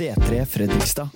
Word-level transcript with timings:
C3 0.00 0.44
Fredrikstad. 0.46 1.08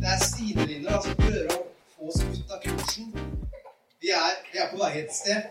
Det 0.00 0.08
er 0.10 0.22
sidelinjer 0.24 0.96
som 1.04 1.12
prøver 1.20 1.52
å 1.54 1.58
få 1.92 2.08
oss 2.10 2.22
ut 2.24 2.54
av 2.56 2.64
kursen. 2.64 3.12
Vi 4.02 4.10
er, 4.10 4.40
vi 4.50 4.58
er 4.58 4.72
på 4.72 4.80
vei 4.80 4.88
et 5.04 5.14
sted. 5.14 5.44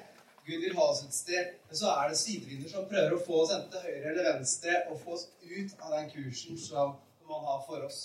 Gud 0.44 0.58
vil 0.66 0.76
ha 0.76 0.90
oss 0.92 1.06
et 1.06 1.16
sted. 1.16 1.54
Men 1.70 1.80
så 1.80 1.94
er 1.94 2.12
det 2.12 2.18
sidelinjer 2.20 2.74
som 2.74 2.90
prøver 2.90 3.16
å 3.16 3.22
få 3.24 3.38
oss 3.46 3.54
enten 3.56 3.72
til 3.72 3.86
høyre 3.86 4.12
eller 4.12 4.28
venstre 4.28 4.82
og 4.90 5.00
få 5.06 5.16
oss 5.16 5.24
ut 5.46 5.72
av 5.80 5.96
den 5.96 6.12
kursen 6.18 6.60
som 6.66 6.92
man 7.32 7.48
har 7.48 7.64
for 7.70 7.88
oss. 7.88 8.02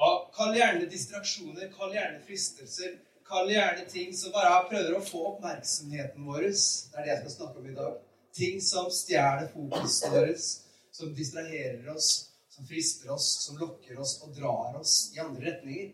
Og 0.00 0.32
Kall 0.38 0.56
gjerne 0.56 0.88
distraksjoner, 0.88 1.68
kall 1.76 1.92
gjerne 1.92 2.24
fristelser, 2.24 2.96
kall 3.28 3.52
gjerne 3.52 3.84
ting 3.92 4.16
som 4.16 4.32
bare 4.32 4.64
prøver 4.72 4.96
å 4.96 5.02
få 5.10 5.26
oppmerksomheten 5.34 6.24
vår. 6.32 6.48
Det 6.48 6.96
er 6.96 7.04
det 7.04 7.12
jeg 7.12 7.20
skal 7.26 7.36
snakke 7.36 7.60
om 7.60 7.68
i 7.68 7.76
dag. 7.82 8.00
Ting 8.40 8.64
som 8.64 8.88
stjeler 8.88 9.52
fokuset 9.52 10.16
vårt, 10.16 10.50
som 10.96 11.12
distraherer 11.14 11.84
oss, 11.92 12.29
som 12.60 12.68
frister 12.68 13.10
oss, 13.10 13.44
som 13.46 13.58
lokker 13.58 14.00
oss 14.00 14.20
og 14.22 14.34
drar 14.36 14.76
oss 14.80 15.12
i 15.14 15.20
andre 15.20 15.46
retninger. 15.46 15.92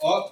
Og 0.00 0.30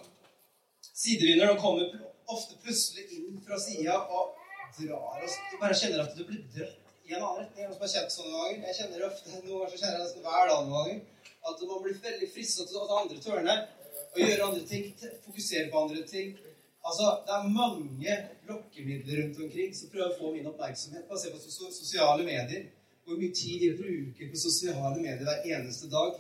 sidevinderen 0.81 1.61
kommer 1.61 1.91
ofte 2.31 2.57
plutselig 2.65 3.05
inn 3.19 3.41
fra 3.45 3.59
sida 3.61 3.99
og 4.09 4.37
drar 4.79 5.21
oss 5.25 5.37
Du 5.51 5.59
bare 5.61 5.77
kjenner 5.77 6.05
at 6.05 6.17
du 6.17 6.25
blir 6.25 6.47
dratt 6.55 6.79
i 7.05 7.15
en 7.15 7.27
annen 7.27 7.43
retning. 7.43 7.67
Jeg 7.67 7.93
kjent 7.93 8.15
sånne 8.15 8.33
ganger. 8.39 8.65
Jeg 8.69 8.79
kjenner 8.79 9.07
ofte, 9.09 9.35
Noen 9.35 9.49
ganger 9.51 9.71
så 9.75 9.83
kjenner 9.83 9.99
jeg 9.99 10.07
nesten 10.07 10.25
hver 10.25 10.49
dag 10.49 10.65
noen 10.65 10.75
ganger, 10.79 11.29
at 11.51 11.65
man 11.69 11.85
blir 11.85 12.03
veldig 12.09 12.31
frista 12.33 12.67
til 12.69 12.81
å 12.81 12.89
ta 12.89 13.01
andre 13.03 13.23
tørne 13.25 13.57
og 14.01 14.21
gjøre 14.25 14.49
andre 14.49 14.67
ting. 14.73 14.91
Fokusere 15.27 15.71
på 15.73 15.85
andre 15.85 16.07
ting. 16.09 16.37
Altså, 16.81 17.07
Det 17.27 17.37
er 17.37 17.55
mange 17.61 18.19
lokkemidler 18.49 19.25
rundt 19.25 19.41
omkring 19.45 19.75
som 19.77 19.93
prøver 19.93 20.15
å 20.15 20.21
få 20.21 20.33
min 20.33 20.49
oppmerksomhet. 20.49 21.09
Bare 21.09 21.21
se 21.21 21.35
på 21.35 21.73
sosiale 21.75 22.25
medier. 22.25 22.71
Hvor 23.11 23.19
mye 23.19 23.35
tid 23.35 23.63
de 23.63 23.69
bruker 23.79 24.27
på 24.33 24.39
sosiale 24.39 24.99
medier 25.03 25.25
hver 25.27 25.47
eneste 25.55 25.89
dag. 25.91 26.13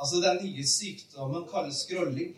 Altså, 0.00 0.16
Den 0.24 0.38
nye 0.44 0.64
sykdommen 0.78 1.44
kalles 1.52 1.80
scrolling. 1.84 2.30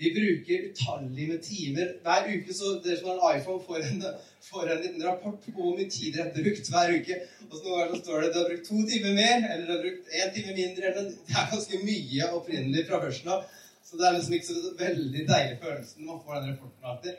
Vi 0.00 0.10
bruker 0.18 0.66
utallige 0.68 1.38
timer. 1.46 1.88
Hver 2.04 2.28
uke 2.34 2.56
så 2.58 2.74
dere 2.84 2.98
som 2.98 3.08
har 3.08 3.16
en 3.16 3.40
iPhone, 3.40 3.64
får 3.68 3.88
en, 3.88 4.04
får 4.50 4.68
en 4.74 4.82
liten 4.84 5.06
rapport 5.08 5.40
på 5.46 5.56
hvor 5.56 5.74
mye 5.78 5.88
tid 5.96 6.12
dere 6.12 6.28
har 6.28 6.36
brukt 6.42 6.70
hver 6.74 6.94
uke. 6.98 7.20
Og 7.48 7.56
så 7.56 7.64
noen 7.64 7.80
ganger 7.80 8.04
står 8.04 8.20
det 8.20 8.28
at 8.28 8.36
du 8.36 8.40
har 8.42 8.50
brukt 8.52 8.70
to 8.70 8.84
timer 8.92 9.18
mer, 9.22 9.50
eller 9.50 9.66
du 9.66 9.74
har 9.74 9.84
brukt 9.86 10.16
én 10.20 10.32
time 10.36 10.56
mindre. 10.60 10.90
eller 10.90 11.10
Det 11.10 11.40
er 11.40 11.52
ganske 11.54 11.84
mye 11.90 12.32
opprinnelig 12.36 12.88
fra 12.90 13.04
førsten 13.06 13.36
av. 13.38 13.48
Så 13.86 13.96
det 13.96 14.06
er 14.06 14.18
liksom 14.18 14.36
ikke 14.36 14.52
så 14.52 14.78
veldig 14.84 15.28
deilig 15.32 15.60
følelse 15.64 16.02
når 16.02 16.12
man 16.12 16.24
får 16.26 16.40
den 16.42 16.50
rapporten 16.52 16.92
alltid. 16.92 17.14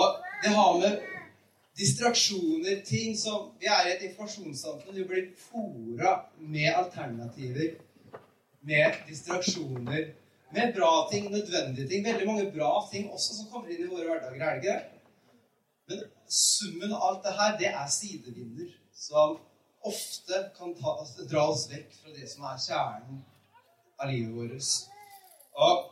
Og 0.00 0.22
det 0.42 0.60
har 0.60 0.78
med 0.80 1.21
distraksjoner, 1.78 2.82
ting 2.84 3.16
som 3.18 3.52
Vi 3.60 3.66
er 3.66 3.88
i 3.88 3.92
et 3.96 4.02
informasjonssamfunn. 4.10 4.96
Vi 4.96 5.04
blir 5.08 5.30
fora 5.38 6.18
med 6.38 6.68
alternativer, 6.74 7.78
med 8.60 8.98
distraksjoner 9.08 10.12
med 10.52 10.74
bra 10.74 11.08
ting, 11.10 11.30
nødvendige 11.30 11.88
ting. 11.88 12.04
Veldig 12.04 12.26
mange 12.26 12.50
bra 12.52 12.88
ting 12.92 13.12
også 13.12 13.36
som 13.36 13.48
kommer 13.52 13.72
inn 13.72 13.86
i 13.86 13.90
våre 13.90 14.04
hverdager. 14.04 14.42
Er 14.42 14.54
det 14.54 14.62
ikke 14.62 14.74
det? 14.74 14.82
Men 15.88 16.02
summen 16.28 16.92
av 16.92 17.06
alt 17.08 17.24
det 17.24 17.32
her, 17.38 17.56
det 17.60 17.70
er 17.70 17.88
sidevinder 17.90 18.74
som 18.94 19.38
ofte 19.82 20.42
kan 20.58 20.74
ta, 20.78 20.92
dra 21.30 21.46
oss 21.50 21.64
vekk 21.72 21.96
fra 22.00 22.12
det 22.14 22.28
som 22.30 22.44
er 22.46 22.60
kjernen 22.66 23.22
av 23.98 24.12
livet 24.12 24.36
vårt. 24.36 24.70
Og 25.56 25.88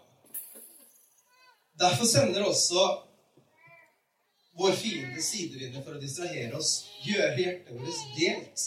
Derfor 1.80 2.04
sender 2.04 2.44
også 2.44 2.82
vår 4.58 4.72
fiende 4.78 5.22
sidevinder 5.22 5.84
for 5.84 5.96
å 5.96 6.02
distrahere 6.02 6.56
oss, 6.58 6.86
gjøre 7.06 7.36
hjertet 7.38 7.76
vårt 7.76 8.06
delt. 8.16 8.64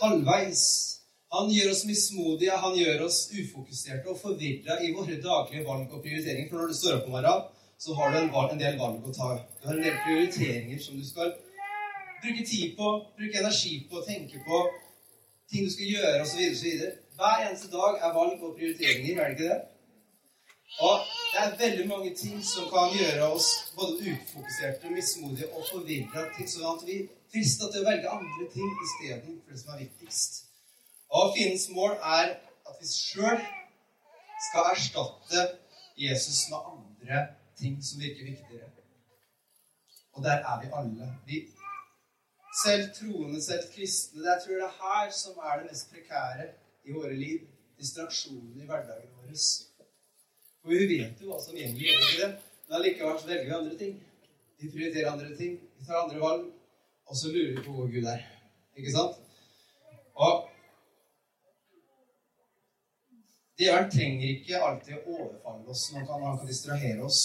Halvveis 0.00 0.66
han 1.36 1.50
gjør 1.50 1.72
oss 1.72 1.82
mismodige, 1.88 2.56
han 2.64 2.76
gjør 2.78 3.02
oss 3.08 3.18
ufokuserte 3.34 4.08
og 4.12 4.20
forvirra 4.20 4.78
i 4.84 4.92
våre 4.94 5.18
daglige 5.20 5.66
valg 5.66 5.90
og 5.90 6.02
prioriteringer. 6.04 6.48
For 6.50 6.62
når 6.62 6.70
du 6.70 6.78
står 6.78 6.98
opp 6.98 7.08
om 7.10 7.16
morgenen, 7.16 7.48
så 7.82 7.96
har 7.98 8.12
du 8.12 8.18
en, 8.20 8.30
en, 8.30 8.60
del 8.62 8.78
valg 8.80 9.04
å 9.04 9.12
ta. 9.12 9.32
Du 9.60 9.66
har 9.68 9.76
en 9.76 9.84
del 9.84 9.98
prioriteringer 10.04 10.80
som 10.80 10.96
du 10.96 11.04
skal 11.04 11.34
bruke 12.22 12.46
tid 12.46 12.76
på, 12.78 12.92
bruke 13.18 13.42
energi 13.42 13.74
på, 13.90 14.04
tenke 14.06 14.40
på. 14.46 14.62
Ting 15.50 15.66
du 15.66 15.72
skal 15.74 15.90
gjøre, 15.92 16.22
osv. 16.22 16.86
Hver 17.18 17.42
eneste 17.48 17.68
dag 17.74 18.00
er 18.00 18.14
valg 18.16 18.40
og 18.40 18.56
prioriteringer, 18.56 19.18
er 19.20 19.34
det 19.34 19.36
ikke 19.36 19.50
det? 19.50 19.60
Og 20.80 21.04
det 21.32 21.42
er 21.42 21.58
veldig 21.58 21.86
mange 21.88 22.14
ting 22.14 22.40
som 22.44 22.68
kan 22.72 22.92
gjøre 22.96 23.28
oss 23.32 23.48
både 23.76 24.12
ufokuserte, 24.12 24.90
mismodige 24.92 25.48
og 25.54 25.64
forvirra, 25.70 26.26
sånn 26.52 26.66
at 26.72 26.84
vi 26.88 26.98
frister 27.32 27.70
til 27.72 27.84
å 27.84 27.88
velge 27.90 28.12
andre 28.12 28.48
ting 28.52 28.72
istedenfor 28.86 29.52
det 29.52 29.60
som 29.62 29.74
er 29.74 29.84
viktigst. 29.84 30.42
Og 31.16 31.32
fiendens 31.36 31.68
mål 31.76 31.96
er 31.96 32.34
at 32.66 32.80
vi 32.80 32.90
sjøl 32.90 33.40
skal 34.48 34.72
erstatte 34.72 35.44
Jesus 35.96 36.46
med 36.50 36.72
andre 36.72 37.22
ting 37.58 37.78
som 37.82 38.02
virker 38.02 38.32
viktigere. 38.32 38.72
Og 40.16 40.24
der 40.24 40.42
er 40.50 40.60
vi 40.62 40.72
alle. 40.72 41.08
Vi, 41.26 41.42
selv 42.64 42.90
troende, 42.98 43.42
selv 43.42 43.64
kristne. 43.74 44.24
Jeg 44.24 44.42
tror 44.44 44.54
det 44.54 44.68
er 44.68 44.78
her 44.82 45.10
som 45.22 45.38
er 45.38 45.58
det 45.58 45.70
mest 45.70 45.90
prekære 45.92 46.50
i 46.84 46.92
våre 46.92 47.14
liv. 47.14 47.40
Distraksjonen 47.78 48.60
i 48.60 48.68
hverdagen 48.68 49.12
vår. 49.16 49.32
For 50.66 50.74
vi 50.74 50.86
vet 50.98 51.20
jo 51.22 51.28
hva 51.30 51.36
som 51.38 51.54
egentlig 51.54 51.92
gjør 51.92 52.06
det? 52.18 52.28
Men 52.66 52.76
allikevel 52.80 53.18
så 53.22 53.28
velger 53.28 53.44
vi 53.46 53.52
andre 53.54 53.76
ting. 53.78 53.92
Vi 54.58 54.70
prioriterer 54.72 55.12
andre 55.12 55.28
ting. 55.38 55.52
Vi 55.78 55.84
tar 55.86 56.00
andre 56.00 56.18
valg. 56.18 56.48
Og 57.06 57.18
så 57.20 57.30
lurer 57.30 57.52
vi 57.52 57.62
på 57.62 57.74
hvor 57.76 57.92
Gud 57.92 58.08
er. 58.10 58.24
Ikke 58.74 58.94
sant? 58.96 59.20
Og 60.18 60.48
Djevelen 63.56 63.92
trenger 63.94 64.32
ikke 64.32 64.58
alltid 64.60 64.96
å 64.98 65.14
overfalle 65.14 65.70
oss 65.72 65.84
han 65.94 66.08
kan 66.08 66.40
distrahere 66.48 67.06
oss. 67.06 67.20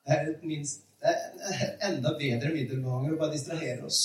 Det 0.00 0.16
er, 0.16 0.30
et 0.32 0.46
minst, 0.48 0.88
det 1.04 1.12
er 1.12 1.76
enda 1.90 2.16
bedre 2.18 2.54
middel 2.56 2.80
å 2.88 3.02
bare 3.20 3.34
distrahere 3.36 3.84
oss. 3.86 4.00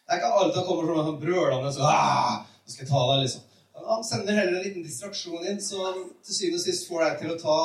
Det 0.00 0.16
er 0.16 0.22
ikke 0.22 0.32
alltid 0.40 0.58
han 0.62 0.66
kommer 0.70 1.04
sånn 1.10 1.20
brølende 1.20 1.74
så 1.76 1.84
ah, 1.86 2.40
nå 2.64 2.72
skal 2.72 2.86
jeg 2.86 2.90
ta 2.90 3.04
deg, 3.12 3.22
liksom. 3.26 3.45
Han 3.86 4.04
sender 4.04 4.34
heller 4.34 4.58
en 4.58 4.64
liten 4.64 4.82
distraksjon 4.82 5.44
inn 5.46 5.60
som 5.62 6.00
til 6.26 6.34
syvende 6.34 6.58
og 6.58 6.64
sist 6.64 6.88
får 6.88 7.04
deg 7.04 7.20
til 7.20 7.34
å 7.34 7.38
ta 7.42 7.58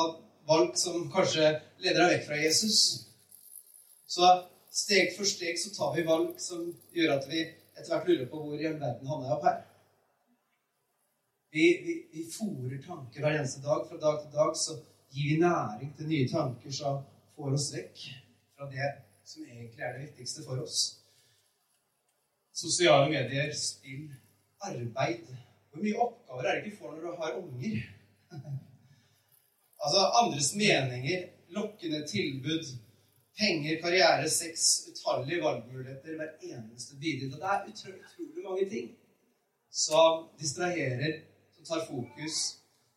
valg 0.50 0.76
som 0.78 1.08
kanskje 1.10 1.48
leder 1.82 1.98
deg 1.98 2.14
vekk 2.14 2.28
fra 2.28 2.38
Jesus. 2.38 2.78
Så 4.06 4.30
steg 4.72 5.12
for 5.16 5.28
steg 5.28 5.58
så 5.58 5.72
tar 5.74 5.92
vi 5.96 6.06
valg 6.06 6.38
som 6.42 6.64
gjør 6.94 7.16
at 7.16 7.28
vi 7.30 7.42
etter 7.42 7.90
hvert 7.90 8.08
lurer 8.08 8.30
på 8.30 8.40
hvor 8.40 8.60
i 8.60 8.68
all 8.68 8.78
verden 8.80 9.10
havner 9.10 9.28
jeg 9.28 9.36
opp 9.36 9.46
her. 9.48 9.60
Vi, 11.52 11.66
vi, 11.84 11.98
vi 12.14 12.24
fòrer 12.32 12.80
tanker 12.86 13.24
hver 13.24 13.38
eneste 13.40 13.60
dag. 13.64 13.84
Fra 13.88 14.00
dag 14.00 14.22
til 14.22 14.32
dag 14.36 14.56
så 14.56 14.78
gir 15.12 15.34
vi 15.34 15.40
næring 15.42 15.92
til 15.96 16.08
nye 16.08 16.28
tanker 16.30 16.72
som 16.78 17.02
får 17.36 17.56
oss 17.58 17.70
vekk 17.74 18.06
fra 18.56 18.70
det 18.72 18.90
som 19.26 19.44
egentlig 19.44 19.82
er 19.82 19.96
det 19.96 20.06
viktigste 20.06 20.44
for 20.46 20.62
oss. 20.62 20.82
Sosiale 22.56 23.08
medier, 23.10 23.52
spill, 23.56 24.10
arbeid. 24.62 25.32
Hvor 25.72 25.82
mye 25.82 26.00
oppgaver 26.04 26.46
er 26.46 26.54
det 26.54 26.64
ikke 26.66 26.78
får 26.78 26.94
når 26.94 27.04
du 27.04 27.20
har 27.22 27.36
unger? 27.40 27.76
altså 29.82 30.00
andres 30.20 30.50
meninger, 30.54 31.22
lokkende 31.56 32.00
tilbud, 32.08 32.64
penger, 33.38 33.80
karriere, 33.80 34.30
sex, 34.30 34.66
utallige 34.90 35.44
valgmuligheter 35.44 36.16
hver 36.16 36.34
eneste 36.42 36.96
bidrag. 37.00 37.30
Det 37.32 37.48
er 37.52 37.64
utrolig, 37.70 38.00
utrolig 38.04 38.44
mange 38.48 38.68
ting 38.70 38.90
som 39.84 40.28
distraherer 40.40 41.22
som 41.54 41.64
tar 41.64 41.86
fokus. 41.86 42.36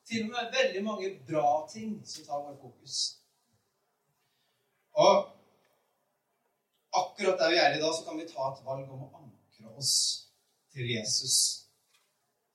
Til 0.08 0.24
og 0.24 0.30
med 0.30 0.52
veldig 0.60 0.84
mange 0.84 1.20
bra 1.28 1.68
ting 1.74 2.02
som 2.08 2.26
tar 2.26 2.44
vår 2.44 2.58
fokus. 2.62 2.96
Og 4.92 5.32
akkurat 7.02 7.40
der 7.40 7.50
vi 7.50 7.58
er 7.58 7.78
i 7.78 7.80
dag, 7.80 7.94
så 7.96 8.04
kan 8.08 8.20
vi 8.20 8.28
ta 8.28 8.52
et 8.52 8.66
valg 8.68 8.92
om 8.92 9.08
å 9.08 9.14
ankre 9.24 9.72
oss 9.80 9.96
til 10.76 10.92
Jesus. 10.92 11.65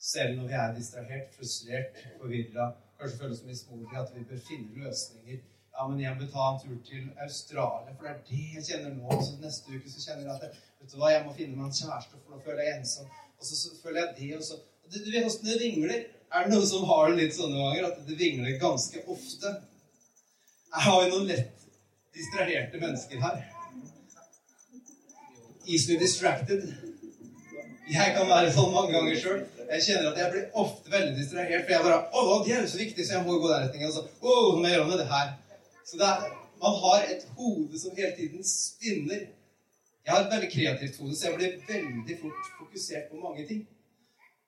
Selv 0.01 0.37
når 0.37 0.47
vi 0.49 0.55
er 0.63 0.75
distrahert, 0.75 1.35
frustrert, 1.37 1.97
forvirra, 2.21 2.67
kanskje 2.99 3.19
føler 3.19 3.35
oss 3.37 3.43
mismodige, 3.49 3.99
at 4.03 4.13
vi 4.17 4.25
bør 4.31 4.41
finne 4.49 4.85
løsninger. 4.85 5.43
Ja, 5.75 5.87
men 5.89 6.01
jeg 6.01 6.17
bør 6.21 6.31
ta 6.35 6.47
en 6.51 6.61
tur 6.63 6.79
til 6.91 7.05
Australia, 7.25 7.93
for 7.97 8.07
det 8.07 8.13
er 8.15 8.23
det 8.31 8.47
jeg 8.55 8.65
kjenner 8.69 8.95
nå. 8.97 9.19
Så 9.27 9.37
neste 9.45 9.77
uke 9.77 9.93
så 9.93 10.01
kjenner 10.07 10.25
jeg 10.27 10.35
at 10.37 10.47
jeg, 10.47 10.65
vet 10.81 10.93
du 10.93 10.97
hva, 11.01 11.13
jeg 11.15 11.27
må 11.27 11.37
finne 11.37 11.57
meg 11.59 11.69
en 11.69 11.79
kjæreste, 11.81 12.23
for 12.23 12.33
nå 12.33 12.41
føler 12.47 12.63
jeg 12.65 12.79
ensom. 12.79 13.13
Og 13.39 13.47
så, 13.49 13.55
så 13.63 13.77
føler 13.83 14.01
jeg 14.01 14.17
det, 14.19 14.31
og 14.39 14.45
så 14.49 14.59
du, 14.91 14.99
du 15.05 15.11
vet 15.13 15.29
åssen 15.29 15.49
det 15.51 15.61
vingler. 15.61 16.05
Er 16.33 16.47
det 16.47 16.55
noen 16.55 16.69
som 16.73 16.89
har 16.89 17.11
det 17.11 17.21
litt 17.21 17.37
sånne 17.37 17.61
ganger, 17.61 17.89
at 17.91 18.03
det 18.09 18.19
vingler 18.19 18.59
ganske 18.63 19.05
ofte? 19.15 19.55
Jeg 20.71 20.85
Har 20.87 21.01
jo 21.05 21.09
noen 21.15 21.29
lett 21.29 21.65
distraherte 22.17 22.81
mennesker 22.81 23.21
her? 23.25 23.41
Easily 25.67 25.99
distracted. 26.01 26.65
Jeg 27.91 28.13
kan 28.15 28.29
være 28.31 28.51
sånn 28.55 28.71
mange 28.75 28.93
ganger 28.95 29.17
sjøl. 29.19 29.41
Jeg 29.71 29.83
kjenner 29.87 30.13
at 30.13 30.19
jeg 30.21 30.33
blir 30.35 30.59
ofte 30.63 30.93
veldig 30.93 31.15
distrahert. 31.17 31.65
For 31.65 31.75
jeg 31.75 31.87
bare 31.87 31.99
Å, 32.07 32.37
det 32.47 32.53
er 32.55 32.63
jo 32.63 32.71
så 32.71 32.79
viktig, 32.81 33.07
så 33.07 33.17
jeg 33.17 33.27
må 33.27 33.39
gå 33.43 33.51
der 33.51 33.65
retningen. 33.65 33.91
Og 33.91 33.97
så 33.97 34.05
Å, 34.07 34.35
så 34.47 34.53
må 34.59 34.69
jeg 34.69 34.77
gjøre 34.77 34.91
med 34.91 35.01
det 35.03 35.07
her. 35.11 35.33
Så 35.91 35.99
det 35.99 36.07
er, 36.07 36.29
man 36.63 36.77
har 36.85 37.07
et 37.15 37.25
hode 37.39 37.81
som 37.83 37.97
hele 37.97 38.13
tiden 38.19 38.47
spinner. 38.47 39.25
Jeg 40.07 40.15
har 40.15 40.23
et 40.23 40.35
veldig 40.35 40.51
kreativt 40.53 41.01
hode, 41.03 41.17
så 41.17 41.27
jeg 41.29 41.39
blir 41.39 41.57
veldig 41.69 42.19
fort 42.21 42.53
fokusert 42.61 43.11
på 43.11 43.23
mange 43.25 43.47
ting. 43.49 43.65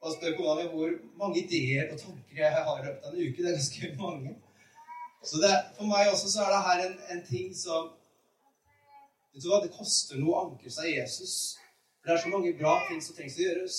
Og 0.02 0.14
spør 0.14 0.36
kona 0.38 0.54
mi 0.60 0.68
hvor 0.70 0.94
mange 1.18 1.42
ideer 1.42 1.90
og 1.92 1.98
tanker 1.98 2.44
jeg 2.44 2.62
har 2.68 2.78
i 2.78 2.86
løpet 2.86 3.08
av 3.08 3.16
en 3.16 3.26
uke. 3.26 3.42
Det 3.42 3.50
er 3.50 3.58
ganske 3.58 3.90
mange. 3.98 4.36
Så 5.22 5.42
det, 5.42 5.50
for 5.76 5.90
meg 5.90 6.10
også 6.10 6.30
så 6.30 6.46
er 6.46 6.54
det 6.54 6.62
her 6.68 6.84
en, 6.86 6.96
en 7.16 7.26
ting 7.26 7.50
som 7.56 7.90
Vet 9.32 9.46
du 9.46 9.48
hva? 9.48 9.62
Det 9.64 9.72
koster 9.72 10.18
noe 10.20 10.34
å 10.36 10.40
ankre 10.46 10.68
seg 10.68 10.90
Jesus. 10.92 11.34
For 12.02 12.10
det 12.10 12.18
er 12.18 12.22
så 12.22 12.28
mange 12.28 12.58
bra 12.58 12.72
ting 12.88 13.02
som 13.02 13.14
trengs 13.14 13.36
å 13.38 13.44
gjøres. 13.44 13.76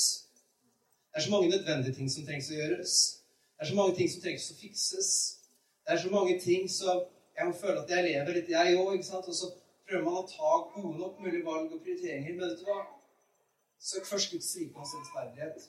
Det 1.12 1.20
er 1.20 1.26
så 1.26 1.32
mange 1.32 1.50
nødvendige 1.52 1.96
ting 1.98 2.12
som 2.12 2.26
trengs 2.26 2.48
å 2.50 2.56
gjøres. 2.56 2.94
Det 3.54 3.66
er 3.66 3.70
så 3.70 3.76
mange 3.76 3.96
ting 3.98 4.12
som 4.12 4.22
trengs 4.24 4.46
å 4.50 4.56
fikses. 4.62 5.10
Det 5.84 5.92
er 5.94 6.00
så 6.04 6.12
mange 6.14 6.38
ting 6.40 6.70
som 6.72 7.02
jeg 7.36 7.50
må 7.50 7.56
føle 7.60 7.82
at 7.82 7.92
jeg 7.92 8.06
lever 8.08 8.38
litt, 8.38 8.52
jeg 8.54 8.78
òg. 8.80 9.04
Og 9.04 9.36
så 9.36 9.50
prøver 9.88 10.06
man 10.06 10.22
å 10.22 10.28
ta 10.30 10.52
gode 10.76 10.98
nok 11.02 11.20
mulige 11.20 11.44
valg 11.46 11.74
og 11.76 11.82
prioriteringer. 11.84 12.38
Men 12.38 12.46
vet 12.46 12.62
du 12.62 12.70
hva? 12.70 12.78
Søk 13.84 14.08
først 14.08 14.32
Guds 14.32 14.54
rike 14.56 14.72
og 14.72 14.86
hans 14.86 14.94
rettferdighet. 14.96 15.68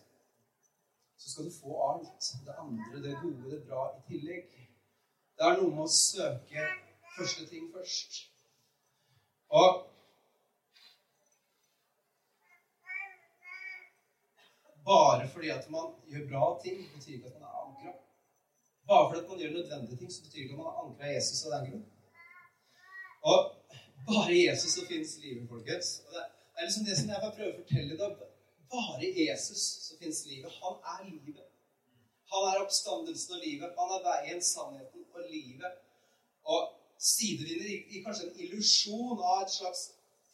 Så 1.18 1.32
skal 1.32 1.48
du 1.48 1.56
få 1.56 1.80
alt 1.88 2.28
det 2.46 2.54
andre, 2.58 3.02
det 3.02 3.16
gode, 3.22 3.50
det 3.50 3.64
bra 3.66 3.88
i 3.96 4.04
tillegg. 4.12 4.46
Det 5.34 5.48
er 5.48 5.58
noe 5.58 5.74
med 5.74 5.88
å 5.88 5.90
søke 5.90 6.68
første 7.16 7.48
ting 7.50 7.66
først. 7.74 8.20
Og 9.50 9.82
bare 14.90 15.28
fordi 15.32 15.48
at 15.58 15.70
man 15.75 15.86
gjør 16.10 16.28
bra 16.32 16.44
ting, 16.64 16.76
betyr 16.94 17.14
ikke 17.16 17.31
at 17.31 17.36
man 17.38 17.48
er 17.48 17.54
ankra. 17.64 17.92
Bare 18.88 19.04
fordi 19.08 19.20
at 19.22 19.31
man 19.31 19.38
gjør 19.40 19.56
nødvendige 19.58 19.98
ting, 20.00 20.12
så 20.12 20.22
betyr 20.25 20.42
ikke 20.42 20.54
at 20.56 20.60
man 20.62 20.70
er 20.72 20.81
ankra 20.84 21.12
Jesus 21.14 21.44
av 21.44 21.50
den 21.54 21.66
grunn. 21.70 21.86
Og 23.31 23.38
bare 24.08 24.34
Jesus 24.46 24.70
så 24.76 24.82
finnes 24.90 25.16
livet, 25.25 25.48
folkens. 25.48 25.88
Og 26.06 26.10
det 26.14 26.22
er 26.56 26.64
liksom 26.66 26.84
det 26.88 26.96
som 26.98 27.08
jeg 27.10 27.22
bare 27.25 27.36
prøver 27.38 27.54
å 27.54 27.60
fortelle 27.62 27.94
i 27.94 28.00
dag. 28.02 28.12
Bare 28.76 29.08
Jesus 29.22 29.62
så 29.86 29.98
finnes 30.00 30.20
livet. 30.31 30.60
Han 30.62 30.76
er 30.92 31.00
livet. 31.10 31.48
Han 32.32 32.42
er 32.50 32.62
oppstandelsen 32.64 33.36
og 33.36 33.42
livet. 33.46 33.75
Han 33.81 33.96
er 33.96 34.06
veien, 34.10 34.42
sannheten 34.52 35.02
og 35.14 35.26
livet. 35.31 35.72
Og 36.52 36.62
sidevinner 36.98 37.69
i, 37.75 38.02
kanskje 38.04 38.28
en 38.28 38.40
illusjon 38.46 39.20
av 39.32 39.44
et 39.44 39.52
slags 39.58 39.82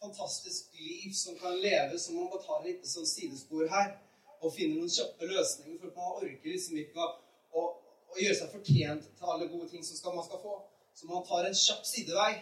fantastisk 0.02 0.74
liv 0.80 1.12
som 1.22 1.38
kan 1.38 1.58
leve 1.60 1.98
som 1.98 2.18
om 2.18 2.30
man 2.32 2.42
tar 2.44 2.62
et 2.62 2.70
lite 2.70 2.88
sånn 2.88 3.08
sidespor 3.08 3.68
her 3.70 3.90
og 4.40 4.54
finner 4.54 4.80
noen 4.80 4.92
kjappe 4.92 5.28
løsninger, 5.28 5.78
for 5.82 5.96
man 5.96 6.16
orker 6.20 6.52
liksom 6.54 6.78
ikke 6.80 7.04
å, 7.04 7.08
å, 7.52 7.64
å 8.10 8.18
gjøre 8.20 8.38
seg 8.38 8.54
fortjent 8.54 9.08
til 9.18 9.32
alle 9.34 9.50
gode 9.52 9.68
ting 9.72 9.84
som 9.84 9.98
skal, 9.98 10.16
man 10.16 10.26
skal 10.26 10.42
få. 10.42 10.56
Så 10.96 11.08
man 11.10 11.26
tar 11.28 11.46
en 11.48 11.56
kjapp 11.56 11.84
sidevei 11.86 12.32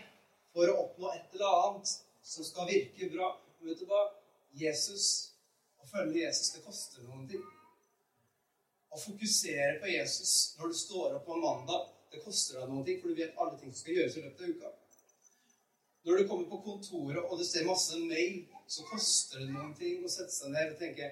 for 0.54 0.70
å 0.70 0.78
oppnå 0.84 1.10
et 1.14 1.36
eller 1.36 1.58
annet 1.64 1.92
som 2.32 2.46
skal 2.46 2.70
virke 2.70 3.10
bra. 3.12 3.32
Vet 3.66 3.82
du 3.82 3.86
hva? 3.90 4.04
Jesus, 4.58 5.34
å 5.82 5.86
følge 5.90 6.22
Jesus, 6.22 6.54
det 6.54 6.64
koster 6.64 7.04
noen 7.06 7.26
ting. 7.30 7.44
Å 8.88 8.98
fokusere 9.02 9.78
på 9.82 9.90
Jesus 9.92 10.34
når 10.58 10.72
du 10.72 10.78
står 10.78 11.18
opp 11.18 11.26
på 11.28 11.36
mandag 11.42 11.86
det 12.12 12.22
koster 12.24 12.56
deg 12.56 12.70
noen 12.70 12.84
ting, 12.86 13.00
for 13.02 13.12
du 13.12 13.18
vet 13.18 13.36
alle 13.36 13.58
ting 13.60 13.72
som 13.72 13.82
skal 13.82 13.98
gjøres 13.98 14.16
i 14.16 14.22
løpet 14.24 14.44
av 14.44 14.52
uka. 14.54 14.70
Når 16.08 16.20
du 16.20 16.28
kommer 16.30 16.46
på 16.48 16.60
kontoret 16.64 17.24
og 17.24 17.40
du 17.40 17.44
ser 17.44 17.66
masse 17.68 17.98
mail, 18.00 18.38
så 18.70 18.84
koster 18.88 19.42
det 19.42 19.50
noen 19.52 19.74
ting 19.76 20.04
å 20.04 20.12
sette 20.12 20.32
seg 20.32 20.54
ned 20.54 20.72
og 20.72 20.80
tenke 20.80 21.10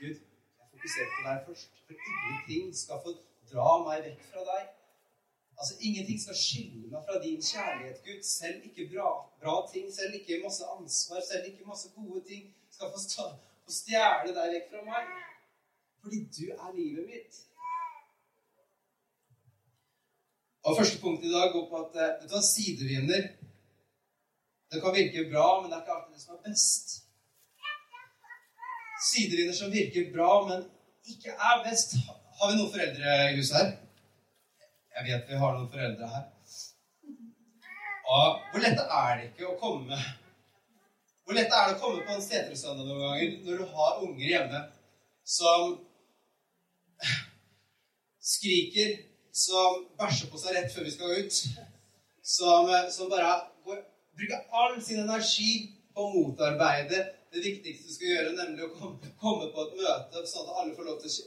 Gud, 0.00 0.16
jeg 0.58 0.66
fokuserer 0.72 1.10
på 1.16 1.20
deg 1.28 1.44
først. 1.46 1.70
For 1.86 1.94
ingenting 2.10 2.74
skal 2.82 2.98
få 3.04 3.12
dra 3.52 3.70
meg 3.86 4.04
vekk 4.06 4.26
fra 4.30 4.42
deg. 4.50 4.66
Altså, 5.58 5.74
Ingenting 5.80 6.18
skal 6.20 6.36
skille 6.36 6.88
meg 6.92 7.04
fra 7.06 7.16
din 7.22 7.40
kjærlighet, 7.50 8.02
Gud. 8.06 8.20
Selv 8.22 8.64
ikke 8.68 8.90
bra, 8.92 9.08
bra 9.42 9.54
ting, 9.72 9.86
selv 9.98 10.14
ikke 10.18 10.42
masse 10.44 10.64
ansvar, 10.76 11.20
selv 11.30 11.48
ikke 11.50 11.68
masse 11.70 11.88
gode 11.96 12.20
ting 12.28 12.44
skal 12.74 12.92
få, 12.92 13.00
få 13.64 13.76
stjele 13.80 14.36
deg 14.36 14.52
vekk 14.56 14.68
fra 14.74 14.84
meg. 14.90 15.14
Fordi 16.02 16.20
du 16.36 16.44
er 16.52 16.76
livet 16.76 17.08
mitt. 17.12 17.40
Og 20.66 20.76
Første 20.76 21.00
punkt 21.00 21.24
i 21.24 21.32
dag 21.32 21.52
går 21.54 21.66
på 21.70 21.82
at 21.84 21.96
eh, 22.02 22.14
vet 22.20 22.30
du 22.30 22.34
hva, 22.34 22.42
sidevinder 22.42 23.26
Det 24.72 24.80
kan 24.82 24.94
virke 24.96 25.28
bra, 25.30 25.48
men 25.60 25.70
det 25.70 25.76
er 25.76 25.82
ikke 25.84 25.96
alltid 25.96 26.14
det 26.14 26.22
som 26.24 26.34
er 26.36 26.42
best. 26.48 26.96
Sidevinder 29.02 29.56
som 29.56 29.72
virker 29.72 30.12
bra, 30.12 30.30
men 30.48 30.64
ikke 31.06 31.34
er 31.34 31.64
best. 31.66 31.96
Har 32.38 32.52
vi 32.52 32.58
noen 32.58 32.72
foreldre 32.72 33.16
i 33.30 33.36
huset 33.38 33.56
her? 33.58 33.74
Jeg 34.96 35.08
vet 35.08 35.28
vi 35.30 35.40
har 35.40 35.56
noen 35.56 35.70
foreldre 35.72 36.08
her. 36.12 36.24
Og 38.06 38.38
hvor 38.52 38.62
lett 38.62 38.80
er 38.80 39.18
det 39.18 39.26
ikke 39.32 39.48
å 39.50 39.56
komme 39.58 39.96
Hvor 41.26 41.34
lett 41.34 41.50
er 41.50 41.64
det 41.66 41.74
å 41.74 41.80
komme 41.80 42.04
på 42.06 42.14
en 42.14 42.22
setersøndag 42.22 42.86
noen 42.86 43.02
ganger 43.02 43.32
når 43.42 43.58
du 43.58 43.72
har 43.74 44.02
unger 44.06 44.28
hjemme 44.30 44.60
som 45.26 45.72
skriker 48.22 48.92
som 49.36 49.82
bæsjer 49.98 50.30
på 50.30 50.38
seg 50.40 50.54
rett 50.54 50.70
før 50.72 50.86
vi 50.86 50.94
skal 50.94 51.18
ut. 51.18 51.40
Som, 52.22 52.70
som 52.94 53.10
bare 53.10 53.32
går, 53.66 53.82
bruker 54.16 54.46
all 54.62 54.78
sin 54.82 55.02
energi 55.02 55.50
på 55.94 56.06
å 56.06 56.12
motarbeide 56.14 57.02
det 57.36 57.44
viktigste 57.44 57.88
du 57.88 57.96
skal 57.96 58.12
gjøre, 58.12 58.36
nemlig 58.36 58.66
å 58.66 58.72
komme, 58.76 59.50
på 59.52 59.64
et 59.64 59.76
møte, 59.80 60.22
sånn 60.30 60.46
at 60.48 60.60
alle 60.62 60.76
får 60.76 60.88
lov 60.88 61.00
til 61.02 61.12
å 61.12 61.26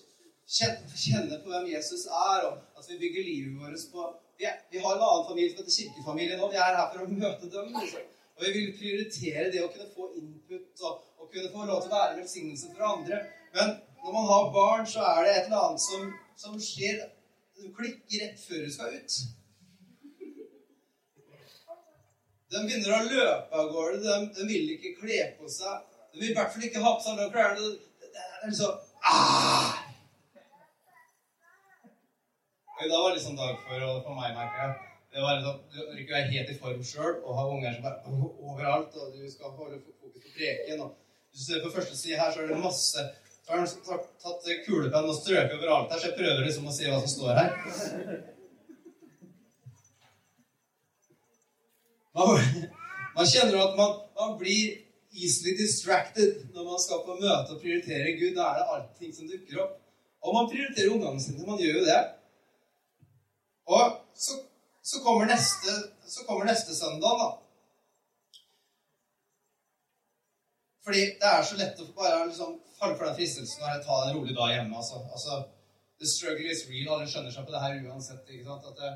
kjenne, 0.49 1.41
på 1.43 1.53
hvem 1.53 1.69
Jesus 1.69 2.07
er, 2.09 2.47
og 2.49 2.79
at 2.79 2.89
vi 2.89 2.99
bygger 3.03 3.29
livet 3.29 3.61
vårt 3.61 3.85
på 3.93 4.09
vi, 4.39 4.79
har 4.79 4.95
en 4.95 5.01
annen 5.03 5.27
familie 5.27 5.51
som 5.51 5.59
heter 5.59 5.75
kirkefamilie 5.75 6.37
nå. 6.39 6.47
Vi 6.47 6.59
er 6.63 6.77
her 6.77 6.85
for 6.93 7.03
å 7.03 7.11
møte 7.11 7.49
dem. 7.51 7.73
Liksom. 7.75 8.05
Og 8.37 8.45
vi 8.45 8.51
vil 8.55 8.69
prioritere 8.77 9.49
det 9.51 9.63
å 9.65 9.71
kunne 9.73 9.89
få 9.91 10.05
input 10.15 10.83
og, 10.87 11.01
og 11.19 11.33
kunne 11.33 11.51
få 11.51 11.65
lov 11.67 11.81
til 11.83 11.91
å 11.91 11.97
være 11.97 12.19
velsignelse 12.21 12.69
for 12.71 12.85
andre. 12.87 13.19
Men 13.57 13.73
når 13.99 14.15
man 14.15 14.29
har 14.29 14.53
barn, 14.55 14.85
så 14.87 15.03
er 15.09 15.19
det 15.25 15.33
et 15.33 15.49
eller 15.49 15.65
annet 15.65 15.83
som, 15.83 16.07
som 16.39 16.55
skjer 16.69 17.03
du 17.59 17.67
klikker 17.75 18.23
rett 18.23 18.39
før 18.39 18.63
du 18.63 18.71
skal 18.71 18.95
ut. 18.95 19.19
De 22.49 22.61
begynner 22.63 22.95
å 22.95 23.03
løpe 23.05 23.59
av 23.59 23.73
gårde. 23.73 23.99
De, 24.05 24.15
de, 24.37 24.45
vil 24.47 24.71
ikke 24.77 24.95
kle 25.01 25.19
på 25.41 25.51
seg. 25.51 25.88
De 26.11 26.19
vil 26.19 26.31
i 26.31 26.35
hvert 26.37 26.53
fall 26.53 26.65
ikke 26.67 26.83
ha 26.83 26.95
på 26.95 27.05
seg 27.05 27.19
noen 27.19 27.31
klær. 27.33 27.55
Det 27.55 28.09
er 28.23 28.49
liksom 28.49 28.71
ah! 29.09 29.85
I 32.79 32.87
var 32.87 33.11
det 33.11 33.21
sånn 33.23 33.35
dag 33.35 33.57
for, 33.65 33.87
for 34.05 34.15
meg, 34.15 34.35
merker 34.37 34.61
jeg. 34.63 34.75
Det 35.09 35.23
var 35.23 35.39
liksom, 35.39 35.57
Du 35.73 35.97
ikke 35.99 36.15
være 36.15 36.31
helt 36.31 36.51
i 36.53 36.59
form 36.61 36.83
sjøl 36.85 37.15
og 37.17 37.33
ha 37.35 37.47
unger 37.51 37.73
som 37.75 37.87
er 37.89 37.97
overalt, 38.13 38.93
og 38.95 39.15
du 39.17 39.25
skal 39.31 39.55
holde 39.57 39.81
fokus 39.83 40.23
på 40.23 40.35
preken. 40.37 40.85
og 40.85 40.95
du 41.33 41.41
ser 41.43 41.63
på 41.63 41.73
første 41.73 41.97
side 41.97 42.17
her, 42.17 42.31
så 42.31 42.41
er 42.41 42.53
det 42.53 42.61
masse 42.61 43.03
så 43.49 43.55
har 43.55 43.59
han 43.59 44.01
tatt 44.21 44.65
kulepenn 44.65 45.07
og 45.09 45.15
strøket 45.17 45.55
overalt 45.57 45.93
her, 45.93 45.99
så 45.99 46.11
jeg 46.11 46.17
prøver 46.19 46.43
liksom 46.45 46.67
å 46.69 46.73
si 46.73 46.85
hva 46.85 46.99
som 47.01 47.09
står 47.09 47.39
her. 47.39 47.55
Man, 52.13 52.43
man 53.15 53.31
kjenner 53.31 53.57
at 53.63 53.73
man, 53.79 53.95
man, 54.19 54.35
blir 54.37 54.77
easily 55.23 55.53
distracted 55.63 56.31
når 56.53 56.63
man 56.71 56.79
skal 56.85 57.03
på 57.07 57.17
møte 57.23 57.53
og 57.53 57.61
prioritere 57.63 58.15
Gud. 58.19 58.33
Da 58.37 58.47
er 58.49 58.59
det 58.59 58.71
allting 58.75 59.11
som 59.15 59.29
dukker 59.31 59.61
opp. 59.65 59.75
Og 60.23 60.35
man 60.35 60.49
prioriterer 60.51 60.93
ungene 60.95 61.21
sine. 61.23 61.45
Man 61.47 61.61
gjør 61.61 61.77
jo 61.79 61.85
det. 61.91 61.99
Og 63.75 63.83
så, 64.25 64.33
så, 64.89 64.97
kommer, 65.05 65.25
neste, 65.33 65.75
så 66.15 66.25
kommer 66.27 66.49
neste 66.49 66.75
søndag, 66.75 67.21
da. 67.21 67.29
Fordi 70.85 71.01
det 71.21 71.29
er 71.35 71.43
så 71.45 71.59
lett 71.59 71.81
å 71.83 71.91
bare 71.99 72.25
liksom 72.31 72.57
falle 72.79 72.97
for 72.97 73.05
den 73.05 73.17
fristelsen 73.19 73.63
og 73.63 73.85
ta 73.85 73.97
en 74.03 74.15
rolig 74.17 74.35
dag 74.35 74.55
hjemme. 74.55 74.77
Altså, 74.81 75.03
altså, 75.15 75.43
the 76.01 76.07
struggle 76.15 76.51
is 76.51 76.65
real. 76.71 76.95
Alle 76.95 77.09
skjønner 77.11 77.35
seg 77.35 77.45
på 77.45 77.53
det 77.55 77.63
her 77.63 77.81
uansett. 77.85 78.31
ikke 78.33 78.47
sant? 78.47 78.69
At 78.71 78.81
det, 78.81 78.91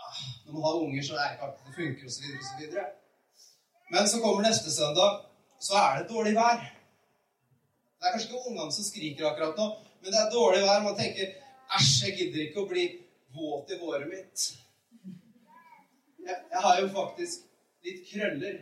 ja, 0.00 0.10
når 0.44 0.56
man 0.58 0.66
har 0.66 0.82
unger, 0.84 1.06
så 1.06 1.16
er 1.16 1.24
det 1.24 1.36
ikke 1.38 1.48
alltid 1.48 1.70
det 1.70 1.78
funker, 1.78 2.10
osv. 2.12 2.99
Men 3.90 4.08
så 4.08 4.20
kommer 4.22 4.42
neste 4.42 4.70
søndag, 4.70 5.20
så 5.60 5.74
er 5.74 5.98
det 5.98 6.12
dårlig 6.14 6.34
vær. 6.36 6.60
Det 7.98 8.06
er 8.06 8.12
kanskje 8.14 8.28
ikke 8.30 8.48
ungene 8.48 8.72
som 8.72 8.86
skriker 8.86 9.26
akkurat 9.28 9.58
nå, 9.58 9.66
men 10.00 10.12
det 10.12 10.20
er 10.20 10.34
dårlig 10.34 10.60
vær. 10.62 10.82
Man 10.86 10.98
tenker 10.98 11.26
'æsj, 11.74 12.04
jeg 12.04 12.16
gidder 12.18 12.42
ikke 12.44 12.62
å 12.62 12.70
bli 12.70 12.84
våt 13.34 13.72
i 13.74 13.78
håret 13.82 14.08
mitt'. 14.12 14.44
Jeg, 16.26 16.36
jeg 16.52 16.60
har 16.66 16.80
jo 16.80 16.88
faktisk 16.94 17.42
litt 17.84 18.06
krøller. 18.12 18.56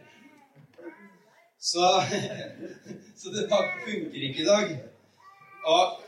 Så, 1.60 1.84
så 3.20 3.30
det 3.34 3.48
funker 3.50 4.26
ikke 4.28 4.42
i 4.42 4.48
dag. 4.48 4.74
Og 5.74 6.02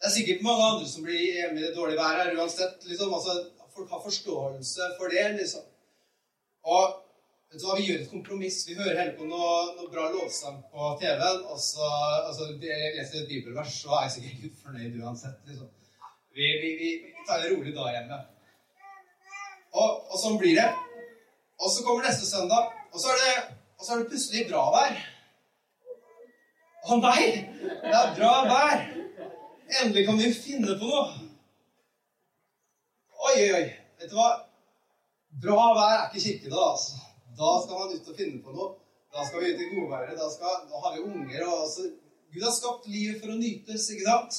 det 0.00 0.06
er 0.10 0.16
sikkert 0.18 0.42
mange 0.42 0.68
andre 0.70 0.88
som 0.88 1.04
blir 1.06 1.22
hjemme 1.38 1.60
i 1.60 1.66
det 1.66 1.74
dårlige 1.76 2.02
været 2.02 2.38
uansett. 2.38 2.84
Liksom. 2.90 3.14
Altså, 3.14 3.50
folk 3.74 3.90
har 3.90 4.02
forståelse 4.02 4.94
for 4.98 5.14
det, 5.14 5.26
liksom. 5.40 5.62
Og 6.62 7.05
hva, 7.54 7.76
vi 7.78 7.86
gjør 7.86 8.00
et 8.02 8.10
kompromiss. 8.10 8.62
Vi 8.68 8.74
hører 8.76 8.98
heller 8.98 9.16
på 9.18 9.26
noe, 9.28 9.50
noe 9.78 9.90
bra 9.92 10.08
lovsang 10.12 10.58
på 10.72 10.88
TV-en, 11.00 11.44
og 11.46 11.60
så 11.62 11.90
altså, 12.26 12.50
leser 12.60 13.22
et 13.22 13.28
bibelvers, 13.30 13.76
så 13.82 13.92
er 13.94 14.06
jeg 14.06 14.14
sikkert 14.16 14.48
ikke 14.48 14.64
fornøyd 14.64 14.98
uansett. 15.02 15.38
Liksom. 15.48 15.70
Vi, 16.36 16.48
vi, 16.62 16.72
vi, 16.80 16.90
tar 17.28 17.44
en 17.44 17.54
rolig 17.54 17.74
dag 17.76 17.92
hjemme. 17.94 18.18
Og, 19.76 20.10
og 20.10 20.18
sånn 20.20 20.40
blir 20.40 20.58
det. 20.58 20.68
Og 21.56 21.72
så 21.72 21.84
kommer 21.86 22.04
neste 22.04 22.28
søndag, 22.28 22.72
og 22.92 23.00
så 23.00 23.14
er 23.14 23.22
det, 23.22 23.36
så 23.80 23.94
er 23.94 24.02
det 24.02 24.10
plutselig 24.10 24.44
bra 24.50 24.66
vær. 24.74 24.98
Å 26.86 27.00
nei! 27.00 27.22
Det 27.62 27.96
er 28.02 28.12
bra 28.18 28.34
vær! 28.50 28.84
Endelig 29.80 30.04
kan 30.06 30.20
vi 30.20 30.34
finne 30.34 30.76
på 30.78 30.90
noe. 30.90 31.06
Oi, 33.16 33.34
oi, 33.40 33.48
oi. 33.56 33.66
Vet 33.98 34.12
du 34.12 34.18
hva? 34.18 34.28
Bra 35.42 35.72
vær 35.76 35.96
er 35.96 36.06
ikke 36.10 36.22
kirke 36.26 36.52
da, 36.52 36.70
altså. 36.74 37.05
Da 37.38 37.52
skal 37.62 37.80
man 37.80 37.94
ut 37.94 38.10
og 38.10 38.18
finne 38.18 38.42
på 38.42 38.56
noe. 38.56 38.74
Da 39.12 39.24
skal 39.26 39.42
vi 39.42 39.52
ut 39.52 39.62
i 39.62 39.70
godværet. 39.74 40.18
Da, 40.18 40.52
da 40.70 40.82
har 40.84 40.94
vi 40.96 41.06
unger. 41.06 41.46
og 41.46 41.62
altså, 41.64 41.88
Gud 42.32 42.44
har 42.44 42.54
skapt 42.54 42.88
livet 42.90 43.20
for 43.22 43.32
å 43.32 43.40
nytes, 43.40 43.88
ikke 43.92 44.06
sant? 44.06 44.38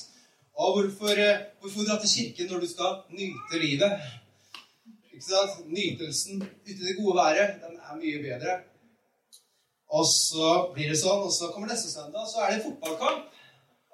Og 0.58 0.74
hvorfor, 0.76 1.20
eh, 1.22 1.44
hvorfor 1.62 1.86
dra 1.86 2.00
til 2.02 2.14
kirken 2.16 2.50
når 2.52 2.64
du 2.64 2.68
skal 2.72 2.98
nyte 3.14 3.62
livet? 3.62 4.08
Ikke 5.14 5.26
sant? 5.30 5.68
Nytelsen 5.70 6.42
ute 6.42 6.74
i 6.74 6.88
det 6.88 6.98
gode 6.98 7.18
været, 7.22 7.62
den 7.64 7.78
er 7.78 8.02
mye 8.02 8.24
bedre. 8.26 8.58
Og 9.98 10.06
så 10.06 10.50
blir 10.74 10.92
det 10.92 11.00
sånn, 11.00 11.24
og 11.24 11.32
så 11.32 11.52
kommer 11.54 11.72
neste 11.72 11.92
søndag, 11.92 12.26
så 12.28 12.44
er 12.44 12.56
det 12.56 12.66
fotballkamp. 12.66 13.30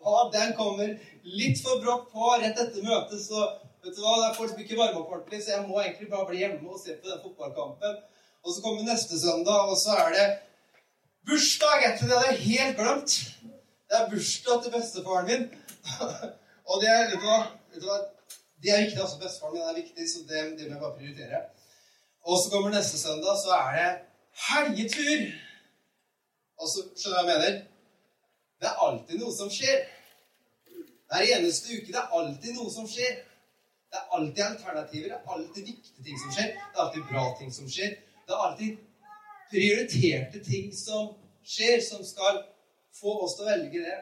Og 0.03 0.31
den 0.33 0.55
kommer 0.57 0.95
litt 1.23 1.59
for 1.63 1.83
brått 1.83 2.09
på 2.11 2.31
rett 2.41 2.57
etter 2.59 2.83
møtet, 2.83 3.21
så 3.23 3.43
vet 3.83 3.95
du 3.95 4.01
hva, 4.01 4.17
det 4.19 4.25
er 4.29 4.39
folk 4.39 4.51
som 4.51 4.63
ikke 4.63 4.79
varmer 4.79 5.03
opp 5.03 5.13
ordentlig, 5.13 5.43
så 5.43 5.53
jeg 5.53 5.67
må 5.67 5.79
egentlig 5.79 6.09
bare 6.11 6.27
bli 6.31 6.41
hjemme 6.41 6.71
og 6.71 6.81
se 6.81 6.97
på 6.97 7.11
den 7.11 7.21
fotballkampen. 7.23 8.01
Og 8.43 8.53
så 8.53 8.61
kommer 8.61 8.83
neste 8.83 9.19
søndag, 9.19 9.59
og 9.71 9.77
så 9.79 9.95
er 10.03 10.09
det 10.17 10.27
bursdag 11.27 11.85
etter 11.89 12.07
det. 12.07 12.17
hadde 12.17 12.31
jeg 12.31 12.47
helt 12.51 12.77
glemt. 12.77 13.13
Det 13.87 13.95
er 13.99 14.09
bursdag 14.11 14.63
til 14.63 14.71
bestefaren 14.75 15.29
min. 15.31 15.43
og 16.69 16.75
det 16.81 16.89
er, 16.89 17.03
vet 17.11 17.21
du 17.21 17.27
hva, 17.27 17.39
vet 17.71 17.81
du 17.83 17.87
hva 17.87 17.99
det 18.63 18.71
er 18.71 18.83
viktig. 18.85 18.99
altså 19.03 19.19
Bestefaren 19.23 19.55
min 19.55 19.69
er 19.69 19.79
viktig, 19.81 20.09
så 20.11 20.19
det, 20.29 20.43
det 20.59 20.67
må 20.67 20.75
jeg 20.75 20.83
bare 20.83 20.97
prioritere. 20.99 21.39
Og 22.27 22.35
så 22.39 22.51
kommer 22.51 22.69
neste 22.75 22.99
søndag, 22.99 23.33
så 23.43 23.51
er 23.61 23.71
det 23.77 23.89
helgetur. 24.47 25.25
Og 26.59 26.67
så 26.71 26.87
skjønner 26.99 27.19
du 27.19 27.23
hva 27.23 27.23
jeg 27.23 27.31
mener? 27.33 27.59
Det 28.59 28.69
er 28.71 28.85
alltid 28.87 29.19
noe 29.19 29.35
som 29.35 29.49
skjer. 29.51 29.83
Hver 31.11 31.29
eneste 31.35 31.75
uke. 31.75 31.91
Det 31.91 32.01
er 32.01 32.15
alltid 32.19 32.55
noe 32.57 32.71
som 32.71 32.87
skjer. 32.87 33.19
Det 33.91 33.99
er 33.99 34.15
alltid 34.17 34.43
alternativer. 34.51 35.11
Det 35.11 35.17
er 35.19 35.35
alltid 35.35 35.67
viktige 35.71 36.05
ting 36.07 36.21
som 36.23 36.31
skjer. 36.35 36.55
Det 36.55 36.79
er 36.79 36.83
alltid 36.85 37.09
bra 37.11 37.25
ting 37.39 37.51
som 37.53 37.67
skjer. 37.75 37.99
Det 38.27 38.33
er 38.33 38.43
alltid 38.47 38.77
prioriterte 39.51 40.43
ting 40.43 40.73
som 40.75 41.13
skjer, 41.43 41.81
som 41.81 42.03
skal 42.05 42.43
få 43.01 43.15
oss 43.25 43.35
til 43.37 43.45
å 43.45 43.51
velge 43.51 43.83
det. 43.83 43.99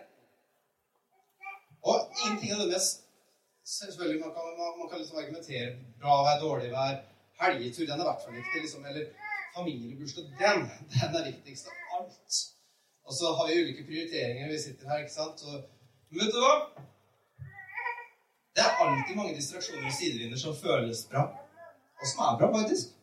Og 1.82 2.12
ingenting 2.26 2.54
av 2.56 2.66
det 2.66 2.74
mest 2.76 3.08
Selvfølgelig, 3.72 4.20
man 4.26 4.32
kan, 4.36 4.44
man, 4.60 4.80
man 4.80 4.88
kan 4.90 5.00
liksom 5.00 5.18
argumentere 5.22 5.68
bra 6.02 6.16
vær, 6.26 6.40
dårlig 6.42 6.72
vær, 6.72 6.96
helgetur, 7.42 7.86
den 7.86 8.00
er 8.00 8.04
i 8.04 8.08
hvert 8.10 8.24
fall 8.24 8.34
viktig. 8.36 8.62
Liksom, 8.64 8.86
eller 8.90 9.06
familiebursdag, 9.56 10.26
den, 10.42 10.66
den 10.94 11.18
er 11.20 11.28
viktigst 11.30 11.70
av 11.70 12.00
alt. 12.00 12.40
Og 13.08 13.14
så 13.20 13.34
har 13.38 13.48
vi 13.48 13.60
ulike 13.62 13.86
prioriteringer 13.88 14.52
vi 14.52 14.60
sitter 14.60 14.90
her, 14.90 15.04
ikke 15.04 15.14
sant. 15.14 15.44
Og, 15.48 15.62
vet 16.18 16.34
du 16.36 16.40
hva? 16.42 16.56
Det 18.56 18.66
er 18.66 18.82
alltid 18.84 19.16
mange 19.16 19.38
distraksjoner 19.38 19.88
og 19.88 19.96
sidevinder 20.00 20.42
som 20.44 20.58
føles 20.58 21.06
bra, 21.14 21.24
og 22.02 22.12
som 22.12 22.26
er 22.28 22.42
bra, 22.42 22.52
faktisk. 22.58 22.98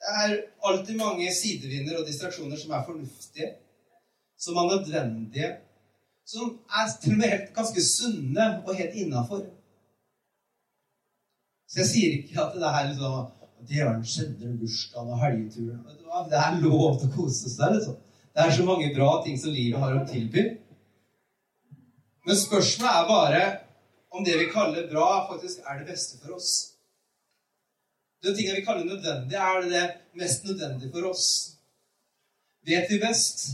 Det 0.00 0.12
er 0.24 0.36
alltid 0.64 0.96
mange 0.96 1.32
sidevinder 1.34 1.98
og 2.00 2.06
distraksjoner 2.08 2.56
som 2.56 2.72
er 2.72 2.86
fornuftige, 2.86 3.50
som 4.40 4.56
er 4.56 4.70
nødvendige, 4.70 5.50
som 6.26 6.54
er 6.78 6.92
til 7.02 7.16
og 7.16 7.18
med 7.20 7.34
helt 7.34 7.50
ganske 7.54 7.84
sunne 7.84 8.46
og 8.66 8.74
helt 8.78 8.96
innafor. 9.02 9.44
Så 11.68 11.82
jeg 11.82 11.90
sier 11.90 12.16
ikke 12.18 12.40
at 12.42 12.56
det 12.56 12.70
er 12.70 12.88
liksom 12.88 13.36
Djevelen 13.68 14.04
skjedde 14.08 14.54
bursdagen 14.56 15.10
og 15.12 15.18
helgeturen. 15.20 15.80
Det 16.30 16.38
er 16.40 16.60
lov 16.62 16.94
til 16.96 17.10
å 17.10 17.12
kose 17.12 17.50
seg. 17.52 17.74
liksom. 17.74 17.98
Det 18.32 18.40
er 18.40 18.54
så 18.56 18.64
mange 18.64 18.88
bra 18.94 19.10
ting 19.24 19.36
som 19.36 19.52
livet 19.52 19.82
har 19.82 19.98
å 19.98 20.06
tilby. 20.08 20.46
Men 22.24 22.38
spørsmålet 22.40 22.96
er 22.96 23.10
bare 23.10 23.42
om 24.16 24.24
det 24.24 24.38
vi 24.40 24.48
kaller 24.52 24.88
bra, 24.88 25.26
faktisk 25.28 25.60
er 25.68 25.82
det 25.82 25.90
beste 25.92 26.18
for 26.22 26.38
oss. 26.38 26.69
Den 28.24 28.36
tingene 28.36 28.58
vi 28.58 28.64
kaller 28.64 28.84
nødvendig, 28.84 29.36
er 29.36 29.60
det 29.74 29.84
mest 30.20 30.44
nødvendige 30.44 30.92
for 30.92 31.10
oss. 31.10 31.26
Vet 32.68 32.90
vi 32.90 32.98
best? 33.00 33.46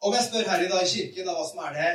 Om 0.00 0.14
jeg 0.16 0.24
spør 0.26 0.50
her 0.50 0.64
i 0.64 0.68
dag 0.72 0.82
i 0.82 0.92
kirken 0.94 1.26
da, 1.28 1.34
hva 1.36 1.46
som 1.46 1.60
er 1.66 1.74
det 1.76 1.90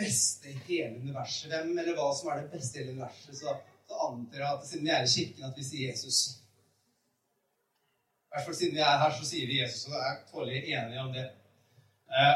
beste 0.00 0.50
i 0.50 0.58
hele 0.66 1.02
universet, 1.02 1.50
hvem 1.52 1.74
eller 1.78 1.98
hva 1.98 2.08
som 2.16 2.30
er 2.32 2.42
det 2.42 2.52
beste 2.54 2.78
i 2.78 2.82
hele 2.82 2.94
universet, 2.96 3.36
så, 3.38 3.56
så 3.86 3.98
antar 4.06 4.42
jeg 4.42 4.52
at 4.54 4.68
siden 4.68 4.86
vi 4.86 4.94
er 4.94 5.04
i 5.04 5.12
kirken, 5.14 5.48
at 5.50 5.60
vi 5.60 5.66
sier 5.68 5.90
Jesus. 5.90 6.20
I 8.30 8.32
hvert 8.32 8.46
fall 8.46 8.56
siden 8.56 8.78
vi 8.78 8.86
er 8.86 9.02
her, 9.02 9.12
så 9.18 9.28
sier 9.28 9.50
vi 9.50 9.60
Jesus, 9.60 9.84
og 9.90 9.98
jeg 9.98 10.08
er 10.08 10.24
tålelig 10.32 10.62
enig 10.78 11.04
om 11.04 11.12
det. 11.14 11.28
Eh, 12.18 12.34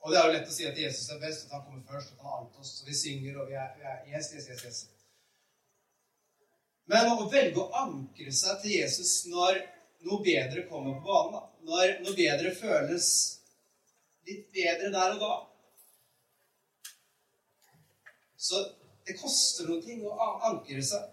og 0.00 0.12
det 0.12 0.20
er 0.20 0.26
jo 0.28 0.36
lett 0.38 0.48
å 0.48 0.54
si 0.54 0.70
at 0.70 0.80
Jesus 0.80 1.10
er 1.12 1.20
best, 1.26 1.48
at 1.48 1.58
han 1.58 1.66
kommer 1.66 1.84
først, 1.90 2.14
at 2.14 2.22
han 2.22 2.30
har 2.30 2.40
alt 2.40 2.62
oss, 2.62 2.72
og 2.80 2.88
vi 2.88 2.96
synger, 3.02 3.42
og 3.42 3.50
vi 3.50 3.58
er, 3.60 3.74
vi 3.76 3.88
er 3.92 4.00
yes, 4.14 4.32
yes, 4.36 4.48
yes, 4.54 4.64
yes. 4.64 4.99
Men 6.90 7.12
å 7.12 7.28
velge 7.30 7.60
å 7.62 7.70
ankre 7.84 8.32
seg 8.34 8.62
til 8.62 8.76
Jesus 8.80 9.12
når 9.30 9.60
noe 10.06 10.24
bedre 10.24 10.64
kommer 10.70 10.96
på 10.98 11.06
banen, 11.06 11.46
når 11.68 12.00
noe 12.02 12.16
bedre 12.16 12.50
føles 12.56 13.06
litt 14.26 14.48
bedre 14.54 14.90
der 14.94 15.14
og 15.14 15.22
da 15.22 15.32
så 18.40 18.60
det 19.06 19.18
koster 19.20 19.66
noen 19.68 19.82
ting 19.84 20.04
å 20.08 20.14
ankre 20.48 20.82
seg 20.90 21.08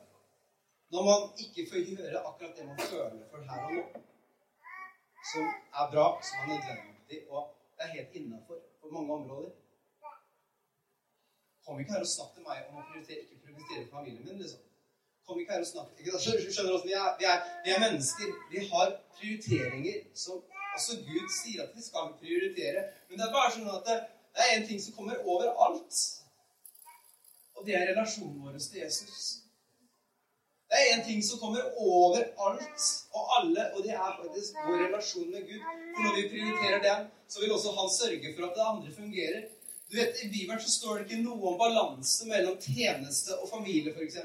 når 0.96 1.08
man 1.08 1.24
ikke 1.44 1.66
får 1.68 1.90
gjøre 1.92 2.22
akkurat 2.22 2.54
det 2.56 2.68
man 2.68 2.80
føler 2.80 3.24
for 3.32 3.44
her 3.50 3.66
og 3.68 3.74
nå. 3.76 4.04
Som 5.32 5.50
er 5.50 5.90
bra, 5.92 6.06
som 6.24 6.46
er 6.46 6.54
nødvendig, 6.54 7.20
og 7.28 7.50
det 7.76 7.84
er 7.84 7.96
helt 7.98 8.16
innafor 8.16 8.62
på 8.80 8.92
mange 8.94 9.18
områder. 9.18 9.52
Kom 11.66 11.82
ikke 11.84 11.98
her 11.98 12.06
og 12.06 12.12
snakk 12.14 12.32
til 12.38 12.48
meg 12.48 12.70
om 12.70 12.80
å 12.80 12.86
prioritere, 12.88 13.26
ikke 13.26 13.42
prioritere 13.44 13.90
familien 13.92 14.24
min, 14.24 14.40
liksom. 14.40 14.64
Kom 15.28 15.40
ikke 15.42 15.58
her 15.58 15.64
og 15.64 15.68
snakk 15.68 15.98
ikke, 16.00 16.20
skjønner 16.24 16.74
også, 16.74 16.88
vi 16.88 16.94
er, 16.96 17.08
vi, 17.20 17.26
er, 17.32 17.48
vi 17.66 17.74
er 17.76 17.82
mennesker. 17.84 18.30
Vi 18.52 18.62
har 18.72 18.94
prioriteringer 19.18 20.06
som 20.16 20.44
også 20.78 21.00
Gud 21.08 21.26
sier 21.40 21.66
at 21.66 21.74
vi 21.76 21.84
skal 21.84 22.14
prioritere. 22.22 22.86
Men 23.10 23.20
det 23.20 23.26
er 23.26 23.34
bare 23.34 23.52
sånn 23.56 23.68
at 23.74 23.84
det, 23.90 23.98
det 24.38 24.46
er 24.46 24.56
en 24.60 24.70
ting 24.70 24.80
som 24.84 24.96
kommer 25.00 25.20
overalt. 25.34 26.00
Og 27.58 27.66
det 27.68 27.76
er 27.76 27.90
relasjonen 27.92 28.40
vår 28.46 28.56
til 28.62 28.82
Jesus. 28.84 29.28
Det 30.68 30.80
er 30.84 30.94
en 30.94 31.04
ting 31.08 31.22
som 31.24 31.40
kommer 31.40 31.64
over 31.80 32.24
alt 32.46 32.88
og 33.16 33.30
alle, 33.38 33.64
og 33.74 33.84
det 33.86 33.94
er 33.96 34.18
faktisk 34.22 34.58
vår 34.68 34.82
relasjon 34.86 35.30
med 35.32 35.46
Gud. 35.50 35.62
For 35.96 36.08
når 36.08 36.18
vi 36.18 36.26
prioriterer 36.34 36.82
den, 36.84 37.08
så 37.28 37.42
vil 37.42 37.54
også 37.56 37.72
Han 37.80 37.90
sørge 38.02 38.34
for 38.36 38.48
at 38.48 38.56
det 38.58 38.66
andre 38.72 38.96
fungerer. 39.02 39.42
Du 39.92 39.96
vet, 39.96 40.24
I 40.24 40.28
Bibelen 40.36 40.62
så 40.62 40.72
står 40.72 40.98
det 40.98 41.06
ikke 41.06 41.24
noe 41.24 41.52
om 41.52 41.60
balanse 41.60 42.28
mellom 42.28 42.58
tjeneste 42.60 43.38
og 43.40 43.50
familie, 43.50 43.94
f.eks. 43.96 44.18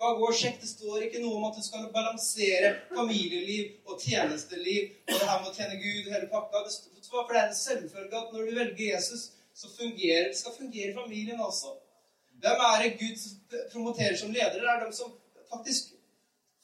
Bare 0.00 0.16
gå 0.16 0.30
sjekk. 0.32 0.60
Det 0.62 0.70
står 0.70 1.04
ikke 1.06 1.20
noe 1.20 1.36
om 1.38 1.48
at 1.50 1.58
du 1.58 1.64
skal 1.64 1.90
balansere 1.92 2.72
familieliv 2.94 3.90
og 3.90 4.00
tjenesteliv 4.00 4.94
og 5.10 5.12
det 5.12 5.28
her 5.28 5.42
med 5.42 5.50
å 5.50 5.56
tjene 5.58 5.82
Gud 5.82 6.06
og 6.06 6.14
hele 6.14 6.30
pakka. 6.32 6.64
For 7.10 7.34
det 7.34 7.40
er 7.42 7.48
en 7.50 7.58
selvfølge 7.58 8.22
at 8.22 8.32
når 8.32 8.48
du 8.48 8.58
velger 8.58 8.84
Jesus, 8.94 9.30
så 9.60 9.68
fungerer, 9.74 10.32
skal 10.32 10.56
fungere 10.56 10.96
familien 10.96 11.40
også. 11.44 11.74
Hvem 12.40 12.62
er 12.66 12.82
det 12.82 12.98
Gud 13.00 13.24
promoterer 13.72 14.16
som 14.16 14.32
ledere? 14.32 14.62
Det 14.62 14.70
er 14.72 14.84
de 14.86 14.96
som 14.96 15.12
faktisk 15.52 15.92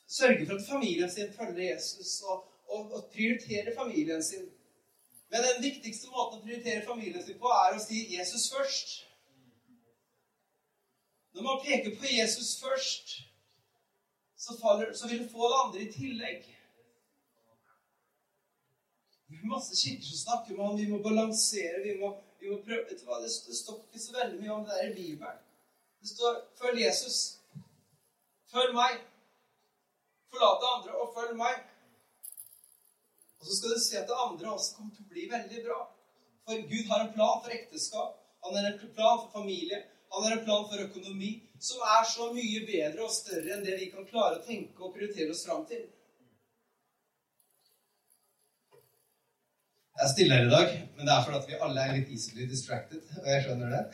sørger 0.09 0.47
for 0.47 0.55
at 0.57 0.69
familien 0.71 1.11
sin 1.11 1.33
følger 1.33 1.75
Jesus 1.75 2.21
og, 2.23 2.45
og, 2.69 2.93
og 2.93 3.05
prioriterer 3.13 3.75
familien 3.77 4.23
sin. 4.25 4.47
Men 5.29 5.45
den 5.45 5.63
viktigste 5.63 6.09
måten 6.09 6.39
å 6.39 6.45
prioritere 6.47 6.87
familien 6.87 7.25
sin 7.27 7.37
på, 7.43 7.51
er 7.53 7.77
å 7.77 7.83
si 7.83 8.07
Jesus 8.15 8.49
først. 8.55 8.97
Når 11.35 11.43
man 11.43 11.65
peker 11.65 11.97
på 11.99 12.09
Jesus 12.09 12.55
først, 12.63 13.19
så, 14.47 14.59
faller, 14.61 14.93
så 14.95 15.09
vil 15.09 15.23
du 15.23 15.29
få 15.29 15.49
det 15.51 15.59
andre 15.65 15.81
i 15.83 15.93
tillegg. 15.93 16.45
Det 19.27 19.39
er 19.39 19.49
masse 19.51 19.75
kirker 19.81 20.07
som 20.07 20.21
snakker 20.21 20.61
om 20.61 20.75
at 20.75 20.81
vi 20.81 20.91
må 20.91 21.01
balansere, 21.03 21.81
vi 21.83 21.97
må, 22.01 22.13
vi 22.41 22.53
må 22.53 22.61
prøve 22.67 22.85
Det 22.91 23.01
står 23.61 23.81
ikke 23.81 24.03
så 24.05 24.15
veldig 24.19 24.39
mye 24.43 24.53
om 24.55 24.67
det 24.67 24.77
der 24.79 24.91
i 24.91 24.95
Bibelen. 25.01 25.41
Det 26.01 26.09
står 26.09 26.33
'følg 26.59 26.79
Jesus'. 26.87 27.23
Følg 28.53 28.75
meg. 28.75 29.01
Forlat 30.31 30.63
det 30.63 30.69
andre 30.75 30.93
og 31.01 31.15
følg 31.17 31.37
meg. 31.37 31.57
Og 33.41 33.47
så 33.47 33.57
skal 33.57 33.75
du 33.75 33.81
se 33.81 33.99
at 33.99 34.09
det 34.09 34.23
andre 34.27 34.53
også 34.53 34.75
kommer 34.77 34.95
til 34.95 35.05
å 35.05 35.13
bli 35.15 35.25
veldig 35.37 35.65
bra. 35.67 35.81
For 36.45 36.55
Gud 36.71 36.87
har 36.91 37.01
en 37.03 37.13
plan 37.17 37.43
for 37.43 37.51
ekteskap. 37.59 38.15
Han 38.45 38.55
har 38.57 38.65
en 38.71 38.79
plan 38.95 39.19
for 39.23 39.31
familie. 39.39 39.83
Han 40.13 40.23
har 40.23 40.33
en 40.37 40.45
plan 40.45 40.65
for 40.71 40.87
økonomi 40.89 41.33
som 41.59 41.83
er 41.97 42.05
så 42.09 42.33
mye 42.35 42.65
bedre 42.69 43.05
og 43.05 43.13
større 43.13 43.57
enn 43.57 43.65
det 43.65 43.77
vi 43.81 43.91
kan 43.93 44.09
klare 44.09 44.41
å 44.41 44.47
tenke 44.47 44.83
og 44.83 44.95
prioritere 44.97 45.31
oss 45.33 45.45
fram 45.47 45.65
til. 45.69 45.85
Jeg 49.97 50.05
er 50.05 50.13
stille 50.13 50.37
her 50.37 50.45
i 50.45 50.53
dag, 50.53 50.75
men 50.97 51.09
det 51.09 51.15
er 51.15 51.25
fordi 51.25 51.55
vi 51.55 51.63
alle 51.67 51.87
er 51.87 51.95
litt 51.97 52.11
easily 52.13 52.45
distracted. 52.51 53.01
Og 53.23 53.31
jeg 53.33 53.47
skjønner 53.47 53.73
det. 53.73 53.83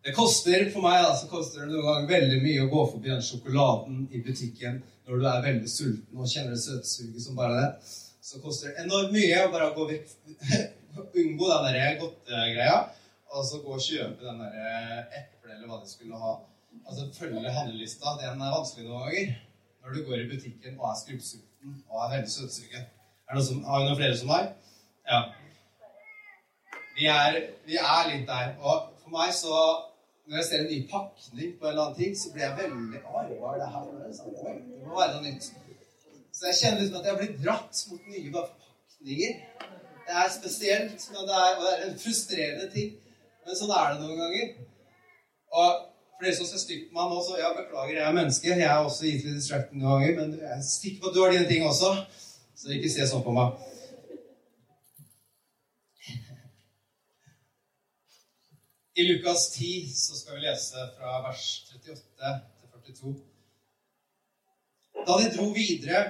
Det 0.00 0.14
koster 0.16 0.62
for 0.72 0.80
meg 0.80 1.02
altså, 1.04 1.26
koster 1.28 1.60
det 1.60 1.74
noen 1.74 1.84
ganger 1.84 2.06
veldig 2.08 2.36
mye 2.40 2.62
å 2.64 2.70
gå 2.72 2.84
forbi 2.94 3.10
den 3.12 3.24
sjokoladen 3.24 3.98
i 4.08 4.22
butikken 4.24 4.78
når 5.04 5.20
du 5.20 5.26
er 5.28 5.42
veldig 5.44 5.68
sulten 5.68 6.22
og 6.22 6.30
kjenner 6.30 6.54
det 6.54 6.62
søtsuget 6.62 7.20
som 7.20 7.36
bare 7.36 7.58
det. 7.58 7.90
Så 8.24 8.40
koster 8.40 8.70
det 8.70 8.86
enormt 8.86 9.12
mye 9.12 9.42
å 9.44 9.50
bare 9.52 9.74
gå 9.76 9.84
vekk, 9.90 10.14
unngå 11.20 11.50
den 11.66 11.98
godtegreia, 12.00 12.78
og 13.30 13.44
så 13.46 13.60
gå 13.64 13.74
og 13.76 13.82
kjøpe 13.84 14.26
den 14.26 14.40
der 14.42 15.04
eple 15.18 15.52
eller 15.54 15.66
hva 15.70 15.78
de 15.82 15.90
skulle 15.90 16.18
ha. 16.18 16.32
Altså 16.86 17.06
følge 17.18 17.52
handlelista. 17.58 18.16
Den 18.20 18.42
er 18.42 18.56
vanskelig 18.56 18.88
noen 18.88 19.04
ganger 19.06 19.36
når 19.80 19.94
du 19.94 20.00
går 20.08 20.22
i 20.22 20.30
butikken 20.32 20.80
og 20.80 20.88
er 20.90 20.96
skrubbsulten 21.02 21.76
og 21.88 22.00
er 22.04 22.10
veldig 22.14 22.32
søtsugen. 22.32 22.88
Er 23.28 23.38
det 23.38 23.44
som, 23.46 23.62
har 23.64 23.78
vi 23.78 23.88
noen 23.88 24.00
flere 24.00 24.16
som 24.18 24.32
har? 24.34 24.48
Ja. 25.10 25.20
Vi 26.98 27.06
er, 27.06 27.38
vi 27.66 27.78
er 27.80 28.10
litt 28.10 28.26
der. 28.28 28.56
Og 28.58 28.90
for 29.02 29.14
meg 29.18 29.32
så 29.34 29.60
Når 30.30 30.36
jeg 30.36 30.46
ser 30.46 30.60
en 30.62 30.68
ny 30.70 30.76
pakning 30.90 31.54
på 31.58 31.66
en 31.66 31.72
eller 31.72 31.82
annen 31.84 31.96
ting, 31.98 32.12
så 32.18 32.28
blir 32.32 32.44
jeg 32.44 32.56
veldig 32.58 32.98
Oi, 33.18 33.22
hva 33.40 33.54
er 33.54 33.56
det 33.58 33.70
her? 33.72 33.86
Det 34.04 34.84
må 34.84 34.98
være 35.00 35.14
noe 35.16 35.22
nytt. 35.24 35.48
Så 36.36 36.46
jeg 36.46 36.58
kjenner 36.60 36.78
liksom 36.80 36.98
at 37.00 37.08
jeg 37.08 37.16
blir 37.18 37.32
dratt 37.40 37.80
mot 37.90 38.04
nye 38.12 38.30
pakninger. 38.36 39.32
Det 40.06 40.14
er 40.22 40.30
spesielt, 40.36 41.08
men 41.10 41.26
det 41.30 41.40
er, 41.40 41.56
og 41.56 41.64
det 41.64 41.72
er 41.72 41.82
en 41.88 41.98
frustrerende 42.04 42.68
ting. 42.76 42.92
Men 43.50 43.58
sånn 43.58 43.70
er 43.74 43.88
det 43.90 44.04
noen 44.04 44.20
ganger. 44.22 44.50
Og 45.58 45.70
for 46.14 46.22
dere 46.22 46.36
som 46.36 46.46
ser 46.46 46.60
stygt 46.62 46.84
på 46.86 46.94
meg 46.94 47.08
nå, 47.10 47.16
så 47.26 47.38
ja, 47.40 47.48
beklager, 47.56 47.96
jeg 47.96 48.04
er 48.06 48.12
menneske. 48.14 48.50
Jeg 48.52 48.62
er 48.62 48.76
også 48.78 49.08
easily 49.08 49.32
distracted 49.34 49.74
noen 49.74 50.04
ganger, 50.04 50.12
men 50.20 50.36
jeg 50.38 50.52
er 50.54 50.60
sikker 50.62 51.00
på 51.00 51.08
at 51.08 51.16
du 51.16 51.18
har 51.24 51.32
dine 51.34 51.48
ting 51.48 51.64
også. 51.66 51.88
Så 52.54 52.70
ikke 52.76 52.92
se 52.92 53.08
sånn 53.10 53.24
på 53.24 53.34
meg. 53.34 53.56
I 59.02 59.06
Lukas 59.08 59.48
10 59.56 59.88
så 59.96 60.18
skal 60.20 60.38
vi 60.38 60.44
lese 60.44 60.84
fra 60.94 61.16
vers 61.24 61.46
38 61.72 62.30
til 62.84 63.00
42. 63.00 63.16
Da 65.08 65.16
de 65.24 65.32
dro 65.34 65.48
videre, 65.56 66.04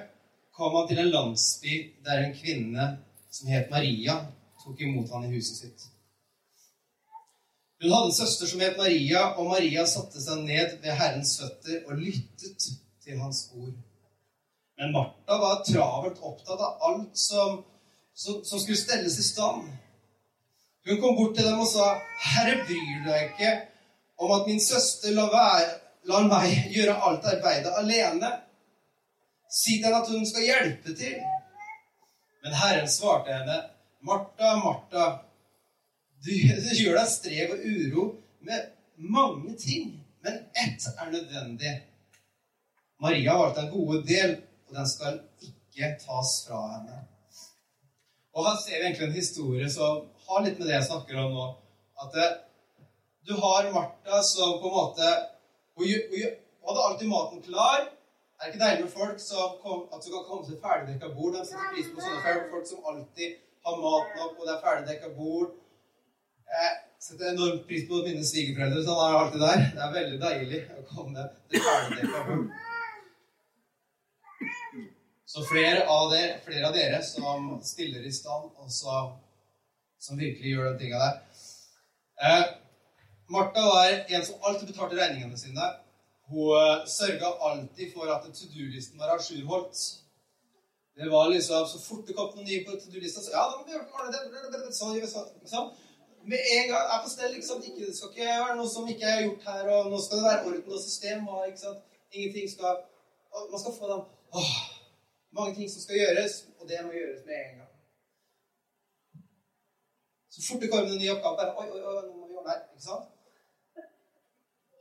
kom 0.53 0.77
han 0.77 0.93
til 0.93 1.01
en 1.07 1.15
landsby 1.15 1.79
der 2.05 2.27
en 2.27 2.37
kvinne 2.37 2.91
som 3.33 3.49
het 3.55 3.73
Maria, 3.73 4.19
tok 4.61 4.85
imot 4.85 5.09
han 5.17 5.25
i 5.31 5.33
huset 5.39 5.63
sitt. 5.63 5.89
Hun 7.83 7.93
hadde 7.93 8.07
en 8.07 8.13
søster 8.13 8.47
som 8.47 8.61
het 8.61 8.77
Maria, 8.77 9.23
og 9.41 9.47
Maria 9.49 9.87
satte 9.89 10.21
seg 10.21 10.43
ned 10.45 10.75
ved 10.83 10.97
Herrens 10.99 11.39
føtter 11.41 11.87
og 11.89 11.97
lyttet 11.97 12.67
til 13.05 13.21
hans 13.23 13.47
ord. 13.57 13.73
Men 14.77 14.93
Martha 14.93 15.39
var 15.41 15.63
travelt 15.65 16.21
opptatt 16.21 16.61
av 16.61 16.85
alt 16.89 17.17
som, 17.17 17.63
som, 18.15 18.43
som 18.45 18.61
skulle 18.61 18.81
stelles 18.81 19.17
i 19.21 19.25
stand. 19.25 19.71
Hun 20.89 21.01
kom 21.01 21.17
bort 21.17 21.35
til 21.37 21.49
dem 21.49 21.61
og 21.61 21.69
sa, 21.73 21.87
'Herre, 22.25 22.59
bryr 22.69 22.85
du 22.91 23.09
deg 23.09 23.25
ikke 23.31 23.55
om 24.21 24.37
at 24.37 24.47
min 24.49 24.61
søster 24.61 25.17
lar, 25.17 25.33
være, 25.33 25.73
lar 26.13 26.29
meg 26.29 26.73
gjøre 26.77 27.01
alt 27.09 27.25
arbeidet 27.33 27.73
alene?' 27.81 28.33
'Si 29.49 29.79
til 29.79 29.89
henne 29.89 30.03
at 30.03 30.13
hun 30.13 30.27
skal 30.27 30.49
hjelpe 30.51 30.97
til.' 31.01 31.25
Men 32.45 32.61
Herren 32.61 32.89
svarte 32.89 33.33
henne, 33.33 33.59
'Martha, 34.05 34.55
Martha, 34.65 35.09
du, 36.25 36.33
du 36.33 36.73
gjør 36.77 36.99
deg 37.01 37.13
strev 37.13 37.55
og 37.57 37.65
uro 37.65 38.07
med 38.47 38.73
mange 38.97 39.55
ting, 39.59 39.95
men 40.25 40.43
ett 40.65 40.91
er 40.97 41.15
nødvendig.' 41.15 41.79
Maria 43.01 43.37
valgte 43.37 43.61
en 43.61 43.73
gode 43.73 44.03
del, 44.07 44.35
og 44.69 44.75
den 44.77 44.89
skal 44.89 45.21
ikke 45.41 45.95
tas 46.03 46.33
fra 46.47 46.59
henne. 46.75 46.99
Og 48.37 48.45
her 48.47 48.59
ser 48.61 48.77
vi 48.77 48.85
egentlig 48.87 49.07
en 49.07 49.17
historie 49.23 49.71
som 49.73 50.03
har 50.27 50.45
litt 50.45 50.59
med 50.59 50.69
det 50.69 50.77
jeg 50.77 50.89
snakker 50.91 51.23
om 51.23 51.33
nå. 51.37 51.47
At 52.05 52.19
eh, 52.25 52.37
du 53.27 53.33
har 53.41 53.71
Martha 53.73 54.21
som 54.27 54.59
på 54.61 54.69
en 54.69 54.77
måte 54.77 55.09
Hun, 55.81 55.89
hun, 56.13 56.37
hadde 56.67 56.85
alltid 56.87 57.09
maten 57.09 57.43
klar. 57.43 57.87
Er 58.37 58.45
det 58.45 58.53
ikke 58.53 58.65
deilig 58.65 58.85
med 58.85 58.93
folk 58.93 59.21
som 59.23 59.55
kom, 59.63 59.87
at 59.95 60.05
du 60.05 60.11
kan 60.13 60.27
komme 60.29 60.45
til 60.47 60.59
ferdigdekka 60.61 61.09
bord? 61.17 61.35
De 61.37 61.45
setter 61.49 61.73
pris 61.73 61.89
på 61.95 62.05
sånne 62.05 62.35
folk 62.53 62.67
som 62.69 62.89
alltid 62.91 63.39
har 63.65 63.79
mat 63.81 64.13
nok, 64.19 64.35
og 64.39 64.45
det 64.45 64.53
er 64.55 64.63
ferdigdekka 64.67 65.11
bord. 65.17 65.55
Jeg 66.51 66.71
setter 66.99 67.31
enormt 67.31 67.67
pris 67.69 67.87
på 67.89 68.01
mine 68.07 68.25
svigerforeldre. 68.27 68.83
Sånn 68.85 69.01
er 69.05 69.19
alltid 69.19 69.45
der. 69.45 69.63
Det 69.77 69.85
er 69.85 69.95
veldig 69.95 70.19
deilig 70.25 70.61
å 70.75 70.85
komme 70.89 71.27
til 71.53 71.65
ferdigdekka 71.67 72.25
bord. 72.27 72.51
Så 75.31 75.45
flere 75.47 75.85
av, 75.87 76.09
dere, 76.11 76.41
flere 76.43 76.67
av 76.67 76.75
dere 76.75 76.99
som 77.07 77.53
stiller 77.63 78.03
i 78.03 78.11
stand, 78.11 78.49
og 78.59 78.73
som 78.75 80.19
virkelig 80.19 80.57
gjør 80.57 80.73
de 80.73 80.81
tinga 80.81 80.99
der. 81.05 81.21
Eh, 82.27 82.49
Martha 83.31 83.63
var 83.63 83.93
en 83.95 84.27
som 84.27 84.43
alltid 84.43 84.73
betalte 84.73 84.99
regningene 84.99 85.39
sine. 85.39 85.69
Hun 86.33 86.57
eh, 86.59 86.83
sørga 86.91 87.31
alltid 87.47 87.93
for 87.95 88.11
at 88.11 88.27
to 88.27 88.49
do-listen 88.51 88.99
var 88.99 89.15
ajourholdt. 89.15 89.85
Det 90.99 91.13
var 91.13 91.31
liksom, 91.31 91.67
Så 91.67 91.79
fort 91.79 92.09
det 92.09 92.17
kom 92.19 92.35
noen 92.35 92.49
nye 92.51 92.65
på 92.67 92.75
to 92.75 92.91
do-lista, 92.91 93.23
så 93.23 93.31
ja, 93.37 93.47
da 93.47 93.61
må 93.61 93.69
vi 93.69 93.77
gjøre 93.77 94.11
det, 94.11 94.75
sånn, 94.75 94.99
liksom. 94.99 95.71
Med 96.23 96.41
en 96.57 96.69
gang 96.69 96.85
er 96.95 97.03
på 97.05 97.11
stell. 97.11 97.33
Liksom, 97.35 97.63
ikke, 97.67 97.87
det 97.87 97.97
skal 97.97 98.11
ikke 98.11 98.27
være 98.45 98.57
noe 98.57 98.71
som 98.75 98.89
ikke 98.89 99.07
er 99.13 99.23
gjort 99.25 99.47
her, 99.49 99.69
og 99.75 99.91
nå 99.91 100.01
skal 100.01 100.19
det 100.19 100.27
være 100.29 100.45
orden 100.47 100.77
og 100.77 100.83
system. 100.89 101.29
ikke 101.49 101.63
sant? 101.65 101.81
Ingenting 102.13 102.51
skal 102.51 102.77
Man 103.53 103.61
skal 103.63 103.75
få 103.79 103.85
dem 103.93 104.01
åh, 104.39 104.55
Mange 105.33 105.55
ting 105.55 105.71
som 105.71 105.83
skal 105.83 105.97
gjøres, 106.01 106.33
og 106.59 106.69
det 106.69 106.79
må 106.85 106.91
gjøres 106.93 107.23
med 107.27 107.35
en 107.35 107.59
gang. 107.59 107.73
Så 110.33 110.39
fort 110.47 110.61
det 110.63 110.71
kommer 110.71 110.93
en 110.93 110.99
ny 111.03 111.09
oppgave 111.15 111.37
bare, 111.41 111.55
Oi, 111.61 111.67
oi, 111.71 111.83
oi, 111.91 112.03
nå 112.07 112.13
må 112.19 112.27
vi 112.27 112.35
gjøre 112.35 112.49
der. 112.51 112.61
Ikke 112.73 112.87
sant? 112.91 113.07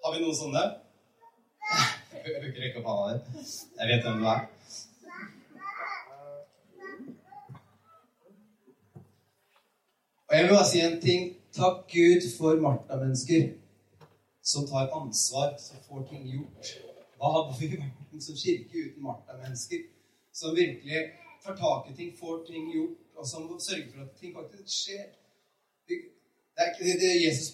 Har 0.03 0.15
vi 0.15 0.23
noen 0.23 0.39
sånne? 0.41 0.63
Jeg 2.11 2.21
bør 2.25 2.47
ikke 2.49 2.63
rekke 2.65 2.81
opp 2.81 2.89
hånda 2.89 3.17
di. 3.17 3.43
Jeg 3.79 3.91
vet 3.91 4.05
hvem 4.07 4.23
du 4.23 4.27
er. 4.33 4.41
Og 10.29 10.35
jeg 10.35 10.43
vil 10.43 10.53
bare 10.53 10.69
si 10.69 10.79
en 10.79 11.01
ting. 11.01 11.35
Takk 11.53 11.77
Gud 11.89 12.25
for 12.37 12.59
Martha-mennesker 12.61 13.47
som 14.51 14.67
tar 14.69 14.91
ansvar, 14.99 15.55
som 15.57 15.77
får 15.87 16.03
ting 16.09 16.27
gjort. 16.29 16.67
Hva 17.17 17.31
hadde 17.35 17.55
vi 17.57 17.69
vært 17.71 18.25
som 18.25 18.37
kirke 18.37 18.83
uten 18.83 19.07
Martha-mennesker? 19.07 19.79
Som 20.39 20.53
virkelig 20.55 21.01
tar 21.43 21.55
tak 21.57 21.89
i 21.89 21.95
ting, 21.97 22.11
får 22.19 22.43
ting 22.47 22.67
gjort, 22.75 22.99
og 23.17 23.25
som 23.31 23.47
sørger 23.59 23.87
for 23.93 24.03
at 24.05 24.11
ting 24.19 24.35
faktisk 24.35 24.75
skjer. 24.75 25.07
Det 25.89 25.97
er 26.61 26.69
ikke 26.75 26.99
det 27.01 27.09
Jesus, 27.23 27.49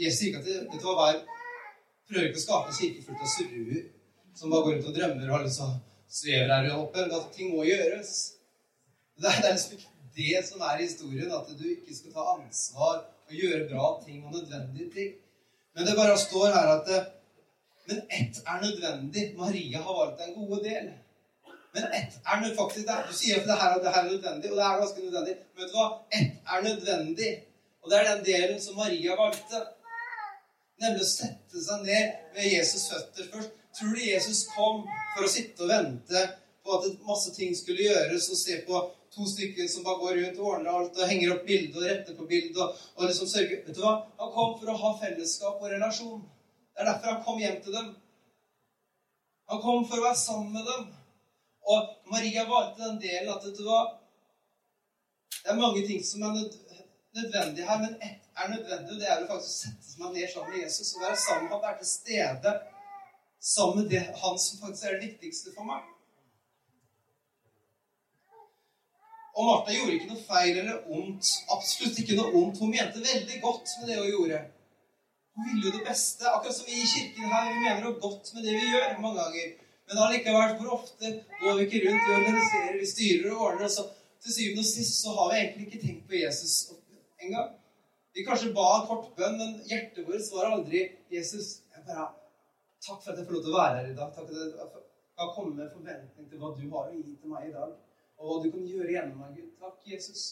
Jesus 0.00 0.18
sier 0.18 0.30
ikke 0.30 0.40
at 0.40 0.48
det, 0.48 0.56
vet 0.70 0.86
du 0.86 0.88
hva, 0.88 1.10
prøver 2.08 2.30
ikke 2.30 2.40
å 2.40 2.46
skape 2.46 2.72
en 2.72 2.78
kirke 2.80 3.04
fullt 3.04 3.26
av 3.26 3.32
surruer 3.34 3.84
som 4.36 4.52
bare 4.52 4.64
går 4.64 4.74
rundt 4.78 4.88
og 4.88 4.96
drømmer 4.96 5.34
og 5.36 5.44
liksom 5.44 5.76
svever 6.18 6.54
her 6.54 6.72
oppe. 6.78 7.04
At 7.04 7.28
ting 7.36 7.52
må 7.52 7.68
gjøres. 7.68 8.16
Det 9.20 9.28
er, 9.28 9.42
det 9.44 9.52
er 9.52 9.58
en 9.58 9.62
det 10.16 10.40
som 10.48 10.60
er 10.60 10.82
historien, 10.82 11.32
at 11.32 11.48
du 11.58 11.64
ikke 11.68 11.96
skal 11.96 12.14
ta 12.14 12.24
ansvar 12.36 13.02
og 13.26 13.34
gjøre 13.40 13.68
bra 13.70 13.88
ting 14.06 14.24
og 14.24 14.32
nødvendige 14.32 14.90
ting. 14.94 15.14
Men 15.74 15.86
det 15.86 15.96
bare 15.98 16.18
står 16.18 16.46
her 16.56 16.72
at 16.76 17.12
Men 17.88 17.98
ett 18.10 18.36
er 18.46 18.62
nødvendig. 18.62 19.34
Maria 19.36 19.78
har 19.78 19.94
valgt 19.98 20.22
en 20.22 20.34
gode 20.34 20.64
del. 20.64 20.86
Men 21.74 21.84
ett 21.98 22.14
er 22.26 22.54
faktisk 22.56 22.86
det. 22.88 22.96
Du 23.08 23.14
sier 23.14 23.40
at 23.40 23.46
det 23.48 23.58
her, 23.60 23.78
det 23.84 23.92
her 23.94 24.02
er 24.02 24.10
nødvendig, 24.12 24.50
og 24.50 24.56
det 24.56 24.64
er 24.64 24.80
ganske 24.80 25.04
nødvendig. 25.04 25.34
Men 25.54 25.62
vet 25.62 25.72
du 25.72 25.76
hva? 25.78 25.88
Ett 26.18 26.32
er 26.52 26.64
nødvendig. 26.68 27.30
Og 27.82 27.90
det 27.90 27.98
er 27.98 28.14
den 28.14 28.24
delen 28.24 28.60
som 28.62 28.76
Maria 28.76 29.14
valgte. 29.20 29.60
Nemlig 30.82 31.04
å 31.06 31.10
sette 31.12 31.62
seg 31.68 31.84
ned 31.86 32.06
ved 32.34 32.48
Jesus' 32.56 32.88
føtter 32.92 33.30
først. 33.32 33.54
Tror 33.78 33.94
du 33.94 34.02
Jesus 34.02 34.40
kom 34.56 34.82
for 35.14 35.26
å 35.26 35.30
sitte 35.30 35.62
og 35.62 35.70
vente 35.70 36.22
på 36.64 36.78
at 36.78 37.06
masse 37.06 37.32
ting 37.36 37.54
skulle 37.56 37.86
gjøres, 37.86 38.30
og 38.32 38.38
se 38.40 38.58
på 38.66 38.80
to 39.16 39.26
stykker 39.26 39.68
som 39.68 39.84
bare 39.86 40.02
går 40.02 40.18
rundt 40.20 40.40
og 40.40 40.48
ordner 40.52 40.78
alt 40.78 40.98
og 41.00 41.10
henger 41.10 41.34
opp 41.34 41.46
bilde 41.48 41.80
og 41.80 41.86
retter 41.88 42.16
på 42.18 42.26
bilde 42.30 42.62
og, 42.62 42.82
og 42.96 43.08
liksom 43.08 43.30
sørger 43.30 43.62
Vet 43.66 43.78
du 43.78 43.82
hva? 43.84 43.94
Han 44.20 44.34
kom 44.34 44.56
for 44.60 44.72
å 44.72 44.80
ha 44.82 44.90
fellesskap 45.00 45.62
og 45.62 45.72
relasjon. 45.72 46.20
Det 46.74 46.84
er 46.84 46.90
derfor 46.90 47.14
han 47.14 47.24
kom 47.24 47.40
hjem 47.40 47.56
til 47.64 47.78
dem. 47.78 47.88
Han 49.52 49.62
kom 49.62 49.88
for 49.88 50.02
å 50.02 50.06
være 50.08 50.20
sammen 50.20 50.52
med 50.58 50.68
dem. 50.68 50.86
Og 51.66 52.12
Maria 52.12 52.44
valgte 52.50 52.84
den 52.84 53.00
delen 53.02 53.32
at 53.32 53.46
vet 53.46 53.58
du 53.58 53.64
hva 53.66 53.80
Det 55.40 55.52
er 55.52 55.58
mange 55.58 55.82
ting 55.86 56.04
som 56.04 56.22
er 56.26 56.38
nødvendig 57.16 57.66
her, 57.66 57.82
men 57.82 57.98
ett 58.02 58.22
er 58.36 58.48
nødvendig, 58.52 58.92
og 58.92 59.00
det 59.00 59.10
er 59.10 59.22
å 59.24 59.28
faktisk 59.30 59.62
sette 59.64 59.92
seg 59.92 60.08
ned 60.12 60.32
sammen 60.32 60.50
med 60.52 60.62
Jesus 60.64 60.94
og 60.94 61.04
være 61.06 61.20
sammen 61.22 61.44
med 61.46 61.54
ham, 61.54 61.62
være 61.62 61.78
til 61.80 61.90
stede 61.90 62.54
sammen 63.52 63.78
med 63.78 63.92
det, 63.94 64.02
han 64.22 64.38
som 64.42 64.58
faktisk 64.64 64.88
er 64.88 64.96
det 64.96 65.06
viktigste 65.06 65.54
for 65.56 65.68
meg. 65.68 65.84
Og 69.36 69.44
Martha 69.44 69.74
gjorde 69.76 69.96
ikke 69.98 70.12
noe 70.12 70.22
feil 70.24 70.58
eller 70.62 70.86
ondt. 70.96 71.32
Absolutt 71.52 71.98
ikke 72.00 72.16
noe 72.16 72.32
ondt. 72.40 72.60
Hun 72.62 72.72
mente 72.72 73.02
veldig 73.04 73.40
godt 73.42 73.74
med 73.80 73.90
det 73.90 73.98
hun 74.00 74.08
gjorde. 74.14 74.40
Hun 75.36 75.50
ville 75.50 75.66
jo 75.68 75.74
det 75.76 75.84
beste. 75.84 76.24
Akkurat 76.30 76.56
som 76.56 76.68
vi 76.68 76.80
i 76.80 76.88
kirken 76.88 77.28
her. 77.34 77.50
Vi 77.50 77.58
mener 77.60 77.84
noe 77.84 78.00
godt 78.00 78.32
med 78.34 78.48
det 78.48 78.56
vi 78.56 78.70
gjør 78.72 78.96
mange 79.04 79.20
ganger. 79.20 79.52
Men 79.86 80.00
allikevel, 80.02 80.56
hvor 80.58 80.72
ofte 80.78 81.12
går 81.42 81.58
vi 81.58 81.66
ikke 81.66 81.82
rundt, 81.84 82.06
vi 82.08 82.14
organiserer, 82.20 82.78
vi 82.80 82.88
styrer 82.90 83.34
og 83.34 83.44
ordner, 83.48 83.68
så 83.70 83.84
til 84.22 84.34
syvende 84.34 84.64
og 84.64 84.70
sist 84.72 84.96
så 85.02 85.12
har 85.18 85.28
vi 85.30 85.38
egentlig 85.40 85.66
ikke 85.66 85.82
tenkt 85.84 86.08
på 86.08 86.18
Jesus 86.22 86.54
en 87.22 87.36
gang. 87.36 87.52
Vi 88.14 88.24
kanskje 88.26 88.54
ba 88.56 88.66
en 88.72 88.86
kort 88.88 89.12
bønn, 89.18 89.36
men 89.40 89.52
hjertet 89.70 90.06
vårt 90.08 90.32
var 90.34 90.56
aldri 90.56 90.80
'Jesus, 91.12 91.46
jeg 91.74 91.84
bare, 91.86 92.08
takk 92.86 93.02
for 93.02 93.12
at 93.12 93.18
jeg 93.18 93.26
får 93.26 93.36
lov 93.36 93.42
til 93.44 93.54
å 93.54 93.60
være 93.60 93.76
her 93.78 93.90
i 93.92 93.96
dag.' 94.00 94.14
Takk 94.16 94.28
for 94.28 94.32
at 94.32 94.72
jeg 94.72 95.18
kan 95.18 95.34
komme 95.36 95.52
med 95.58 95.74
forventning 95.76 96.30
til 96.30 96.40
hva 96.40 96.48
du 96.56 96.64
har 96.74 96.88
å 96.88 96.96
gi 96.96 97.14
til 97.20 97.30
meg 97.34 97.48
i 97.48 97.54
dag, 97.58 97.70
og 98.16 98.28
hva 98.28 98.36
du 98.44 98.50
kan 98.52 98.68
gjøre 98.68 98.92
gjennom 98.92 99.18
meg, 99.20 99.34
Gud. 99.36 99.50
Takk, 99.60 99.80
Jesus, 99.86 100.22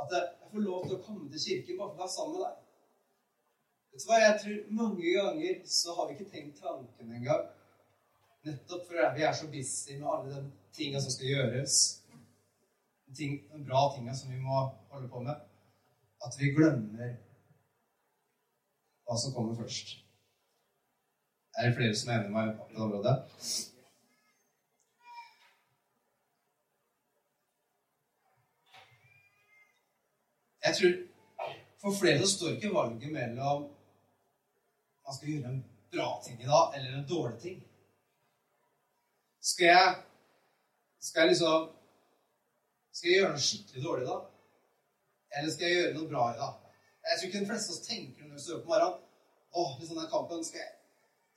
at 0.00 0.12
jeg 0.16 0.50
får 0.52 0.66
lov 0.66 0.84
til 0.86 0.96
å 0.96 1.04
komme 1.04 1.30
til 1.32 1.44
kirken 1.44 1.78
bare 1.78 1.92
for 1.92 1.98
å 1.98 2.02
være 2.02 2.14
sammen 2.16 2.36
med 2.36 2.44
deg. 2.46 2.58
Vet 3.90 4.04
du 4.04 4.10
hva, 4.10 4.18
Jeg 4.22 4.36
tror 4.42 4.58
mange 4.80 5.14
ganger 5.16 5.62
så 5.78 5.94
har 5.96 6.08
vi 6.08 6.16
ikke 6.16 6.32
tenkt 6.34 6.60
tanken 6.62 7.16
engang. 7.16 7.48
Nettopp 8.46 8.86
fordi 8.88 9.08
vi 9.16 9.24
er 9.28 9.34
så 9.36 9.48
busy 9.52 9.96
med 9.98 10.12
alle 10.12 10.36
de 10.36 10.44
tinga 10.76 11.00
som 11.00 11.12
skal 11.12 11.32
gjøres. 11.32 11.78
De, 13.18 13.26
de 13.50 13.64
bra 13.66 13.88
tinga 13.96 14.14
som 14.14 14.30
vi 14.32 14.38
må 14.40 14.62
holde 14.92 15.10
på 15.10 15.24
med. 15.24 15.42
At 16.24 16.36
vi 16.38 16.52
glemmer 16.54 17.16
hva 19.08 19.18
som 19.18 19.34
kommer 19.34 19.58
først. 19.58 19.96
Er 21.58 21.66
det 21.66 21.76
flere 21.76 21.96
som 21.98 22.12
er 22.12 22.20
enig 22.20 22.30
med 22.30 22.36
meg 22.38 22.56
på 22.56 22.68
det 22.70 22.82
området? 22.86 23.16
Jeg 30.64 30.76
tror 30.76 30.94
for 31.80 32.00
flere 32.00 32.20
så 32.22 32.36
står 32.36 32.56
ikke 32.56 32.74
valget 32.74 33.12
mellom 33.12 33.68
man 35.06 35.16
skal 35.16 35.28
gjøre 35.32 35.48
en 35.50 35.62
bra 35.92 36.08
ting 36.24 36.42
i 36.42 36.48
dag 36.54 36.74
eller 36.76 36.90
en 36.98 37.08
dårlig 37.08 37.38
ting. 37.40 37.62
Skal 39.50 39.66
jeg, 39.66 39.94
skal 41.00 41.20
jeg 41.20 41.28
liksom 41.28 41.70
Skal 42.92 43.08
jeg 43.08 43.20
gjøre 43.20 43.30
noe 43.32 43.44
skikkelig 43.46 43.82
dårlig 43.84 44.04
i 44.04 44.10
dag? 44.10 44.22
Eller 45.36 45.52
skal 45.52 45.66
jeg 45.66 45.76
gjøre 45.78 45.94
noe 45.96 46.08
bra 46.12 46.24
i 46.32 46.38
dag? 46.42 46.54
Jeg 47.06 47.18
tror 47.18 47.28
ikke 47.28 47.42
de 47.42 47.50
fleste 47.50 47.72
av 47.72 47.76
oss 47.76 47.86
tenker 47.86 48.26
når 48.26 48.34
vi 48.34 48.42
står 48.44 48.58
opp 48.58 48.66
om 48.66 48.72
morgenen 48.74 49.06
Åh, 49.60 49.70
hvis 49.78 49.88
denne 49.90 50.06
kampen, 50.10 50.44
skal 50.46 50.60
jeg, 50.62 50.72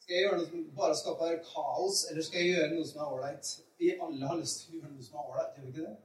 skal 0.03 0.13
jeg 0.15 0.25
gjøre 0.25 0.37
noe 0.37 0.49
som 0.49 0.65
bare 0.77 0.97
skaper 0.97 1.37
kaos, 1.47 2.03
eller 2.09 2.25
skal 2.25 2.43
jeg 2.43 2.51
gjøre 2.51 2.67
noe 2.75 2.89
som 2.89 2.99
er 3.01 3.13
ålreit? 3.15 3.53
Vi 3.81 3.87
alle 3.95 4.27
har 4.29 4.37
lyst 4.37 4.59
til 4.59 4.75
å 4.75 4.81
gjøre 4.81 4.91
noe 4.91 5.05
som 5.05 5.15
er 5.17 5.29
ålreit, 5.31 5.55
gjør 5.55 5.63
vi 5.65 5.71
ikke 5.71 5.85
det? 5.87 5.95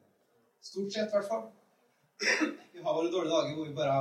Stort 0.70 0.94
sett, 0.94 1.10
i 1.10 1.16
hvert 1.18 1.28
fall. 1.28 1.44
Vi 2.72 2.82
har 2.82 2.94
våre 2.94 3.10
dårlige 3.12 3.34
dager 3.34 3.54
hvor 3.56 3.68
vi 3.68 3.76
bare 3.76 3.98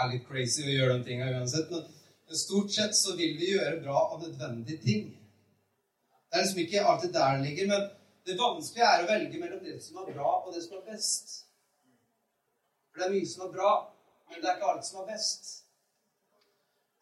er 0.00 0.10
litt 0.12 0.24
crazy 0.28 0.64
og 0.64 0.72
gjør 0.72 0.92
de 0.94 1.04
tinga 1.08 1.28
uansett. 1.34 1.70
Men 1.70 2.40
stort 2.40 2.72
sett 2.72 2.96
så 2.96 3.16
vil 3.18 3.36
vi 3.40 3.52
gjøre 3.52 3.82
bra 3.84 4.06
og 4.14 4.22
nødvendige 4.22 4.80
ting. 4.84 5.10
Det 6.34 6.38
er 6.38 6.46
liksom 6.46 6.62
ikke 6.64 6.86
alltid 6.90 7.12
der 7.14 7.36
det 7.36 7.46
ligger, 7.48 7.66
men 7.72 7.90
det 8.26 8.38
vanskelige 8.40 8.88
er 8.90 9.04
å 9.04 9.10
velge 9.10 9.40
mellom 9.40 9.60
det 9.62 9.76
som 9.84 10.00
er 10.00 10.08
bra, 10.14 10.30
og 10.40 10.54
det 10.54 10.64
som 10.64 10.78
er 10.78 10.86
best. 10.88 11.36
For 12.90 13.00
det 13.00 13.06
er 13.06 13.14
mye 13.14 13.28
som 13.28 13.44
er 13.46 13.52
bra, 13.52 13.72
men 14.30 14.40
det 14.40 14.48
er 14.48 14.56
ikke 14.56 14.72
alt 14.72 14.88
som 14.88 15.02
er 15.02 15.10
best. 15.12 15.52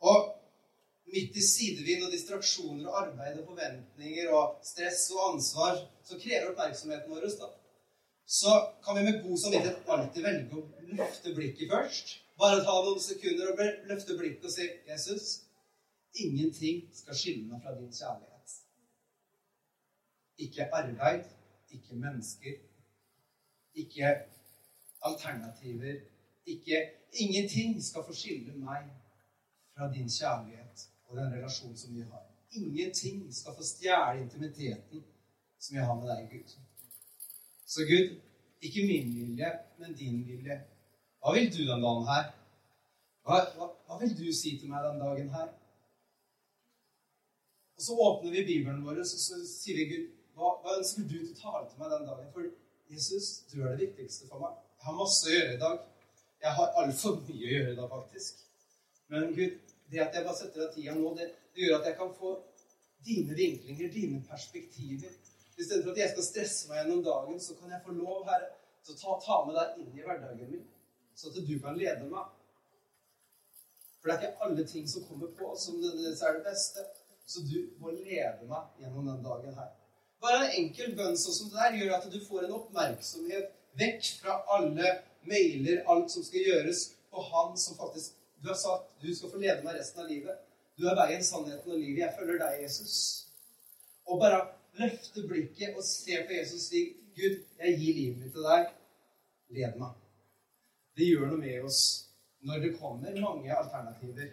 Og 0.03 0.19
midt 1.15 1.37
i 1.39 1.47
sidevind 1.47 2.07
og 2.07 2.13
distraksjoner 2.13 2.91
og 2.91 2.99
arbeid 3.05 3.39
og 3.41 3.49
forventninger 3.53 4.35
og 4.35 4.59
stress 4.67 5.07
og 5.15 5.27
ansvar 5.31 5.81
så 6.05 6.19
krever 6.19 6.51
oppmerksomheten 6.51 7.13
vår 7.13 7.29
da. 7.41 7.51
Så 8.33 8.53
kan 8.85 8.97
vi 8.97 9.03
med 9.07 9.23
god 9.23 9.39
samvittighet 9.39 9.89
alltid 9.95 10.27
velge 10.27 10.61
å 10.61 10.93
løfte 10.99 11.35
blikket 11.37 11.73
først. 11.73 12.15
Bare 12.41 12.63
ta 12.65 12.77
noen 12.85 13.03
sekunder 13.05 13.53
og 13.53 13.61
løfte 13.91 14.17
blikket 14.19 14.49
og 14.49 14.55
si 14.55 14.69
'Jesus, 14.89 15.27
ingenting 16.25 16.79
skal 17.01 17.19
skille 17.23 17.45
meg 17.51 17.61
fra 17.65 17.75
din 17.77 17.93
kjærlighet'. 17.93 18.57
Ikke 20.47 20.69
arbeid, 20.81 21.29
ikke 21.77 22.01
mennesker, 22.05 22.57
ikke 23.75 24.17
alternativer. 25.03 26.01
Ikke 26.47 26.79
Ingenting 27.13 27.83
skal 27.85 28.05
få 28.07 28.15
skille 28.17 28.55
meg 28.57 28.87
fra 29.77 29.89
din 29.93 30.09
kjærlighet 30.09 30.89
og 31.05 31.17
den 31.17 31.35
relasjonen 31.35 31.77
som 31.77 31.95
vi 31.95 32.01
har. 32.01 32.27
Ingenting 32.51 33.35
skal 33.35 33.57
få 33.57 33.65
stjele 33.65 34.23
intimiteten 34.23 35.05
som 35.61 35.77
jeg 35.77 35.87
har 35.87 35.95
med 36.01 36.09
deg, 36.09 36.31
Gud. 36.31 36.55
Så 37.73 37.87
Gud, 37.89 38.07
ikke 38.67 38.87
min 38.91 39.11
vilje, 39.17 39.51
men 39.81 39.95
din 40.01 40.23
vilje. 40.29 40.57
Hva 41.21 41.33
vil 41.35 41.49
du 41.55 41.63
den 41.71 41.85
dagen 41.87 42.09
her? 42.13 42.27
Hva, 43.25 43.39
hva, 43.57 43.69
hva 43.87 43.99
vil 44.03 44.17
du 44.19 44.27
si 44.35 44.57
til 44.61 44.73
meg 44.73 44.85
den 44.89 45.01
dagen 45.01 45.31
her? 45.37 45.49
Og 47.77 47.87
Så 47.87 47.97
åpner 48.09 48.35
vi 48.35 48.45
Bibelen 48.51 48.85
vår, 48.87 49.01
og 49.03 49.09
så, 49.09 49.19
så 49.27 49.41
sier 49.49 49.79
vi 49.81 49.89
Gud, 49.93 50.11
hva, 50.37 50.53
hva 50.63 50.77
ønsker 50.81 51.09
du 51.09 51.17
til 51.17 51.33
å 51.33 51.41
tale 51.41 51.65
til 51.71 51.81
meg 51.81 51.95
den 51.95 52.07
dagen? 52.11 52.29
For 52.35 52.51
Jesus, 52.93 53.31
du 53.53 53.63
er 53.63 53.73
det 53.73 53.87
viktigste 53.87 54.29
for 54.29 54.45
meg. 54.45 54.61
Jeg 54.77 54.89
har 54.91 55.01
masse 55.01 55.29
å 55.31 55.35
gjøre 55.35 55.57
i 55.57 55.63
dag. 55.65 55.83
Jeg 56.45 56.57
har 56.59 56.79
altfor 56.83 57.21
mye 57.23 57.49
å 57.49 57.53
gjøre 57.57 57.73
i 57.73 57.81
dag, 57.81 57.91
faktisk. 57.97 58.47
Men 59.15 59.29
Gud, 59.37 59.59
det 59.93 60.01
at 60.05 60.17
jeg 60.17 60.27
bare 60.27 60.39
setter 60.39 60.67
av 60.67 60.73
tida 60.75 60.95
nå, 60.99 61.13
det, 61.17 61.29
det, 61.55 61.65
gjør 61.65 61.79
at 61.79 61.89
jeg 61.89 61.99
kan 62.01 62.17
få 62.19 62.33
dine 63.07 63.37
vinklinger, 63.39 63.93
dine 63.95 64.21
perspektiver. 64.29 65.15
Istedenfor 65.59 65.93
at 65.93 66.01
jeg 66.03 66.13
skal 66.15 66.29
stresse 66.29 66.69
meg 66.69 66.81
gjennom 66.81 67.03
dagen, 67.07 67.41
så 67.41 67.57
kan 67.59 67.75
jeg 67.75 67.85
få 67.87 67.97
lov, 67.97 68.23
Herre, 68.29 68.53
til 68.83 68.95
å 68.95 69.01
ta, 69.01 69.19
ta 69.27 69.41
med 69.47 69.59
deg 69.59 69.83
inn 69.83 69.99
i 69.99 70.07
hverdagen 70.07 70.49
min, 70.51 70.65
så 71.15 71.31
at 71.31 71.37
du 71.49 71.53
kan 71.63 71.77
lede 71.79 72.09
meg. 72.11 72.31
For 74.01 74.11
det 74.11 74.15
er 74.17 74.23
ikke 74.27 74.47
alle 74.49 74.65
ting 74.67 74.89
som 74.91 75.05
kommer 75.07 75.31
på, 75.39 75.53
som 75.59 75.79
nødvendigvis 75.79 76.25
er 76.27 76.39
det 76.39 76.47
beste. 76.49 76.87
Så 77.27 77.45
du 77.47 77.59
må 77.79 77.93
lede 77.95 78.49
meg 78.49 78.81
gjennom 78.83 79.07
den 79.07 79.21
dagen 79.23 79.55
her. 79.55 79.69
Bare 80.23 80.41
en 80.47 80.57
enkel 80.59 80.97
bønn 80.99 81.19
sånn 81.19 81.37
som 81.37 81.53
det 81.53 81.61
der 81.61 81.77
gjør 81.79 81.95
at 81.99 82.09
du 82.11 82.19
får 82.25 82.47
en 82.47 82.57
oppmerksomhet 82.59 83.53
vekk 83.79 84.09
fra 84.23 84.41
alle 84.57 84.97
mailer, 85.29 85.85
alt 85.91 86.11
som 86.11 86.27
skal 86.27 86.49
gjøres, 86.49 86.83
på 87.13 87.23
Han 87.29 87.57
som 87.61 87.77
faktisk 87.77 88.15
Du 88.43 88.49
har 88.49 88.57
sagt 88.57 88.89
du 89.03 89.11
skal 89.15 89.31
få 89.31 89.39
lede 89.39 89.63
meg 89.63 89.77
resten 89.77 90.03
av 90.03 90.09
livet. 90.11 90.39
Du 90.75 90.87
er 90.89 90.97
veien, 90.99 91.21
sannheten 91.23 91.71
og 91.71 91.79
livet. 91.79 92.01
Jeg 92.01 92.15
følger 92.17 92.41
deg, 92.41 92.63
Jesus. 92.65 92.95
Og 94.09 94.19
bare 94.19 94.41
løfte 94.81 95.25
blikket 95.29 95.77
og 95.77 95.85
se 95.87 96.19
på 96.27 96.37
Jesus 96.39 96.61
og 96.61 96.67
si 96.67 96.85
Gud, 97.17 97.35
jeg 97.61 97.79
gir 97.79 97.99
livet 97.99 98.23
mitt 98.23 98.33
til 98.33 98.47
deg. 98.47 98.71
Led 99.53 99.77
meg. 99.81 99.99
Det 100.97 101.09
gjør 101.09 101.29
noe 101.29 101.41
med 101.41 101.67
oss 101.69 101.83
når 102.43 102.65
det 102.65 102.73
kommer 102.79 103.21
mange 103.21 103.53
alternativer 103.55 104.33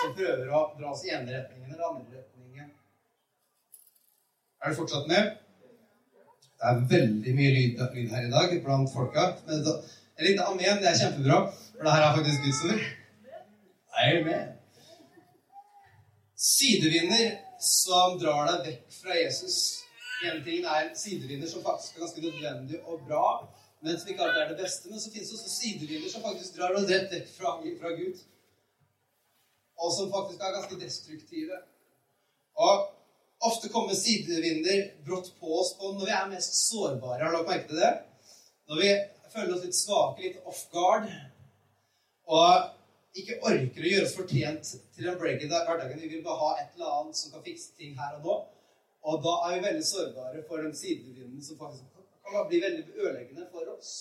som 0.00 0.14
prøver 0.16 0.48
å 0.50 0.62
dra 0.78 0.92
oss 0.92 1.04
i 1.06 1.12
ene 1.14 1.32
retningen 1.32 1.72
eller 1.72 1.88
andre 1.90 2.20
retningen. 2.20 2.72
Er 4.62 4.72
du 4.72 4.78
fortsatt 4.80 5.08
med? 5.10 5.36
Det 6.56 6.68
er 6.70 6.82
veldig 6.90 7.32
mye 7.36 7.54
lyd, 7.54 7.80
lyd 7.94 8.12
her 8.16 8.26
i 8.26 8.32
dag 8.32 8.54
blant 8.64 8.92
folka. 8.92 9.26
Men 9.46 9.64
da, 9.64 9.76
en 10.16 10.26
liten 10.26 10.44
amen, 10.44 10.80
det 10.82 10.90
er 10.90 11.00
kjempebra, 11.02 11.40
for 11.76 11.84
det 11.84 11.96
her 11.96 12.04
er 12.06 12.16
faktisk 12.16 12.46
Guds 12.46 12.62
ord. 12.70 12.86
Amen. 14.06 14.54
Sidevinder 16.46 17.36
som 17.62 18.18
drar 18.20 18.48
deg 18.50 18.66
vekk 18.66 18.96
fra 19.00 19.18
Jesus. 19.18 19.58
Ene 20.24 20.40
tingen 20.44 20.66
er 20.72 20.90
sidevinder 20.96 21.48
som 21.50 21.64
faktisk 21.64 21.96
er 21.96 22.04
ganske 22.06 22.24
nødvendig 22.24 22.80
og 22.84 23.02
bra, 23.08 23.26
men 23.84 23.98
som 23.98 24.10
ikke 24.10 24.24
alltid 24.24 24.42
er 24.42 24.52
det 24.52 24.60
beste. 24.62 24.90
Men 24.90 25.00
så 25.00 25.12
finnes 25.12 25.30
det 25.30 25.38
også 25.38 25.54
sidevinder 25.54 26.12
som 26.12 26.24
faktisk 26.24 26.56
drar 26.56 26.76
deg 26.76 26.92
rett 26.92 27.12
vekk 27.12 27.32
fra, 27.36 27.56
fra 27.80 27.94
Gud. 28.00 28.22
Og 29.76 29.92
som 29.92 30.12
faktisk 30.12 30.40
er 30.40 30.56
ganske 30.56 30.80
destruktive. 30.80 31.60
Og 32.56 32.86
ofte 33.46 33.68
kommer 33.72 33.94
sidevinder 33.94 34.88
brått 35.04 35.34
på 35.40 35.58
oss 35.60 35.74
på 35.76 35.92
når 35.92 36.08
vi 36.08 36.14
er 36.16 36.30
mest 36.32 36.56
sårbare. 36.62 37.20
Har 37.24 37.36
dere 37.36 37.48
merket 37.50 37.76
det? 37.76 37.92
Når 38.66 38.82
vi 38.82 38.92
føler 39.34 39.56
oss 39.56 39.66
litt 39.66 39.76
svake, 39.76 40.22
litt 40.24 40.48
off 40.48 40.64
guard, 40.72 41.10
og 42.26 42.75
ikke 43.20 43.38
orker 43.48 43.84
å 43.84 43.90
gjøre 43.90 44.06
oss 44.06 44.16
fortjent 44.16 44.70
til 44.96 45.08
en 45.10 45.18
break 45.20 45.42
i 45.44 45.48
hverdagen. 45.50 46.00
Vi 46.00 46.10
vil 46.10 46.24
bare 46.24 46.40
ha 46.42 46.50
et 46.60 46.76
eller 46.76 46.92
annet 47.00 47.18
som 47.18 47.32
kan 47.32 47.44
fikse 47.46 47.74
ting 47.78 47.96
her 47.98 48.18
og 48.18 48.26
nå. 48.26 48.36
Og 49.06 49.20
da 49.24 49.34
er 49.46 49.56
vi 49.56 49.66
veldig 49.68 49.86
sårbare 49.86 50.42
for 50.48 50.64
de 50.64 50.72
sidevindene 50.76 51.44
som 51.44 51.58
faktisk 51.60 51.92
kan 52.26 52.48
bli 52.48 52.60
veldig 52.64 52.84
ødeleggende 52.96 53.46
for 53.52 53.68
oss. 53.76 53.92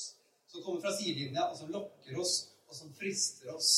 Som 0.50 0.64
kommer 0.64 0.82
fra 0.82 0.96
sidelinja, 0.96 1.50
og 1.50 1.58
som 1.58 1.72
lokker 1.74 2.20
oss, 2.20 2.36
og 2.70 2.76
som 2.76 2.94
frister 2.98 3.52
oss. 3.54 3.72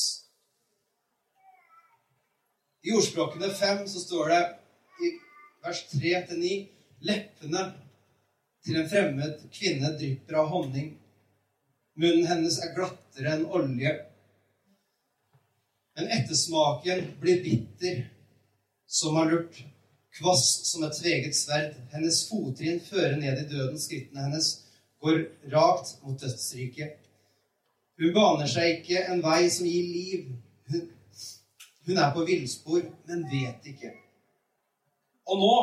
I 2.86 2.94
ordspråkene 2.94 3.50
fem 3.58 3.82
så 3.90 4.00
står 4.00 4.32
det 4.32 4.42
i 5.04 5.12
vers 5.66 5.84
3-9 5.92 6.56
Leppene 7.08 7.60
til 8.66 8.78
en 8.80 8.88
fremmed 8.90 9.42
kvinne 9.54 9.92
drypper 9.98 10.38
av 10.40 10.48
honning, 10.50 10.96
Munnen 11.98 12.28
hennes 12.30 12.60
er 12.62 12.76
glattere 12.76 13.32
enn 13.34 13.46
olje. 13.58 13.90
Men 15.98 16.08
ettersmaken 16.08 17.00
blir 17.20 17.44
bitter 17.44 18.10
som 18.86 19.16
har 19.16 19.30
lurt, 19.30 19.64
kvass 20.18 20.44
som 20.70 20.84
et 20.86 20.94
tveget 20.94 21.34
sverd. 21.36 21.74
Hennes 21.90 22.20
fottrinn 22.28 22.78
fører 22.86 23.16
ned 23.18 23.40
i 23.42 23.46
døden. 23.50 23.80
Skrittene 23.82 24.28
hennes 24.28 24.52
går 25.02 25.24
rakt 25.50 25.96
mot 26.04 26.20
dødsriket. 26.22 26.94
Hun 27.98 28.14
baner 28.14 28.46
seg 28.46 28.76
ikke 28.76 29.08
en 29.10 29.24
vei 29.26 29.50
som 29.50 29.66
gir 29.66 29.90
liv. 29.90 30.30
Hun, 30.70 30.86
hun 31.88 31.98
er 31.98 32.14
på 32.14 32.26
villspor, 32.30 32.86
men 33.10 33.26
vet 33.34 33.66
ikke. 33.74 33.90
Og 35.26 35.42
nå, 35.42 35.54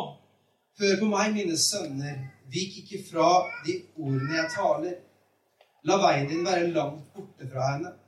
hør 0.84 0.98
på 1.00 1.14
meg, 1.16 1.32
mine 1.40 1.56
sønner, 1.56 2.26
vik 2.52 2.82
ikke 2.84 3.06
fra 3.08 3.30
de 3.64 3.80
ordene 3.96 4.42
jeg 4.42 4.52
taler. 4.60 5.00
La 5.88 6.04
veien 6.04 6.28
din 6.28 6.44
være 6.44 6.74
langt 6.76 7.08
borte 7.16 7.48
fra 7.48 7.78
henne. 7.78 8.00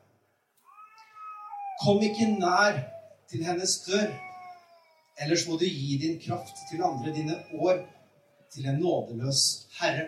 Kom 1.83 2.01
ikke 2.01 2.25
nær 2.39 2.79
til 3.29 3.43
hennes 3.45 3.73
dør, 3.85 4.07
ellers 5.21 5.47
må 5.47 5.57
du 5.61 5.65
gi 5.65 5.97
din 6.01 6.19
kraft 6.21 6.57
til 6.69 6.83
andre, 6.83 7.13
dine 7.13 7.35
år, 7.53 7.83
til 8.53 8.65
en 8.69 8.79
nådeløs 8.81 9.43
herre. 9.79 10.07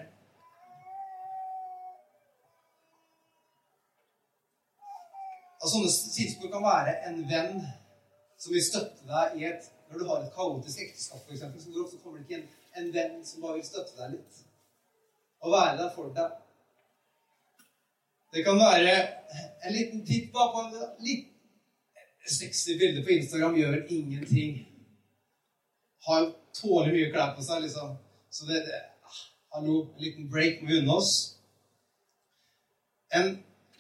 Og 5.60 5.67
sånne 5.67 5.91
sidespor 5.91 6.49
kan 6.53 6.63
være 6.63 6.95
en 7.10 7.23
venn 7.29 7.62
som 8.39 8.53
vil 8.55 8.63
støtte 8.63 9.05
deg 9.10 9.41
i 9.41 9.51
et 9.51 9.75
Når 9.89 9.99
du 9.99 10.05
har 10.05 10.19
et 10.21 10.34
kaotisk 10.36 10.82
ekteskap, 10.84 11.21
f.eks., 11.25 11.39
så 11.41 11.71
hvor 11.73 11.86
ofte 11.88 11.97
kommer 12.03 12.19
det 12.19 12.27
ikke 12.27 12.38
en, 12.38 12.49
en 12.77 12.91
venn 12.93 13.15
som 13.25 13.41
bare 13.41 13.55
vil 13.58 13.63
støtte 13.65 13.95
deg 13.97 14.12
litt? 14.13 14.36
Og 15.41 15.49
være 15.55 15.79
der 15.79 15.88
for 15.95 16.12
deg. 16.13 16.36
Det 18.36 18.43
kan 18.45 18.62
være 18.62 18.93
en 19.65 19.73
liten 19.73 20.03
titt 20.05 20.29
på 20.29 20.45
en 20.62 20.75
60 22.36 22.78
bilder 22.80 23.04
på 23.04 23.15
Instagram 23.15 23.58
gjør 23.58 23.80
ingenting. 23.96 24.62
Har 26.08 26.30
tålelig 26.56 26.96
mye 26.96 27.12
klær 27.13 27.36
på 27.36 27.44
seg, 27.46 27.65
liksom. 27.65 27.98
Så 28.30 28.48
det, 28.50 28.63
det 28.68 28.80
ah, 28.80 29.20
Hallo, 29.56 29.82
en 29.96 30.04
liten 30.04 30.30
break 30.32 30.62
må 30.62 30.70
vi 30.70 30.80
unne 30.82 30.96
oss. 30.96 31.13
En 33.15 33.32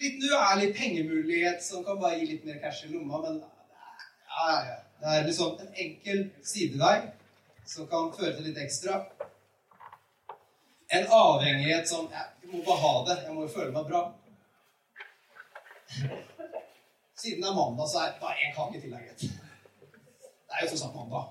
liten 0.01 0.25
uærlig 0.31 0.73
pengemulighet 0.75 1.63
som 1.63 1.85
kan 1.85 1.99
bare 2.01 2.19
gi 2.19 2.29
litt 2.31 2.45
mer 2.47 2.59
cash 2.63 2.85
i 2.87 2.93
lomma, 2.93 3.21
men 3.25 3.41
ja, 3.41 4.45
ja, 4.49 4.61
ja. 4.71 4.77
Det 4.99 5.11
er 5.15 5.27
liksom 5.27 5.59
en 5.63 5.75
enkel 5.79 6.25
sidevei 6.43 6.95
som 7.65 7.87
kan 7.87 8.09
føre 8.17 8.33
til 8.35 8.49
litt 8.49 8.57
ekstra. 8.59 8.97
En 10.91 11.05
avhengighet 11.07 11.87
som 11.87 12.09
Jeg 12.11 12.51
må 12.51 12.63
bare 12.65 12.81
ha 12.81 12.93
det. 13.07 13.17
Jeg 13.27 13.33
må 13.33 13.45
jo 13.45 13.51
føle 13.53 13.71
meg 13.71 13.85
bra. 13.85 14.01
Siden 17.21 17.41
det 17.43 17.49
er 17.49 17.59
mandag, 17.61 17.87
så 17.91 17.97
er 18.03 18.09
det 18.11 18.21
bare 18.25 18.39
én 18.43 18.53
kake 18.57 18.81
til, 18.81 18.95
gitt. 19.07 19.21
Det 20.47 20.53
er 20.55 20.61
jo 20.63 20.69
tross 20.71 20.85
alt 20.87 20.97
mandag. 20.99 21.25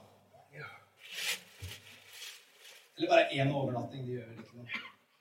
Eller 2.99 3.09
bare 3.15 3.31
én 3.37 3.53
overnatting. 3.59 4.07
Det 4.07 4.15
gjør 4.15 4.29
vel 4.31 4.39
ikke 4.43 4.57
noe. 4.59 4.69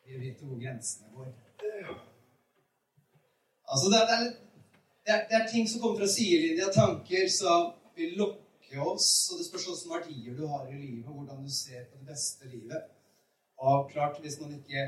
Vi 0.05 0.19
vet 0.23 0.39
hvor 0.41 0.59
grensene 0.63 1.07
går. 1.15 1.27
Altså, 3.71 3.85
det 3.91 3.97
er, 4.01 4.07
det, 5.05 5.11
er, 5.15 5.21
det 5.29 5.35
er, 5.37 5.47
ting 5.53 5.65
som 5.69 5.81
kommer 5.81 5.99
fra 5.99 6.09
sidelinja, 6.15 6.67
tanker 6.81 7.25
som 7.41 7.59
vil 7.97 8.15
lokke 8.21 8.77
oss. 8.91 9.09
Og 9.29 9.39
det 9.39 9.47
spørs 9.47 9.67
hvilke 9.67 9.93
verdier 9.95 10.39
du 10.39 10.45
har 10.53 10.63
i 10.71 10.79
livet, 10.85 11.11
hvordan 11.17 11.43
du 11.45 11.51
ser 11.63 11.83
på 11.89 11.99
det 11.99 12.07
beste 12.13 12.49
livet. 12.55 12.81
Og 13.67 13.91
klart, 13.91 14.21
hvis 14.21 14.39
man 14.41 14.57
ikke 14.59 14.87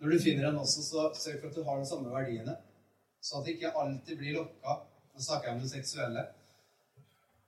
Når 0.00 0.08
du 0.10 0.18
finner 0.24 0.48
en 0.48 0.58
også, 0.58 0.80
så 0.82 1.00
sørg 1.22 1.40
for 1.40 1.48
at 1.48 1.56
du 1.56 1.64
har 1.64 1.78
de 1.78 1.88
samme 1.88 2.10
verdiene. 2.10 2.54
Så 3.20 3.38
at 3.38 3.46
det 3.46 3.56
ikke 3.56 3.72
alltid 3.76 4.18
blir 4.18 4.38
lokka. 4.38 4.80
Nå 5.14 5.24
snakker 5.24 5.48
jeg 5.48 5.56
om 5.56 5.62
det 5.64 5.72
seksuelle. 5.72 6.24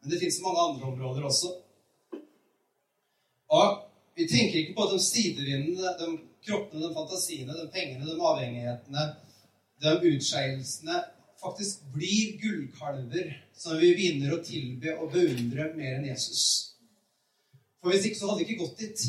Men 0.00 0.10
det 0.10 0.20
fins 0.20 0.40
mange 0.44 0.66
andre 0.66 0.90
områder 0.92 1.24
også. 1.28 1.54
Og 3.52 3.80
vi 4.16 4.28
tenker 4.28 4.58
ikke 4.60 4.76
på 4.76 4.88
de 4.92 4.98
sidevindene, 5.00 5.94
de 6.00 6.10
kroppene, 6.46 6.84
de 6.84 6.94
fantasiene, 6.94 7.56
de 7.56 7.68
pengene, 7.72 8.08
de 8.08 8.28
avhengighetene, 8.30 9.04
de 9.82 9.94
utskeielsene 10.12 10.98
faktisk 11.42 11.82
blir 11.94 12.36
gullkalver 12.42 13.32
som 13.56 13.78
vi 13.80 13.92
vinner 13.98 14.34
å 14.34 14.42
tilbe 14.44 14.94
og 14.98 15.10
beundre 15.14 15.72
mer 15.76 15.98
enn 15.98 16.06
Jesus. 16.12 16.44
For 17.82 17.90
hvis 17.90 18.06
ikke 18.08 18.20
så 18.20 18.30
hadde 18.30 18.44
vi 18.44 18.50
ikke 18.50 18.62
gått 18.62 18.84
dit. 18.84 19.06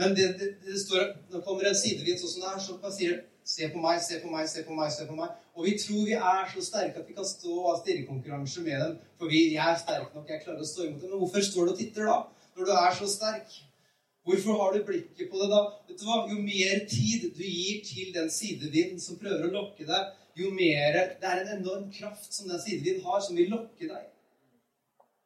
Men 0.00 0.14
det, 0.16 0.30
det, 0.40 0.54
det 0.64 0.78
står, 0.80 1.10
når 1.28 1.38
det 1.38 1.44
kommer 1.46 1.68
en 1.68 1.76
sidevind 1.76 2.20
sånn 2.20 2.32
som 2.32 2.44
det 2.44 2.52
er, 2.52 2.62
så 2.64 2.94
sier 2.96 3.18
Se 3.44 3.68
på 3.72 3.80
meg, 3.82 3.98
se 4.02 4.20
på 4.22 4.30
meg, 4.30 4.46
se 4.48 4.62
på 4.66 4.76
meg. 4.76 4.92
se 4.92 5.06
på 5.08 5.16
meg. 5.18 5.34
Og 5.56 5.66
vi 5.66 5.74
tror 5.78 6.06
vi 6.06 6.14
er 6.14 6.46
så 6.52 6.62
sterke 6.64 7.02
at 7.02 7.08
vi 7.08 7.16
kan 7.16 7.26
stå 7.26 7.50
og 7.50 7.68
ha 7.70 7.74
stirrekonkurranse 7.80 8.62
med 8.62 8.78
dem. 8.84 8.94
For 9.18 9.32
vi, 9.32 9.42
jeg 9.56 9.72
er 9.72 9.80
sterk 9.80 10.14
nok, 10.14 10.30
jeg 10.30 10.44
klarer 10.44 10.62
å 10.62 10.70
stå 10.70 10.86
imot 10.86 11.02
dem. 11.02 11.10
Men 11.10 11.22
hvorfor 11.24 11.44
står 11.48 11.68
du 11.68 11.74
og 11.74 11.78
titter 11.80 12.08
da? 12.08 12.16
Når 12.56 12.68
du 12.68 12.72
er 12.76 12.96
så 13.00 13.10
sterk? 13.10 13.58
Hvorfor 14.22 14.58
har 14.60 14.72
du 14.72 14.84
blikket 14.86 15.30
på 15.30 15.40
det 15.40 15.48
da? 15.50 15.60
Vet 15.88 15.98
du 15.98 16.06
hva? 16.06 16.20
Jo 16.30 16.38
mer 16.38 16.84
tid 16.86 17.26
du 17.34 17.42
gir 17.42 17.82
til 17.86 18.12
den 18.14 18.30
sidevinden 18.30 19.02
som 19.02 19.18
prøver 19.18 19.48
å 19.48 19.54
lokke 19.56 19.86
deg, 19.88 20.12
jo 20.38 20.48
mer 20.54 20.94
Det 21.20 21.28
er 21.28 21.42
en 21.42 21.56
enorm 21.58 21.88
kraft 21.92 22.30
som 22.32 22.48
den 22.48 22.60
sidevinden 22.62 23.04
har, 23.04 23.18
som 23.20 23.36
vil 23.36 23.50
lokke 23.52 23.88
deg. 23.90 24.06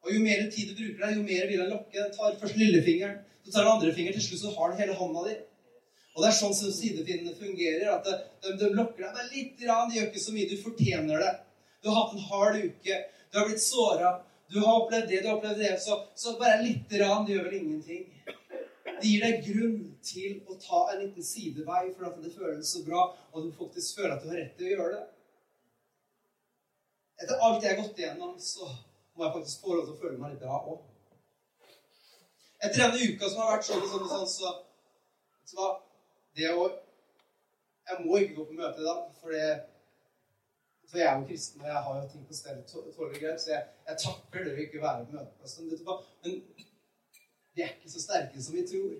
Og 0.03 0.15
jo 0.15 0.23
mer 0.23 0.41
tid 0.51 0.71
du 0.71 0.79
bruker 0.79 1.03
deg, 1.03 1.19
jo 1.19 1.27
mer 1.27 1.45
vil 1.51 1.61
han 1.61 1.71
lokke. 1.75 2.07
Tar 2.15 2.39
først 2.41 2.57
lillefingeren, 2.57 3.21
så 3.45 3.53
tar 3.53 3.67
den 3.67 3.73
andre 3.75 3.93
fingeren, 3.93 4.17
til 4.17 4.25
slutt 4.25 4.43
så 4.43 4.55
har 4.57 4.73
han 4.73 4.81
hele 4.81 4.97
hånda 4.97 5.23
di. 5.27 5.37
Og 6.17 6.23
det 6.23 6.31
er 6.31 6.37
sånn 6.39 6.55
som 6.57 6.71
sidefinnene 6.73 7.35
fungerer. 7.37 7.91
at 7.93 8.07
de, 8.41 8.55
de 8.57 8.71
lokker 8.73 9.03
deg 9.05 9.13
bare 9.13 9.29
litt. 9.29 9.59
Rann, 9.69 9.91
de 9.91 9.99
gjør 9.99 10.07
ikke 10.09 10.23
så 10.23 10.33
mye. 10.33 10.49
Du 10.49 10.57
fortjener 10.63 11.21
det. 11.21 11.33
Du 11.83 11.91
har 11.91 11.99
hatt 11.99 12.15
en 12.17 12.25
hard 12.31 12.57
uke. 12.57 12.97
Du 13.29 13.37
har 13.37 13.45
blitt 13.45 13.61
såra. 13.61 14.15
Du 14.49 14.57
har 14.63 14.79
opplevd 14.79 15.11
det, 15.11 15.21
du 15.21 15.27
har 15.29 15.37
opplevd 15.37 15.61
det. 15.61 15.75
Så, 15.83 15.99
så 16.15 16.33
bare 16.39 16.63
litt 16.63 16.95
rann, 17.03 17.27
det 17.27 17.35
gjør 17.35 17.45
vel 17.51 17.59
ingenting. 17.59 18.07
Det 18.87 19.05
gir 19.11 19.25
deg 19.27 19.45
grunn 19.45 19.77
til 20.09 20.39
å 20.49 20.57
ta 20.61 20.79
en 20.95 21.03
liten 21.03 21.25
sidevei 21.29 21.83
for 21.91 22.07
at 22.09 22.17
det 22.23 22.33
føles 22.33 22.71
så 22.73 22.81
bra, 22.87 23.03
og 23.29 23.45
du 23.45 23.51
faktisk 23.53 23.99
føler 23.99 24.15
at 24.15 24.23
du 24.23 24.31
har 24.31 24.39
rett 24.41 24.55
til 24.57 24.69
å 24.69 24.73
gjøre 24.73 24.93
det. 24.95 25.03
Etter 27.21 27.43
alt 27.45 27.65
jeg 27.65 27.75
har 27.75 27.83
gått 27.83 27.99
igjennom, 28.01 28.33
så 28.41 28.71
må 29.17 29.27
jeg 29.27 29.35
faktisk 29.35 29.65
få 29.65 29.75
lov 29.75 29.85
til 29.85 29.93
å 29.93 30.01
føle 30.01 30.21
meg 30.21 30.33
litt 30.33 30.41
bra 30.41 30.61
òg. 30.73 30.79
Etter 32.57 32.81
denne 32.81 33.11
uka 33.11 33.29
som 33.29 33.43
har 33.43 33.53
vært 33.53 33.67
sånn 33.67 33.83
og 33.83 33.91
sånn, 33.91 34.07
og 34.07 34.15
sånn 34.15 34.31
så, 34.31 34.55
så 35.51 35.69
det 36.37 36.53
å 36.53 36.67
Jeg 37.87 38.03
må 38.03 38.17
ikke 38.19 38.35
gå 38.35 38.45
på 38.49 38.55
møte 38.57 38.81
i 38.83 38.85
dag, 38.85 39.03
for, 39.15 39.31
det, 39.31 39.51
for 40.89 40.99
jeg 40.99 41.07
er 41.07 41.19
jo 41.19 41.27
kristen, 41.29 41.61
og 41.61 41.67
jeg 41.69 41.83
har 41.85 41.99
jo 42.01 42.07
ting 42.11 42.25
på 42.27 42.35
stell 42.35 42.57
tålelig 42.67 43.21
greit, 43.21 43.39
så 43.39 43.53
jeg, 43.53 43.61
jeg 43.87 44.01
takler 44.01 44.43
det 44.43 44.55
å 44.55 44.63
ikke 44.65 44.81
være 44.83 45.05
på 45.05 45.15
møteplassen. 45.15 45.69
Men 46.25 46.41
vi 47.55 47.63
er 47.63 47.71
ikke 47.71 47.93
så 47.93 48.03
sterke 48.03 48.43
som 48.43 48.57
vi 48.57 48.65
tror. 48.67 48.97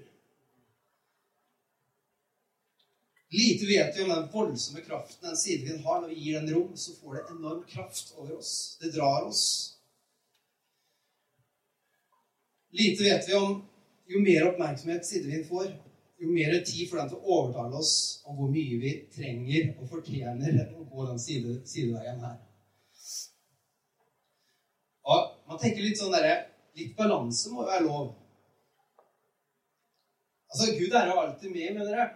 Lite 3.36 3.68
vet 3.68 3.98
vi 3.98 4.06
om 4.06 4.14
den 4.14 4.30
voldsomme 4.32 4.86
kraften 4.86 5.28
den 5.28 5.38
sidevind 5.38 5.84
har. 5.84 6.00
Når 6.02 6.14
vi 6.14 6.22
gir 6.22 6.40
den 6.40 6.54
rom, 6.56 6.78
så 6.80 6.96
får 6.96 7.16
det 7.18 7.26
enorm 7.36 7.66
kraft 7.68 8.14
over 8.16 8.38
oss. 8.38 8.78
Det 8.82 8.94
drar 8.96 9.28
oss. 9.28 9.44
Lite 12.72 13.04
vet 13.04 13.28
vi 13.28 13.36
om 13.36 13.60
jo 14.08 14.24
mer 14.24 14.48
oppmerksomhet 14.48 15.06
sidevind 15.06 15.44
får, 15.52 15.76
jo 16.18 16.34
mer 16.34 16.66
tid 16.66 16.90
får 16.90 16.98
den 16.98 17.10
til 17.12 17.20
å 17.20 17.34
overtale 17.38 17.78
oss 17.78 17.96
om 18.26 18.38
hvor 18.40 18.50
mye 18.50 18.78
vi 18.82 18.94
trenger 19.14 19.74
og 19.78 19.90
fortjener 19.92 20.62
å 20.74 20.86
gå 20.90 21.06
den 21.10 21.20
side, 21.22 21.58
sideveien 21.70 22.24
her. 22.24 22.38
Og 25.08 25.20
man 25.48 25.60
tenker 25.62 25.86
litt 25.86 26.00
sånn 26.00 26.16
derre 26.16 26.38
Litt 26.78 26.92
balanse 26.94 27.50
må 27.50 27.64
jo 27.64 27.72
være 27.72 27.86
lov. 27.88 28.10
Altså, 30.52 30.66
Gud 30.78 30.92
er 30.94 31.08
jo 31.10 31.16
alltid 31.18 31.50
med, 31.50 31.72
mener 31.74 31.96
jeg. 31.98 32.12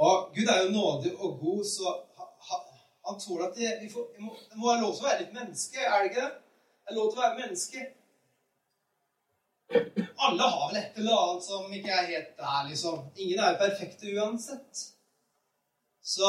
Og 0.00 0.30
Gud 0.32 0.48
er 0.48 0.62
jo 0.62 0.70
nådig 0.72 1.12
og 1.18 1.34
god, 1.42 1.60
så 1.68 1.92
han 3.04 3.20
tåler 3.20 3.44
at 3.50 3.58
det, 3.58 3.74
vi 3.82 3.90
får, 3.92 4.06
må, 4.24 4.32
det 4.48 4.56
må 4.56 4.70
være 4.70 4.80
lov 4.86 4.94
til 4.94 5.04
å 5.04 5.08
være 5.10 5.20
litt 5.20 5.36
menneske, 5.36 5.84
er 5.84 5.98
det 5.98 6.08
ikke 6.08 6.24
det? 6.24 6.32
Det 6.80 6.94
er 6.94 6.96
lov 6.96 7.10
til 7.10 7.20
å 7.20 7.24
være 7.26 7.40
menneske. 7.42 7.78
Alle 10.26 10.48
har 10.54 10.66
vel 10.70 10.80
et 10.80 10.98
eller 11.00 11.18
annet 11.18 11.44
som 11.44 11.72
ikke 11.76 11.92
er 11.92 12.10
helt 12.12 12.34
der, 12.38 12.58
liksom. 12.68 12.98
Ingen 13.16 13.38
er 13.42 13.54
jo 13.54 13.62
perfekte 13.62 14.12
uansett. 14.16 14.82
Så 16.02 16.28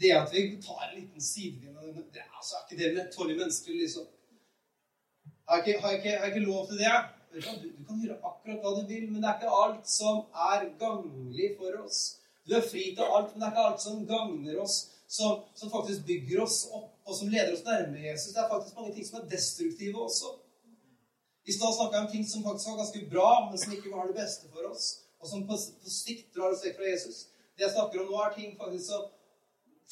det 0.00 0.12
at 0.16 0.32
vi 0.32 0.62
tar 0.62 0.88
en 0.88 0.94
liten 1.00 1.22
sidevind 1.22 1.74
det 2.12 2.20
er, 2.20 2.30
altså, 2.38 2.56
ikke 2.64 2.82
det 2.82 2.94
med 2.94 3.12
tolv 3.12 3.36
mennesker, 3.36 3.72
liksom. 3.82 4.06
Har 5.48 5.56
jeg, 5.56 5.66
ikke, 5.66 5.80
har, 5.80 5.90
jeg 5.90 5.98
ikke, 5.98 6.10
har 6.18 6.26
jeg 6.26 6.36
ikke 6.36 6.46
lov 6.50 6.66
til 6.68 6.78
det? 6.78 6.96
Du, 7.34 7.38
du 7.78 7.84
kan 7.88 8.00
gjøre 8.00 8.18
akkurat 8.30 8.60
hva 8.62 8.72
du 8.78 8.82
vil, 8.88 9.06
men 9.10 9.22
det 9.22 9.28
er 9.30 9.38
ikke 9.40 9.56
alt 9.62 9.88
som 9.90 10.20
er 10.52 10.68
gagnlig 10.80 11.50
for 11.58 11.80
oss. 11.82 12.00
Du 12.46 12.54
er 12.56 12.64
fri 12.64 12.84
til 12.96 13.04
alt, 13.16 13.32
men 13.32 13.42
det 13.42 13.48
er 13.48 13.52
ikke 13.52 13.66
alt 13.68 13.82
som 13.82 14.04
gagner 14.08 14.60
oss, 14.64 14.76
som, 15.16 15.42
som 15.58 15.72
faktisk 15.72 16.06
bygger 16.08 16.44
oss 16.44 16.58
opp, 16.70 16.90
og 17.04 17.18
som 17.18 17.32
leder 17.32 17.52
oss 17.52 17.64
nærmere 17.66 18.06
Jesus. 18.08 18.32
Det 18.32 18.42
er 18.42 18.52
faktisk 18.52 18.78
mange 18.78 18.94
ting 18.94 19.08
som 19.08 19.20
er 19.20 19.28
destruktive 19.34 20.04
også. 20.06 20.32
I 21.44 21.52
stad 21.52 21.74
snakka 21.76 21.98
jeg 21.98 22.06
om 22.06 22.12
ting 22.12 22.26
som 22.28 22.44
faktisk 22.44 22.70
var 22.70 22.76
ganske 22.80 23.06
bra, 23.10 23.30
men 23.50 23.60
som 23.60 23.72
ikke 23.76 23.92
var 23.92 24.08
det 24.08 24.16
beste 24.16 24.48
for 24.52 24.68
oss. 24.70 24.86
Og 25.20 25.28
som 25.28 25.44
på, 25.48 25.56
på 25.56 25.92
sikt 25.92 26.30
drar 26.36 26.54
oss 26.54 26.64
vekk 26.64 26.78
fra 26.78 26.88
Jesus. 26.88 27.18
Det 27.54 27.66
jeg 27.66 27.74
snakker 27.74 28.00
om 28.02 28.12
nå, 28.12 28.20
er 28.24 28.36
ting 28.36 28.54
faktisk 28.60 28.86
som 28.88 29.10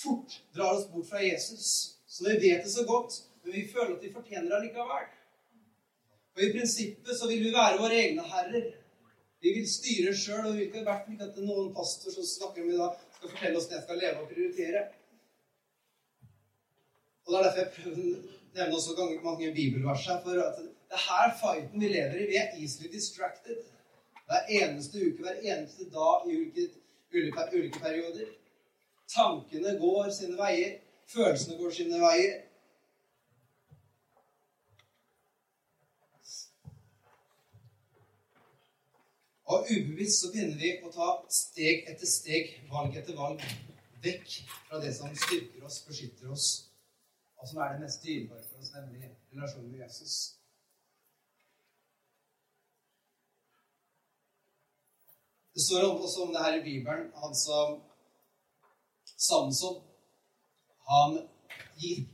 fort 0.03 0.39
drar 0.57 0.79
oss 0.79 0.89
bort 0.93 1.11
fra 1.11 1.21
Jesus. 1.23 1.67
Så 2.09 2.25
vi 2.29 2.39
vet 2.47 2.65
det 2.65 2.73
så 2.73 2.87
godt, 2.89 3.19
men 3.43 3.57
vi 3.59 3.67
føler 3.69 3.97
at 3.97 4.07
vi 4.07 4.15
fortjener 4.15 4.49
det 4.49 4.63
likevel. 4.67 5.11
Og 6.33 6.43
i 6.45 6.53
prinsippet 6.55 7.19
så 7.19 7.29
vil 7.29 7.45
vi 7.45 7.53
være 7.53 7.81
våre 7.81 8.01
egne 8.01 8.25
herrer. 8.33 8.73
Vi 9.43 9.53
vil 9.57 9.69
styre 9.69 10.13
sjøl, 10.17 10.47
og 10.47 10.53
vi 10.55 10.63
vil 10.63 10.69
ikke 10.71 10.87
vært 10.87 11.09
ikke 11.13 11.29
at 11.29 11.41
noen 11.45 11.73
pastor 11.77 12.15
som 12.15 12.27
snakker 12.27 12.65
om 12.65 12.73
i 12.73 12.79
dag, 12.79 13.01
skal 13.17 13.33
fortelle 13.35 13.59
oss 13.59 13.67
hvordan 13.67 13.79
jeg 13.79 13.87
skal 13.89 14.01
leve 14.01 14.23
og 14.23 14.31
prioritere. 14.31 14.85
Og 17.23 17.33
Det 17.33 17.39
er 17.39 17.45
derfor 17.47 17.61
jeg 17.63 17.73
prøver 17.77 17.99
å 18.03 18.39
nevne 18.57 18.79
også 18.79 19.09
mange 19.25 19.53
bibelvers 19.55 20.07
her. 20.09 20.23
for 20.25 20.41
at 20.43 20.63
det 20.93 20.99
er 21.01 21.13
her 21.13 21.31
fighten 21.41 21.81
vi 21.81 21.89
lever 21.89 22.17
i. 22.21 22.27
Vi 22.27 22.37
er 22.37 22.57
easily 22.61 22.93
distracted. 22.93 23.57
Hver 24.27 24.43
eneste 24.49 24.99
uke, 24.99 25.23
hver 25.23 25.39
eneste 25.41 25.85
dag 25.91 26.27
i 26.29 26.37
ulike, 26.37 26.69
ulike, 27.15 27.45
ulike 27.53 27.79
perioder. 27.79 28.27
Tankene 29.15 29.79
går 29.79 30.11
sine 30.11 30.37
veier. 30.37 30.75
Følelsene 31.15 31.57
går 31.57 31.71
sine 31.71 32.01
veier. 32.01 32.35
Og 39.45 39.67
ubevisst 39.73 40.21
så 40.21 40.31
begynner 40.33 40.61
vi 40.61 40.75
å 40.85 40.93
ta 40.93 41.09
steg 41.33 41.89
etter 41.89 42.09
steg, 42.09 42.53
valg 42.73 43.01
etter 43.01 43.17
valg, 43.17 43.41
vekk 44.05 44.37
fra 44.69 44.85
det 44.85 44.93
som 44.97 45.17
styrker 45.25 45.65
oss, 45.65 45.81
beskytter 45.89 46.37
oss, 46.37 46.53
og 47.41 47.49
som 47.49 47.65
er 47.65 47.75
det 47.75 47.85
mest 47.87 48.05
dyrebare 48.05 48.45
for 48.45 48.61
oss, 48.61 48.73
nemlig 48.77 49.11
relasjonen 49.33 49.73
med 49.73 49.85
Jesus. 49.87 50.42
Det 55.55 55.63
står 55.67 55.85
også 55.91 56.23
om 56.23 56.33
det 56.35 56.45
her 56.45 56.59
i 56.59 56.65
Bibelen. 56.65 57.09
Han 57.23 57.35
som 57.37 57.81
Samson 59.29 59.83
han 60.93 61.19
gikk, 61.79 62.09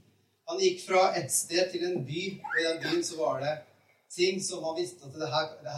han 0.48 0.60
gikk 0.60 0.82
fra 0.86 1.02
et 1.20 1.32
sted 1.32 1.70
til 1.72 1.84
en 1.88 2.02
by, 2.08 2.22
og 2.44 2.58
i 2.60 2.66
den 2.66 2.80
byen 2.82 3.04
så 3.04 3.16
var 3.20 3.40
det 3.44 3.54
ting 4.12 4.40
som 4.44 4.64
han 4.64 4.76
visste 4.78 5.06
at 5.06 5.16
det 5.22 5.30
her, 5.34 5.46
det 5.64 5.76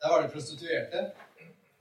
Der 0.00 0.12
var 0.12 0.22
det 0.22 0.32
prostituerte. 0.32 1.00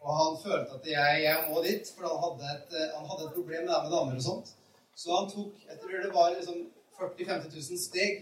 Og 0.04 0.12
han 0.20 0.38
følte 0.44 0.76
at 0.78 0.86
jeg, 0.88 1.24
jeg 1.24 1.38
må 1.50 1.64
dit, 1.64 1.90
for 1.96 2.08
han 2.12 2.22
hadde, 2.24 2.54
et, 2.56 2.72
han 2.98 3.10
hadde 3.10 3.26
et 3.28 3.36
problem 3.38 3.62
med 3.66 3.74
det 3.74 3.84
med 3.84 3.92
damer 3.96 4.16
og 4.20 4.26
sånt. 4.30 4.48
Så 5.02 5.08
han 5.18 5.30
tok 5.34 5.52
jeg 5.70 5.78
tror 5.82 6.04
det 6.06 6.14
var 6.20 6.36
liksom 6.38 6.58
40 7.00 7.28
000-50 7.30 7.56
000 7.72 7.80
steg. 7.88 8.14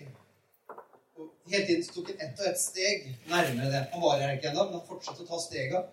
Hele 1.50 1.66
tiden 1.66 1.88
tok 1.94 2.12
han 2.12 2.20
ett 2.28 2.40
og 2.40 2.48
ett 2.52 2.60
steg 2.62 3.08
nærmere 3.30 3.72
det. 3.74 3.86
Han 3.94 4.02
var 4.02 4.20
her 4.22 4.36
ikke 4.36 4.52
ennå, 4.52 4.66
men 4.68 4.80
han 4.80 4.88
fortsatte 4.88 5.24
å 5.26 5.30
ta 5.30 5.40
stega. 5.42 5.86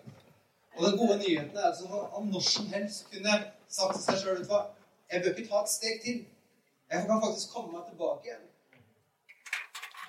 Og 0.77 0.85
den 0.85 0.99
gode 1.01 1.17
nyheten 1.23 1.57
er 1.57 1.71
at 1.71 1.81
han 2.15 2.29
når 2.33 2.45
som 2.47 2.69
helst 2.75 3.09
kunne 3.13 3.39
sagt 3.69 3.97
til 3.97 4.05
seg 4.05 4.21
sjøl 4.23 4.45
jeg 5.09 5.23
bør 5.25 5.33
ikke 5.33 5.49
ta 5.49 5.63
et 5.65 5.73
steg 5.73 6.01
til. 6.05 6.19
Jeg 6.93 7.07
kan 7.09 7.23
faktisk 7.25 7.55
komme 7.55 7.73
meg 7.73 7.89
tilbake 7.89 8.29
igjen. 8.29 8.45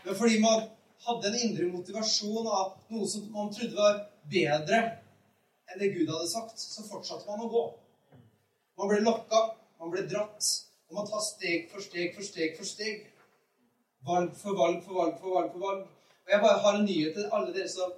Men 0.05 0.17
fordi 0.19 0.39
man 0.43 0.65
hadde 1.05 1.29
en 1.29 1.37
indre 1.45 1.67
motivasjon 1.71 2.47
av 2.47 2.73
noe 2.91 3.07
som 3.07 3.29
man 3.33 3.51
trodde 3.55 3.77
var 3.79 4.01
bedre 4.31 4.79
enn 5.69 5.79
det 5.79 5.91
Gud 5.93 6.09
hadde 6.11 6.27
sagt, 6.31 6.59
så 6.59 6.83
fortsatte 6.87 7.27
man 7.29 7.45
å 7.45 7.51
gå. 7.51 7.63
Man 8.79 8.91
ble 8.91 8.99
lokka, 9.05 9.41
man 9.79 9.91
ble 9.93 10.05
dratt, 10.09 10.51
og 10.89 10.99
man 10.99 11.07
tar 11.07 11.23
steg 11.23 11.67
for 11.71 11.83
steg 11.83 12.15
for 12.15 12.25
steg 12.25 12.55
for 12.57 12.67
steg. 12.67 13.05
Valg 14.07 14.35
for 14.41 14.55
valg 14.55 14.83
for 14.83 14.93
valg 14.93 15.19
for 15.19 15.35
valg. 15.35 15.51
for 15.51 15.59
valg. 15.67 15.87
Og 16.25 16.31
Jeg 16.31 16.41
bare 16.41 16.59
har 16.59 16.75
en 16.75 16.85
nyhet 16.85 17.13
til 17.13 17.29
alle 17.33 17.53
dere 17.53 17.69
som 17.69 17.91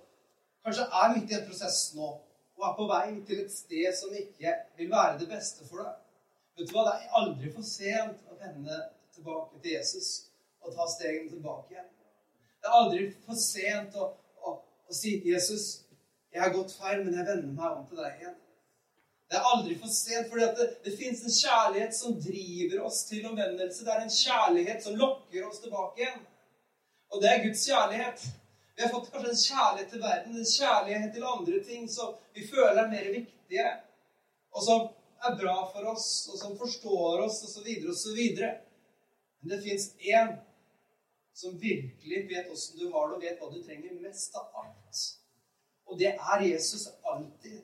kanskje 0.65 0.83
er 1.01 1.13
midt 1.13 1.31
i 1.31 1.35
en 1.35 1.47
prosess 1.47 1.79
nå, 1.95 2.07
og 2.57 2.67
er 2.67 2.75
på 2.77 2.87
vei 2.93 3.07
til 3.27 3.41
et 3.43 3.51
sted 3.51 3.97
som 3.99 4.13
ikke 4.21 4.53
vil 4.77 4.91
være 4.91 5.19
det 5.19 5.27
beste 5.29 5.67
for 5.69 5.83
deg. 5.83 5.93
Vet 6.57 6.69
du 6.69 6.73
hva? 6.75 6.83
Det 6.87 6.93
er 6.97 7.17
aldri 7.21 7.53
for 7.55 7.67
sent 7.67 8.29
å 8.29 8.37
vende 8.43 8.77
tilbake 9.15 9.61
til 9.61 9.71
Jesus 9.77 10.09
og 10.61 10.75
ta 10.75 10.87
stegene 10.93 11.29
tilbake 11.29 11.73
igjen. 11.73 11.89
Det 12.61 12.69
er 12.69 12.77
aldri 12.81 13.07
for 13.25 13.41
sent 13.43 13.95
å, 13.97 14.11
å, 14.45 14.57
å 14.89 14.93
si 14.93 15.17
'Jesus, 15.25 15.65
jeg 16.33 16.41
har 16.41 16.53
gått 16.53 16.75
feil, 16.77 17.03
men 17.03 17.17
jeg 17.17 17.27
vender 17.27 17.53
meg 17.57 17.77
om 17.77 17.87
til 17.87 17.97
deg 17.97 18.19
igjen'. 18.21 18.40
Det 19.31 19.39
er 19.39 19.45
aldri 19.47 19.77
for 19.79 19.87
sent, 19.95 20.27
for 20.27 20.41
det, 20.43 20.65
det 20.83 20.91
fins 20.99 21.21
en 21.23 21.31
kjærlighet 21.31 21.95
som 21.95 22.17
driver 22.19 22.81
oss 22.83 23.05
til 23.07 23.27
omvendelse. 23.29 23.85
Det 23.87 23.93
er 23.93 24.01
en 24.03 24.11
kjærlighet 24.11 24.83
som 24.83 24.97
lokker 24.99 25.45
oss 25.47 25.61
tilbake 25.63 26.03
igjen. 26.03 26.25
Og 27.15 27.23
det 27.23 27.29
er 27.29 27.43
Guds 27.45 27.63
kjærlighet. 27.69 28.25
Vi 28.75 28.83
har 28.83 28.91
fått 28.91 29.07
kanskje 29.13 29.31
en 29.31 29.39
kjærlighet 29.45 29.93
til 29.93 30.03
verden, 30.03 30.35
en 30.35 30.51
kjærlighet 30.51 31.15
til 31.15 31.29
andre 31.29 31.63
ting 31.69 31.87
som 31.95 32.11
vi 32.35 32.43
føler 32.49 32.83
er 32.83 32.91
mer 32.91 33.07
viktige, 33.13 33.69
og 34.51 34.67
som 34.67 34.85
er 35.23 35.39
bra 35.39 35.55
for 35.71 35.89
oss, 35.93 36.11
og 36.33 36.39
som 36.43 36.59
forstår 36.59 37.23
oss, 37.29 37.39
osv., 37.47 37.71
osv. 37.95 38.21
Men 39.39 39.55
det 39.55 39.63
fins 39.63 39.89
én 40.11 40.35
som 41.39 41.55
virkelig 41.59 42.23
vet 42.35 42.51
åssen 42.51 42.83
du 42.83 42.89
har 42.91 43.07
det, 43.07 43.15
og 43.15 43.23
vet 43.23 43.39
hva 43.39 43.51
du 43.55 43.63
trenger 43.63 43.99
mest 44.03 44.35
av 44.35 44.63
alt. 44.65 45.03
Og 45.87 45.99
det 46.03 46.17
er 46.19 46.49
Jesus 46.51 46.89
alltid. 47.07 47.61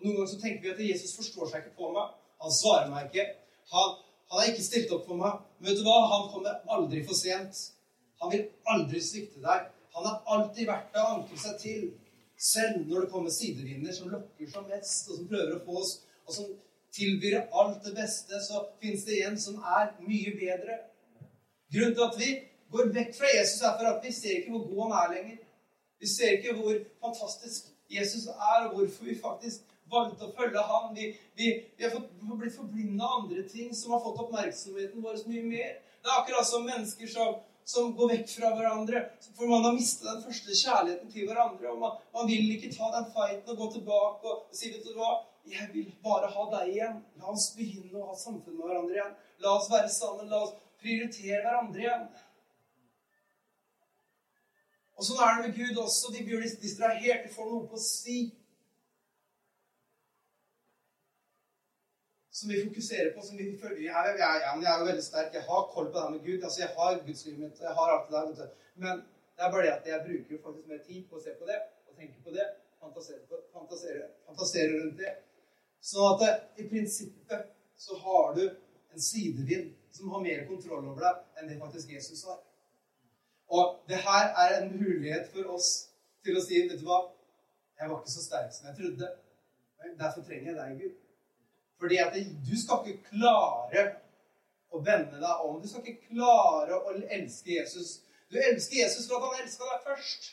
Noen 0.00 0.16
ganger 0.16 0.30
så 0.32 0.38
tenker 0.40 0.64
vi 0.64 0.72
at 0.72 0.84
Jesus 0.92 1.16
forstår 1.18 1.50
seg 1.50 1.64
ikke 1.64 1.76
på 1.80 1.90
meg. 1.94 2.14
Han 2.40 2.54
svarer 2.56 2.88
meg 2.92 3.10
ikke. 3.10 3.26
Han, 3.72 3.98
han 4.30 4.40
har 4.40 4.52
ikke 4.52 4.64
stilt 4.64 4.94
opp 4.96 5.04
for 5.08 5.20
meg. 5.20 5.42
Men 5.58 5.70
vet 5.70 5.80
du 5.80 5.84
hva? 5.88 5.98
Han 6.14 6.30
kommer 6.32 6.76
aldri 6.76 7.02
for 7.08 7.18
sent. 7.18 7.60
Han 8.22 8.32
vil 8.32 8.46
aldri 8.74 9.02
svikte 9.04 9.42
deg. 9.44 9.68
Han 9.96 10.06
har 10.06 10.22
alltid 10.36 10.68
vært 10.68 10.96
å 10.96 11.06
ankre 11.16 11.40
seg 11.40 11.58
til. 11.60 11.84
Selv 12.40 12.86
når 12.88 13.04
det 13.04 13.12
kommer 13.12 13.32
sidevinder 13.34 13.92
som 13.92 14.12
lokker 14.12 14.48
som 14.48 14.68
mest, 14.70 15.10
og 15.10 15.18
som 15.18 15.28
prøver 15.28 15.58
å 15.58 15.64
få 15.66 15.80
oss, 15.82 15.92
og 16.24 16.36
som 16.36 16.52
tilbyr 16.96 17.42
alt 17.60 17.82
det 17.84 17.92
beste, 17.98 18.40
så 18.46 18.62
finnes 18.80 19.04
det 19.04 19.18
en 19.26 19.36
som 19.40 19.58
er 19.60 19.90
mye 20.06 20.32
bedre. 20.38 20.78
Grunnen 21.74 21.94
til 21.98 22.06
at 22.06 22.16
vi 22.22 22.30
går 22.72 22.94
vekk 22.96 23.12
fra 23.18 23.34
Jesus, 23.34 23.60
er 23.66 23.76
for 23.76 23.90
at 23.90 24.06
vi 24.06 24.12
ser 24.14 24.38
ikke 24.38 24.54
hvor 24.54 24.64
god 24.70 24.82
han 24.86 24.96
er 25.02 25.14
lenger. 25.16 25.36
Vi 26.00 26.08
ser 26.08 26.38
ikke 26.38 26.56
hvor 26.56 26.80
fantastisk 27.04 27.68
Jesus 27.90 28.26
er, 28.26 28.66
og 28.66 28.74
hvorfor 28.74 29.04
vi 29.04 29.18
faktisk 29.20 29.69
valgte 29.90 30.26
å 30.26 30.34
følge 30.36 30.64
ham. 30.70 30.90
Vi, 30.96 31.10
vi, 31.38 31.52
vi 31.76 31.86
har 31.86 31.94
fått, 31.94 32.10
blitt 32.40 32.56
forblinda 32.56 33.06
av 33.06 33.22
andre 33.22 33.44
ting 33.50 33.72
som 33.76 33.94
har 33.94 34.02
fått 34.04 34.20
oppmerksomheten 34.24 35.04
vår 35.04 35.20
så 35.20 35.30
mye 35.30 35.46
mer. 35.46 35.78
Det 36.00 36.10
er 36.10 36.20
akkurat 36.20 36.48
som 36.48 36.66
mennesker 36.66 37.10
som, 37.12 37.40
som 37.68 37.90
går 37.96 38.14
vekk 38.14 38.30
fra 38.36 38.52
hverandre. 38.56 39.02
For 39.36 39.50
man 39.50 39.66
har 39.66 39.76
mistet 39.76 40.08
den 40.08 40.22
første 40.24 40.56
kjærligheten 40.62 41.12
til 41.12 41.28
hverandre. 41.28 41.74
Og 41.74 41.82
man, 41.82 41.98
man 42.16 42.30
vil 42.30 42.54
ikke 42.54 42.72
ta 42.76 42.92
den 42.96 43.10
fighten 43.16 43.52
og 43.54 43.60
gå 43.64 43.68
tilbake 43.76 44.32
og 44.32 44.56
si 44.56 44.72
vet 44.72 44.86
du 44.86 44.94
hva, 44.96 45.18
jeg 45.50 45.68
vil 45.74 45.92
bare 46.04 46.30
ha 46.30 46.48
deg 46.56 46.72
igjen. 46.74 46.98
La 47.20 47.30
oss 47.32 47.50
begynne 47.56 48.00
å 48.00 48.10
ha 48.10 48.16
samfunn 48.16 48.56
med 48.56 48.66
hverandre 48.66 48.98
igjen. 48.98 49.14
La 49.44 49.54
oss 49.56 49.70
være 49.72 49.92
sammen. 49.92 50.28
La 50.30 50.42
oss 50.46 50.58
prioritere 50.80 51.44
hverandre 51.44 51.86
igjen. 51.86 52.10
Og 55.00 55.06
sånn 55.06 55.22
er 55.24 55.38
det 55.38 55.48
med 55.48 55.56
Gud 55.56 55.78
også. 55.80 56.12
De 56.12 56.24
blir 56.26 56.44
distrahert. 56.60 57.24
De 57.24 57.32
får 57.32 57.48
noe 57.48 57.68
på 57.70 57.78
å 57.78 57.82
si. 57.82 58.18
Som 62.40 62.50
vi 62.52 62.64
fokuserer 62.66 63.10
på. 63.14 63.22
som 63.26 63.36
vi 63.40 63.46
følger 63.62 63.82
jeg, 63.90 64.14
jeg, 64.22 64.34
ja, 64.44 64.52
jeg 64.64 64.70
er 64.72 64.78
jo 64.82 64.90
veldig 64.90 65.06
sterk. 65.10 65.34
Jeg 65.38 65.44
har 65.50 65.70
koll 65.74 65.88
på 65.90 65.96
det 65.96 66.04
her 66.04 66.14
med 66.16 66.22
Gud. 66.28 66.40
altså 66.46 66.60
Jeg 66.64 66.70
har 66.78 66.98
gudslivet 67.06 67.40
mitt. 67.42 67.60
jeg 67.66 67.74
har 67.78 67.88
alt 67.94 68.06
det 68.10 68.38
der, 68.40 68.50
Men 68.82 68.94
det 69.36 69.42
er 69.44 69.50
bare 69.52 69.66
det 69.66 69.72
at 69.78 69.86
jeg 69.92 70.04
bruker 70.06 70.42
faktisk 70.46 70.66
mer 70.72 70.82
tid 70.88 71.00
på 71.08 71.16
å 71.16 71.24
se 71.24 71.32
på 71.40 71.48
det 71.50 71.58
og 71.88 71.92
tenke 72.00 72.18
på 72.26 72.30
det. 72.36 72.46
Fantasere, 72.80 73.20
på, 73.28 73.36
fantasere, 73.56 74.04
fantasere 74.28 74.70
rundt 74.80 74.98
det. 75.02 75.12
Sånn 75.90 76.06
at 76.12 76.22
det, 76.22 76.32
i 76.60 76.68
prinsippet 76.68 77.50
så 77.84 77.96
har 78.04 78.34
du 78.38 78.44
en 78.94 79.02
sidevind 79.10 79.74
som 79.96 80.12
har 80.14 80.24
mer 80.24 80.46
kontroll 80.48 80.86
over 80.92 81.04
deg 81.04 81.40
enn 81.40 81.50
det 81.50 81.58
faktisk 81.60 81.92
Jesus 81.96 82.24
har. 82.28 82.40
Og 83.56 83.80
det 83.88 84.00
her 84.06 84.32
er 84.42 84.56
en 84.60 84.72
mulighet 84.80 85.28
for 85.34 85.52
oss 85.56 85.70
til 86.24 86.36
å 86.38 86.44
si 86.44 86.60
Vet 86.68 86.80
du 86.80 86.86
hva? 86.88 87.00
Jeg 87.80 87.88
var 87.90 88.00
ikke 88.00 88.16
så 88.16 88.24
sterk 88.24 88.52
som 88.54 88.68
jeg 88.68 88.76
trodde. 88.80 89.08
Derfor 90.00 90.24
trenger 90.26 90.52
jeg 90.52 90.58
deg, 90.60 90.82
Gud. 90.82 91.09
Fordi 91.80 91.98
at 92.02 92.16
du 92.46 92.54
skal 92.60 92.84
ikke 92.84 93.14
klare 93.14 93.86
å 94.70 94.82
vende 94.84 95.20
deg 95.20 95.46
om. 95.46 95.56
Du 95.62 95.68
skal 95.68 95.82
ikke 95.84 96.10
klare 96.12 96.76
å 96.76 96.92
elske 97.16 97.54
Jesus. 97.56 98.00
Du 98.30 98.36
elsker 98.38 98.82
Jesus 98.82 99.08
for 99.08 99.18
at 99.18 99.30
han 99.30 99.46
elska 99.46 99.68
deg 99.70 99.86
først. 99.88 100.28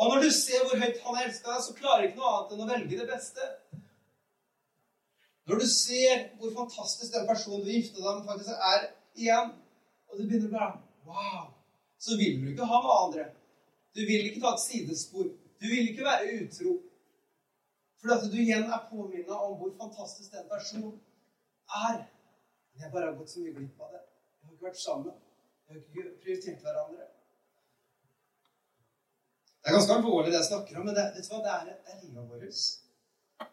Og 0.00 0.12
når 0.12 0.24
du 0.24 0.30
ser 0.34 0.62
hvor 0.64 0.78
høyt 0.80 1.02
han 1.04 1.18
elska 1.24 1.50
deg, 1.50 1.64
så 1.66 1.74
klarer 1.76 2.06
ikke 2.06 2.20
noe 2.20 2.30
annet 2.36 2.54
enn 2.54 2.64
å 2.64 2.68
velge 2.70 3.00
det 3.00 3.08
beste. 3.10 3.48
Når 5.50 5.58
du 5.58 5.66
ser 5.68 6.28
hvor 6.38 6.54
fantastisk 6.54 7.12
den 7.12 7.26
personen 7.28 7.64
du 7.66 7.72
gifter 7.74 7.98
deg 7.98 8.20
med, 8.20 8.28
faktisk 8.30 8.64
er 8.70 8.86
igjen, 9.18 9.52
og 10.08 10.18
du 10.18 10.24
begynner 10.24 10.54
bare 10.54 10.80
Wow! 11.02 11.50
Så 11.98 12.16
vil 12.16 12.38
du 12.40 12.48
ikke 12.52 12.66
ha 12.66 12.78
med 12.82 12.92
andre. 12.94 13.24
Du 13.94 14.00
vil 14.06 14.28
ikke 14.28 14.40
ta 14.42 14.54
et 14.54 14.62
sidespor. 14.62 15.26
Du 15.60 15.66
vil 15.66 15.90
ikke 15.90 16.06
være 16.06 16.38
utro. 16.40 16.76
For 18.02 18.10
at 18.16 18.24
du 18.32 18.38
igjen 18.42 18.64
er 18.66 18.86
påminnet 18.90 19.30
om 19.30 19.52
hvor 19.60 19.74
fantastisk 19.78 20.32
den 20.34 20.48
personen 20.50 20.96
er. 21.86 22.00
Men 22.72 22.84
jeg 22.84 22.92
bare 22.94 23.10
har 23.10 23.18
gått 23.18 23.30
så 23.30 23.42
mye 23.44 23.54
glipp 23.54 23.84
av 23.84 23.92
det. 23.94 24.00
Vi 24.40 24.48
har 24.48 24.54
ikke 24.56 24.68
vært 24.68 24.80
sammen. 24.82 25.18
Vi 25.62 25.74
har 25.74 25.82
ikke 25.82 26.14
prioritert 26.24 26.64
hverandre. 26.66 27.06
Det 29.62 29.70
er 29.70 29.76
ganske 29.76 29.94
alvorlig, 29.94 30.32
det 30.32 30.40
jeg 30.40 30.48
snakker 30.48 30.78
om, 30.80 30.86
men 30.88 30.96
det, 30.98 31.04
vet 31.14 31.28
du 31.28 31.34
hva? 31.36 31.42
det 31.44 31.52
er, 31.54 31.68
det 31.86 31.92
er 31.92 32.00
livet 32.02 32.30
vårt. 32.32 32.62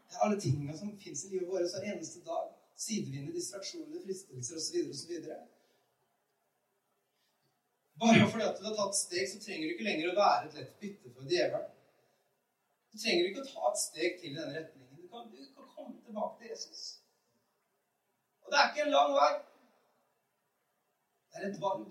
Det 0.10 0.16
er 0.18 0.24
alle 0.26 0.40
tingene 0.42 0.78
som 0.80 0.96
fins 1.04 1.22
i 1.26 1.34
livet 1.36 1.52
vårt 1.52 1.76
hver 1.76 1.86
eneste 1.92 2.24
dag. 2.26 2.48
Sidevinder, 2.80 3.36
distraksjoner, 3.36 4.02
fristelser 4.08 4.58
osv. 4.58 4.80
osv. 4.96 5.12
Bare 8.02 8.30
fordi 8.32 8.48
at 8.48 8.58
du 8.58 8.66
har 8.66 8.78
tatt 8.80 8.98
steg, 8.98 9.30
så 9.30 9.44
trenger 9.44 9.68
du 9.68 9.76
ikke 9.76 9.86
lenger 9.92 10.10
å 10.10 10.18
være 10.18 10.48
et 10.48 10.58
lett 10.58 10.74
bytte 10.82 11.14
for 11.14 11.30
djevelen. 11.30 11.79
Du 12.92 12.98
trenger 12.98 13.30
ikke 13.30 13.44
å 13.44 13.50
ta 13.50 13.70
et 13.70 13.82
steg 13.84 14.18
til 14.20 14.34
i 14.34 14.38
denne 14.38 14.56
retningen. 14.56 14.98
Du 14.98 15.08
kan, 15.12 15.30
du 15.30 15.42
kan 15.56 15.70
komme 15.76 16.02
tilbake 16.06 16.42
til 16.42 16.52
Jesus. 16.54 16.84
Og 18.46 18.52
det 18.52 18.60
er 18.60 18.70
ikke 18.72 18.86
en 18.88 18.96
lang 18.96 19.16
vei. 19.16 19.32
Det 21.30 21.42
er 21.42 21.50
et 21.52 21.60
valg. 21.62 21.90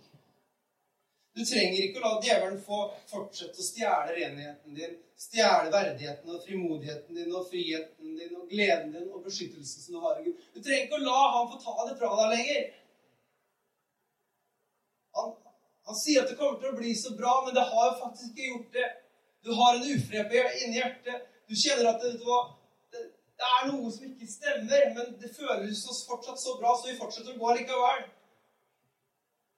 Du 1.39 1.45
trenger 1.47 1.85
ikke 1.85 2.01
å 2.01 2.03
la 2.03 2.23
djevelen 2.25 2.59
få 2.67 2.79
fortsette 3.07 3.63
å 3.63 3.65
stjele 3.65 4.15
renheten 4.17 4.75
din, 4.75 4.97
stjele 5.15 5.71
verdigheten 5.71 6.33
og 6.35 6.43
frimodigheten 6.43 7.15
din 7.15 7.31
og 7.31 7.47
friheten 7.47 8.17
din 8.19 8.33
og 8.35 8.49
gleden 8.51 8.91
din 8.97 9.13
og 9.13 9.23
beskyttelsen 9.23 9.85
som 9.85 9.95
du 9.95 10.01
har 10.03 10.19
i 10.19 10.25
Gud. 10.27 10.41
Du 10.57 10.59
trenger 10.59 10.89
ikke 10.89 10.99
å 10.99 11.05
la 11.05 11.21
han 11.37 11.51
få 11.53 11.61
ta 11.63 11.77
det 11.87 11.95
fra 12.01 12.11
deg 12.19 12.33
lenger. 12.35 12.65
Han, 15.21 15.31
han 15.87 16.01
sier 16.03 16.25
at 16.25 16.33
det 16.33 16.41
kommer 16.41 16.59
til 16.59 16.73
å 16.73 16.81
bli 16.81 16.97
så 16.99 17.15
bra, 17.21 17.37
men 17.47 17.55
det 17.55 17.69
har 17.71 17.87
jo 17.87 18.01
faktisk 18.03 18.33
ikke 18.33 18.51
gjort 18.51 18.75
det. 18.81 18.89
Du 19.45 19.53
har 19.55 19.75
en 19.75 19.87
ufred 19.95 20.35
inni 20.63 20.81
hjertet. 20.81 21.27
Du 21.49 21.55
kjenner 21.57 21.93
at 21.93 22.03
det, 22.03 22.13
det, 22.93 23.03
det, 23.39 23.49
er 23.57 23.69
noe 23.71 23.91
som 23.93 24.05
ikke 24.09 24.29
stemmer, 24.29 24.91
men 24.97 25.15
det 25.21 25.31
føles 25.37 25.85
oss 25.89 26.05
fortsatt 26.09 26.41
så 26.43 26.57
bra, 26.61 26.75
så 26.77 26.91
vi 26.91 26.99
fortsetter 26.99 27.37
å 27.37 27.41
gå 27.41 27.55
likevel. 27.57 28.05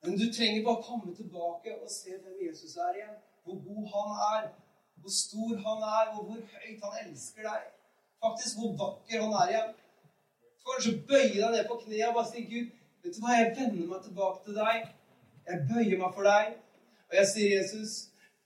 Men 0.04 0.16
du 0.20 0.26
trenger 0.32 0.64
bare 0.64 0.84
komme 0.86 1.14
tilbake 1.16 1.74
og 1.76 1.90
se 1.92 2.14
hvem 2.14 2.38
Jesus 2.46 2.76
er 2.76 3.00
igjen. 3.00 3.16
Hvor 3.44 3.58
god 3.66 3.88
han 3.94 4.14
er, 4.28 4.46
hvor 5.00 5.12
stor 5.16 5.56
han 5.66 5.82
er, 6.00 6.12
og 6.14 6.24
hvor 6.28 6.40
høyt 6.54 6.86
han 6.86 7.00
elsker 7.02 7.48
deg. 7.48 7.66
Faktisk 8.24 8.60
hvor 8.60 8.76
vakker 8.84 9.24
han 9.24 9.34
er 9.42 9.52
igjen. 9.54 9.74
Kanskje 10.68 10.96
bøye 11.08 11.36
deg 11.36 11.50
ned 11.56 11.66
på 11.68 11.80
kneet 11.82 12.08
og 12.08 12.16
bare 12.20 12.30
si, 12.30 12.44
'Gud, 12.46 12.70
vet 13.02 13.16
du 13.16 13.20
hva, 13.24 13.36
jeg 13.36 13.52
vender 13.58 13.86
meg 13.92 14.02
tilbake 14.04 14.44
til 14.44 14.58
deg. 14.60 14.88
Jeg 15.48 15.66
bøyer 15.70 15.98
meg 16.02 16.16
for 16.16 16.30
deg.' 16.30 16.56
Og 17.10 17.16
jeg 17.18 17.30
sier, 17.32 17.48
'Jesus, 17.56 17.94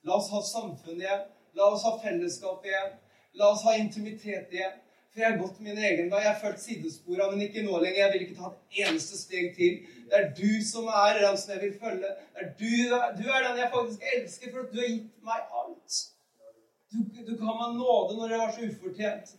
la 0.05 0.17
oss 0.17 0.31
ha 0.33 0.41
samfunn 0.43 1.01
igjen. 1.01 1.27
La 1.55 1.71
oss 1.73 1.85
ha 1.87 1.97
fellesskap 2.03 2.65
igjen. 2.67 2.97
La 3.41 3.53
oss 3.53 3.65
ha 3.67 3.77
intimitet 3.81 4.53
igjen.' 4.53 4.81
For 5.15 5.23
jeg 5.23 5.31
har 5.31 5.39
gått 5.39 5.61
min 5.63 5.77
egen 5.79 6.09
vei. 6.11 6.21
Jeg 6.25 6.33
har 6.33 6.41
fulgt 6.41 6.61
sidesporene, 6.61 7.27
men 7.31 7.43
ikke 7.45 7.63
nå 7.63 7.77
lenger. 7.79 8.01
Jeg 8.01 8.13
vil 8.13 8.23
ikke 8.25 8.39
ta 8.41 8.49
et 8.51 8.81
eneste 8.83 9.19
steg 9.21 9.53
til. 9.55 9.77
Det 10.11 10.17
er 10.19 10.33
du 10.35 10.51
som 10.67 10.89
er 10.91 11.21
den 11.21 11.37
som 11.39 11.53
jeg 11.55 11.61
vil 11.63 11.77
følge. 11.85 12.11
Det 12.35 12.43
er 12.43 12.49
du, 12.63 12.73
du 13.21 13.29
er 13.31 13.45
den 13.45 13.61
jeg 13.61 13.71
faktisk 13.77 14.09
elsker, 14.17 14.51
for 14.51 14.67
du 14.73 14.81
har 14.81 14.89
gitt 14.91 15.23
meg 15.29 15.45
alt. 15.61 16.01
Du, 16.91 16.99
du 17.29 17.33
ga 17.39 17.55
meg 17.61 17.77
nåde 17.79 18.19
når 18.19 18.35
jeg 18.35 18.43
var 18.43 18.51
så 18.57 18.67
ufortjent. 18.73 19.31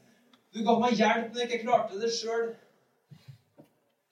Du 0.56 0.62
ga 0.64 0.78
meg 0.80 0.96
hjelp 1.02 1.28
når 1.34 1.44
jeg 1.44 1.50
ikke 1.50 1.66
klarte 1.66 2.00
det 2.06 2.14
sjøl. 2.22 2.48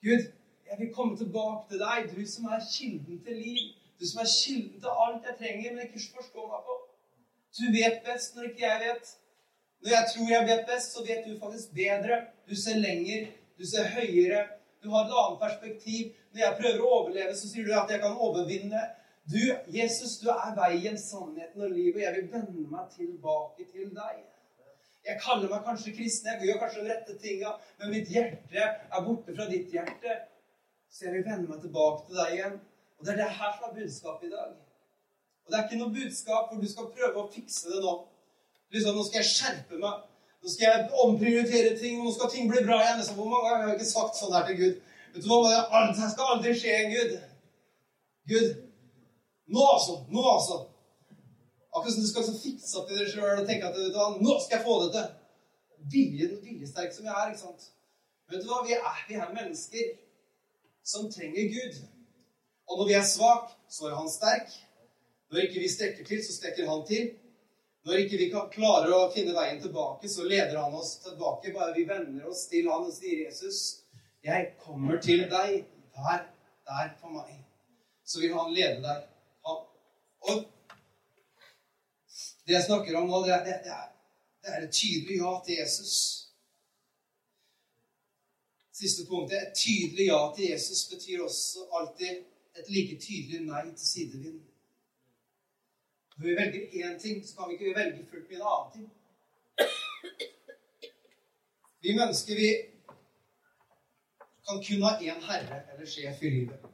Gud, 0.04 0.28
jeg 0.68 0.76
vil 0.82 0.92
komme 0.98 1.16
tilbake 1.16 1.64
til 1.70 1.80
deg, 1.80 2.12
du 2.12 2.28
som 2.28 2.52
er 2.52 2.68
kilden 2.68 3.24
til 3.24 3.40
liv. 3.40 3.72
Du 4.04 4.08
som 4.08 4.20
er 4.20 4.32
kilden 4.44 4.80
til 4.84 4.90
alt 5.02 5.26
jeg 5.28 5.34
trenger, 5.38 5.70
men 5.74 5.86
ikke 5.86 6.16
forstår 6.16 6.48
meg 6.52 6.64
på. 6.68 6.74
Du 7.56 7.62
vet 7.72 8.02
best 8.08 8.34
når 8.36 8.48
ikke 8.50 8.64
jeg 8.66 8.80
vet. 8.86 9.12
Når 9.82 9.90
jeg 9.96 10.08
tror 10.10 10.32
jeg 10.32 10.48
vet 10.48 10.66
best, 10.72 10.88
så 10.92 11.04
vet 11.06 11.22
du 11.28 11.38
faktisk 11.44 11.70
bedre. 11.78 12.18
Du 12.48 12.52
ser 12.62 12.76
lenger, 12.82 13.30
du 13.58 13.64
ser 13.70 13.88
høyere. 13.94 14.42
Du 14.82 14.90
har 14.92 15.06
et 15.06 15.14
annet 15.20 15.40
perspektiv. 15.44 16.10
Når 16.32 16.42
jeg 16.42 16.58
prøver 16.58 16.82
å 16.82 16.90
overleve, 16.98 17.36
så 17.38 17.48
sier 17.48 17.64
du 17.64 17.72
at 17.78 17.94
jeg 17.94 18.02
kan 18.02 18.18
overvinne. 18.26 18.82
Du, 19.32 19.40
Jesus, 19.78 20.18
du 20.20 20.28
er 20.34 20.52
veien, 20.60 21.00
sannheten 21.00 21.64
og 21.64 21.72
livet. 21.78 22.02
Jeg 22.04 22.14
vil 22.18 22.28
vende 22.36 22.66
meg 22.74 22.92
tilbake 22.98 23.68
til 23.72 23.88
deg. 23.96 24.20
Jeg 25.08 25.20
kaller 25.24 25.48
meg 25.54 25.64
kanskje 25.70 25.96
kristen, 25.96 26.28
jeg 26.28 26.50
gjør 26.50 26.60
kanskje 26.66 26.84
de 26.84 26.92
rette 26.92 27.18
tinga, 27.24 27.56
men 27.80 27.96
mitt 27.96 28.12
hjerte 28.12 28.68
er 28.68 29.08
borte 29.08 29.32
fra 29.32 29.48
ditt 29.48 29.72
hjerte. 29.72 30.20
Så 30.92 31.08
jeg 31.08 31.16
vil 31.16 31.28
vende 31.32 31.48
meg 31.48 31.64
tilbake 31.64 32.04
til 32.04 32.20
deg 32.20 32.38
igjen. 32.38 32.62
Og 33.04 33.08
det 33.08 33.12
er 33.14 33.24
det 33.24 33.36
her 33.38 33.50
som 33.52 33.64
er 33.68 33.74
budskapet 33.80 34.26
i 34.26 34.30
dag. 34.30 34.52
Og 35.44 35.52
det 35.52 35.56
er 35.58 35.64
ikke 35.64 35.78
noe 35.80 35.92
budskap 35.92 36.44
hvor 36.48 36.60
du 36.62 36.68
skal 36.70 36.86
prøve 36.96 37.20
å 37.20 37.32
fikse 37.34 37.68
det 37.68 37.82
nå. 37.84 37.90
Liksom, 38.72 38.96
nå 38.96 39.04
skal 39.04 39.20
jeg 39.20 39.28
skjerpe 39.28 39.80
meg. 39.82 39.98
Nå 40.40 40.52
skal 40.54 40.64
jeg 40.70 41.02
omprioritere 41.02 41.74
ting. 41.76 41.98
Nå 42.00 42.14
skal 42.14 42.32
ting 42.32 42.48
bli 42.48 42.62
bra 42.64 42.78
igjen. 42.80 43.02
Så 43.04 43.18
hvor 43.18 43.28
mange 43.28 43.50
ganger 43.50 43.66
har 43.66 43.74
jeg 43.74 43.82
ikke 43.82 43.90
sagt 43.90 44.16
sånn 44.16 44.32
her 44.32 44.48
til 44.48 44.56
Gud? 44.62 44.80
Vet 45.12 45.26
du 45.26 45.28
hva? 45.28 45.84
Det 45.92 46.08
skal 46.14 46.32
aldri 46.32 46.56
skje 46.56 46.78
en 46.78 46.96
Gud. 46.96 47.12
Gud, 48.32 48.48
nå 49.52 49.68
altså. 49.74 50.00
Nå 50.16 50.24
altså. 50.32 50.60
Akkurat 51.74 51.92
som 51.92 52.08
du 52.08 52.08
skal 52.08 52.34
fikse 52.40 52.80
opp 52.80 52.88
i 52.88 53.02
det 53.02 53.10
sjøl 53.12 53.42
og 53.42 53.44
tenke 53.50 53.68
at 53.68 53.76
vet 53.76 53.92
du 53.92 54.00
hva, 54.00 54.14
nå 54.16 54.40
skal 54.40 54.62
jeg 54.62 54.64
få 54.64 54.80
det 54.86 54.92
til. 54.96 55.10
Viljen, 55.92 56.38
viljesterk 56.40 56.96
som 56.96 57.04
jeg 57.04 57.20
er. 57.20 57.34
ikke 57.34 57.44
sant? 57.44 57.68
Vet 58.32 58.40
du 58.40 58.48
hva? 58.48 58.64
Vi 58.64 58.80
er, 58.80 59.02
vi 59.12 59.20
er 59.20 59.36
mennesker 59.42 59.98
som 60.88 61.12
trenger 61.12 61.52
Gud. 61.52 61.84
Og 62.68 62.78
når 62.78 62.88
vi 62.88 62.96
er 62.98 63.04
svak, 63.08 63.52
så 63.68 63.90
er 63.90 63.98
han 63.98 64.10
sterk. 64.10 64.54
Når 65.30 65.46
ikke 65.46 65.62
vi 65.62 65.68
strekker 65.68 66.06
til, 66.08 66.22
så 66.24 66.36
strekker 66.36 66.68
han 66.70 66.84
til. 66.88 67.10
Når 67.84 68.00
ikke 68.04 68.20
vi 68.20 68.30
kan 68.32 68.48
klare 68.52 68.92
å 68.96 69.10
finne 69.12 69.34
veien 69.36 69.60
tilbake, 69.60 70.08
så 70.08 70.24
leder 70.24 70.56
han 70.56 70.74
oss 70.78 70.96
tilbake. 71.04 71.52
Bare 71.52 71.74
vi 71.76 71.84
vender 71.88 72.28
oss 72.30 72.46
til 72.48 72.70
han 72.72 72.86
og 72.88 72.94
sier, 72.94 73.24
'Jesus, 73.24 73.60
jeg 74.24 74.54
kommer 74.64 75.00
til 75.00 75.26
deg. 75.28 75.66
Vær 75.96 76.24
der 76.68 76.94
for 77.00 77.12
meg.' 77.12 77.44
Så 78.04 78.20
vil 78.20 78.32
han 78.32 78.52
lede 78.52 78.80
deg. 78.82 79.04
og 79.44 80.44
det 82.46 82.52
jeg 82.52 82.64
snakker 82.64 82.96
om 82.96 83.08
nå, 83.08 83.22
det 83.24 83.32
er, 83.32 83.44
det, 83.44 83.54
er, 83.72 83.88
det 84.44 84.52
er 84.52 84.66
et 84.66 84.72
tydelig 84.76 85.16
ja 85.16 85.32
til 85.46 85.60
Jesus. 85.62 85.94
Siste 88.72 89.06
punktet. 89.08 89.38
Et 89.46 89.54
tydelig 89.56 90.06
ja 90.10 90.20
til 90.36 90.50
Jesus 90.50 90.84
betyr 90.92 91.24
også 91.24 91.64
alltid 91.78 92.24
et 92.58 92.68
like 92.70 92.98
tydelig 93.00 93.40
nei 93.46 93.64
til 93.70 93.86
sidevind. 93.86 94.42
Når 96.16 96.26
vi 96.26 96.36
velger 96.40 96.84
én 96.84 96.98
ting, 96.98 97.26
så 97.26 97.36
kan 97.36 97.48
vi 97.48 97.52
ikke 97.54 97.78
velge 97.80 98.06
fullt 98.10 98.28
med 98.30 98.36
en 98.36 98.46
annen 98.52 98.72
ting. 98.74 98.86
Vi 101.82 101.96
mennesker, 101.98 102.34
vi 102.42 102.50
kan 104.46 104.62
kun 104.66 104.86
ha 104.86 104.92
én 105.08 105.20
herre 105.28 105.58
eller 105.72 105.86
sjef 105.86 106.22
i 106.22 106.30
livet. 106.36 106.70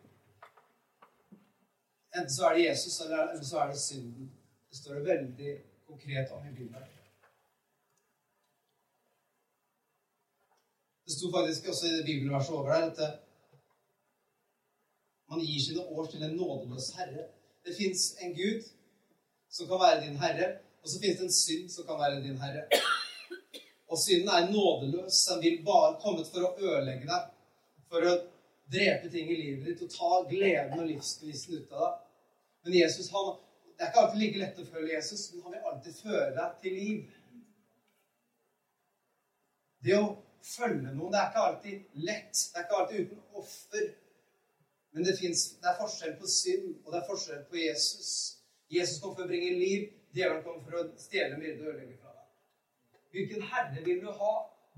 Enten 2.16 2.30
så 2.36 2.46
er 2.46 2.54
det 2.54 2.64
Jesus, 2.68 3.00
eller 3.00 3.44
så 3.50 3.58
er 3.58 3.66
det 3.72 3.80
synden. 3.80 4.32
Det 4.70 4.78
står 4.78 4.94
det 4.94 5.04
veldig 5.04 5.52
konkret 5.86 6.30
om 6.30 6.46
i 6.46 6.54
Bibelen. 6.54 6.88
Det 11.04 11.12
sto 11.16 11.30
faktisk 11.38 11.68
også 11.68 11.86
i 11.86 11.96
det 11.96 12.04
bibelverset 12.06 12.54
over 12.54 12.72
der 12.72 12.90
at 12.90 13.20
man 15.30 15.40
gir 15.40 15.60
sine 15.62 15.84
år 15.84 16.06
til 16.10 16.22
en 16.26 16.36
nådeløs 16.36 16.90
herre. 16.98 17.28
Det 17.66 17.76
fins 17.76 18.16
en 18.20 18.34
Gud 18.34 18.64
som 19.50 19.68
kan 19.68 19.80
være 19.84 20.02
din 20.06 20.18
herre. 20.18 20.48
Og 20.82 20.88
så 20.88 21.00
finnes 21.00 21.18
det 21.18 21.28
en 21.28 21.38
synd 21.38 21.70
som 21.70 21.86
kan 21.86 22.00
være 22.00 22.22
din 22.24 22.40
herre. 22.40 22.64
Og 23.90 23.98
synden 23.98 24.28
er 24.28 24.50
nådeløs. 24.50 25.24
Den 25.28 25.42
vil 25.44 25.62
bare 25.66 25.98
kommet 26.02 26.30
for 26.32 26.46
å 26.46 26.54
ødelegge 26.58 27.06
deg. 27.10 27.30
For 27.90 28.06
å 28.06 28.16
drepe 28.70 29.10
ting 29.10 29.30
i 29.30 29.38
livet 29.38 29.66
ditt 29.66 29.84
og 29.86 29.94
ta 29.94 30.20
gleden 30.30 30.78
og 30.78 30.88
livsgnisten 30.88 31.58
ut 31.58 31.72
av 31.74 31.86
deg. 31.86 32.02
Men 32.64 32.76
Jesus, 32.76 33.08
han, 33.14 33.32
det 33.76 33.86
er 33.86 33.90
ikke 33.90 34.02
alltid 34.04 34.22
like 34.22 34.42
lett 34.42 34.60
å 34.60 34.68
følge 34.68 34.94
Jesus, 34.94 35.24
men 35.32 35.46
han 35.46 35.54
vil 35.56 35.70
alltid 35.70 36.02
føre 36.04 36.30
deg 36.36 36.58
til 36.64 36.76
liv. 36.76 37.16
Det 39.80 39.96
å 39.96 40.04
følge 40.44 40.92
noen, 40.92 41.12
det 41.14 41.20
er 41.22 41.30
ikke 41.30 41.46
alltid 41.48 42.04
lett. 42.06 42.42
Det 42.52 42.60
er 42.60 42.66
ikke 42.66 42.80
alltid 42.82 43.06
uten 43.06 43.42
offer. 43.42 43.90
Men 44.92 45.06
det, 45.06 45.16
finnes, 45.18 45.42
det 45.62 45.70
er 45.70 45.78
forskjell 45.78 46.16
på 46.18 46.28
synd, 46.30 46.70
og 46.84 46.92
det 46.92 47.00
er 47.00 47.08
forskjell 47.08 47.42
på 47.50 47.58
Jesus. 47.60 48.12
Jesus 48.70 49.02
kom 49.02 49.14
for 49.14 49.26
å 49.26 49.30
bringe 49.30 49.52
liv. 49.58 49.90
Djevelen 50.14 50.42
kom 50.46 50.62
for 50.64 50.80
å 50.80 50.86
stjele, 50.98 51.38
myrde 51.38 51.62
og 51.62 51.72
ødelegge 51.72 51.98
fra 52.00 52.14
deg. 52.14 52.24
Hvilken 53.14 53.44
herre 53.52 53.84
vil 53.86 54.00
du 54.02 54.08
ha? 54.22 54.32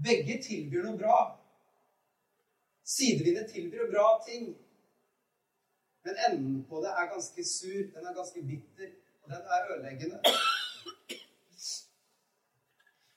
Begge 0.05 0.37
tilbyr 0.45 0.85
noe 0.85 1.01
bra. 1.01 1.17
Sidevindet 2.85 3.53
tilbyr 3.55 3.89
bra 3.93 4.07
ting. 4.27 4.51
Men 6.05 6.21
enden 6.29 6.61
på 6.69 6.83
det 6.85 6.93
er 6.93 7.11
ganske 7.13 7.45
sur, 7.47 7.83
den 7.95 8.07
er 8.07 8.17
ganske 8.17 8.43
bitter, 8.43 8.93
og 9.23 9.33
den 9.33 9.53
er 9.57 9.69
ødeleggende. 9.71 10.21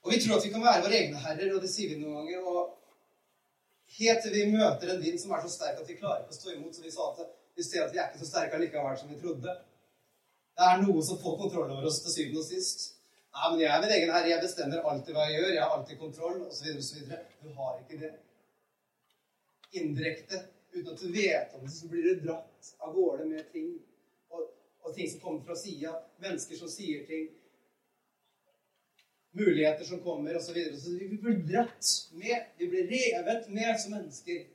Og 0.06 0.12
vi 0.14 0.20
tror 0.22 0.38
at 0.38 0.46
vi 0.46 0.52
kan 0.54 0.64
være 0.64 0.84
våre 0.86 0.98
egne 1.02 1.22
herrer, 1.24 1.56
og 1.56 1.64
det 1.64 1.72
sier 1.74 1.90
vi 1.92 2.02
noen 2.02 2.20
ganger. 2.20 2.46
Og 2.46 2.60
helt 4.00 4.22
til 4.24 4.36
vi 4.36 4.46
møter 4.52 4.92
en 4.92 5.02
vind 5.04 5.20
som 5.22 5.34
er 5.36 5.46
så 5.46 5.52
sterk 5.54 5.80
at 5.82 5.90
vi 5.90 5.98
klarer 6.00 6.24
ikke 6.24 6.36
å 6.36 6.40
stå 6.40 6.54
imot, 6.56 6.76
så 6.76 6.84
vi 6.84 6.94
sa 6.94 7.08
at 7.12 7.32
vi 7.56 7.64
ser 7.64 7.86
at 7.86 7.94
vi 7.94 8.02
er 8.02 8.10
ikke 8.10 8.24
så 8.24 8.32
sterke 8.32 8.58
allikevel 8.58 8.98
som 9.00 9.12
vi 9.12 9.22
trodde. 9.22 9.56
Det 10.56 10.68
er 10.72 10.82
noe 10.84 11.04
som 11.04 11.20
får 11.20 11.38
kontroll 11.40 11.72
over 11.72 11.88
oss 11.88 12.02
til 12.04 12.14
syvende 12.14 12.42
og 12.42 12.48
sist. 12.48 12.86
Nei, 13.36 13.48
men 13.52 13.62
jeg 13.62 13.72
er 13.72 13.82
min 13.84 13.94
egen 13.98 14.12
herre. 14.16 14.32
Jeg 14.32 14.44
bestemmer 14.44 14.90
alltid 14.90 15.16
hva 15.16 15.26
jeg 15.28 15.40
gjør. 15.42 15.54
Jeg 15.54 15.64
har 15.64 15.74
alltid 15.76 15.98
kontroll, 16.00 16.38
osv. 16.48 16.70
osv. 16.80 17.16
Du 17.44 17.50
har 17.58 17.80
ikke 17.82 18.00
det. 18.04 18.12
Indirekte, 19.76 20.40
uten 20.72 20.92
at 20.94 21.02
du 21.02 21.10
vet 21.12 21.58
om 21.58 21.66
det, 21.66 21.74
så 21.76 21.90
blir 21.92 22.08
du 22.08 22.22
dratt 22.24 22.70
av 22.80 22.94
gårde 22.96 23.28
med 23.32 23.50
ting. 23.52 23.74
Og, 24.32 24.46
og 24.84 24.96
ting 24.96 25.12
som 25.12 25.24
kommer 25.26 25.44
fra 25.50 25.58
sida. 25.60 25.92
Mennesker 26.24 26.60
som 26.62 26.72
sier 26.72 27.04
ting. 27.10 27.28
Muligheter 29.36 29.84
som 29.86 30.04
kommer, 30.04 30.38
osv. 30.38 30.58
Så, 30.74 30.82
så 30.82 30.94
vi 31.00 31.18
blir 31.18 31.42
dratt 31.50 31.90
med. 32.12 32.46
Vi 32.58 32.68
blir 32.72 32.88
revet 32.92 33.50
med 33.50 33.80
som 33.82 33.92
mennesker. 33.98 34.46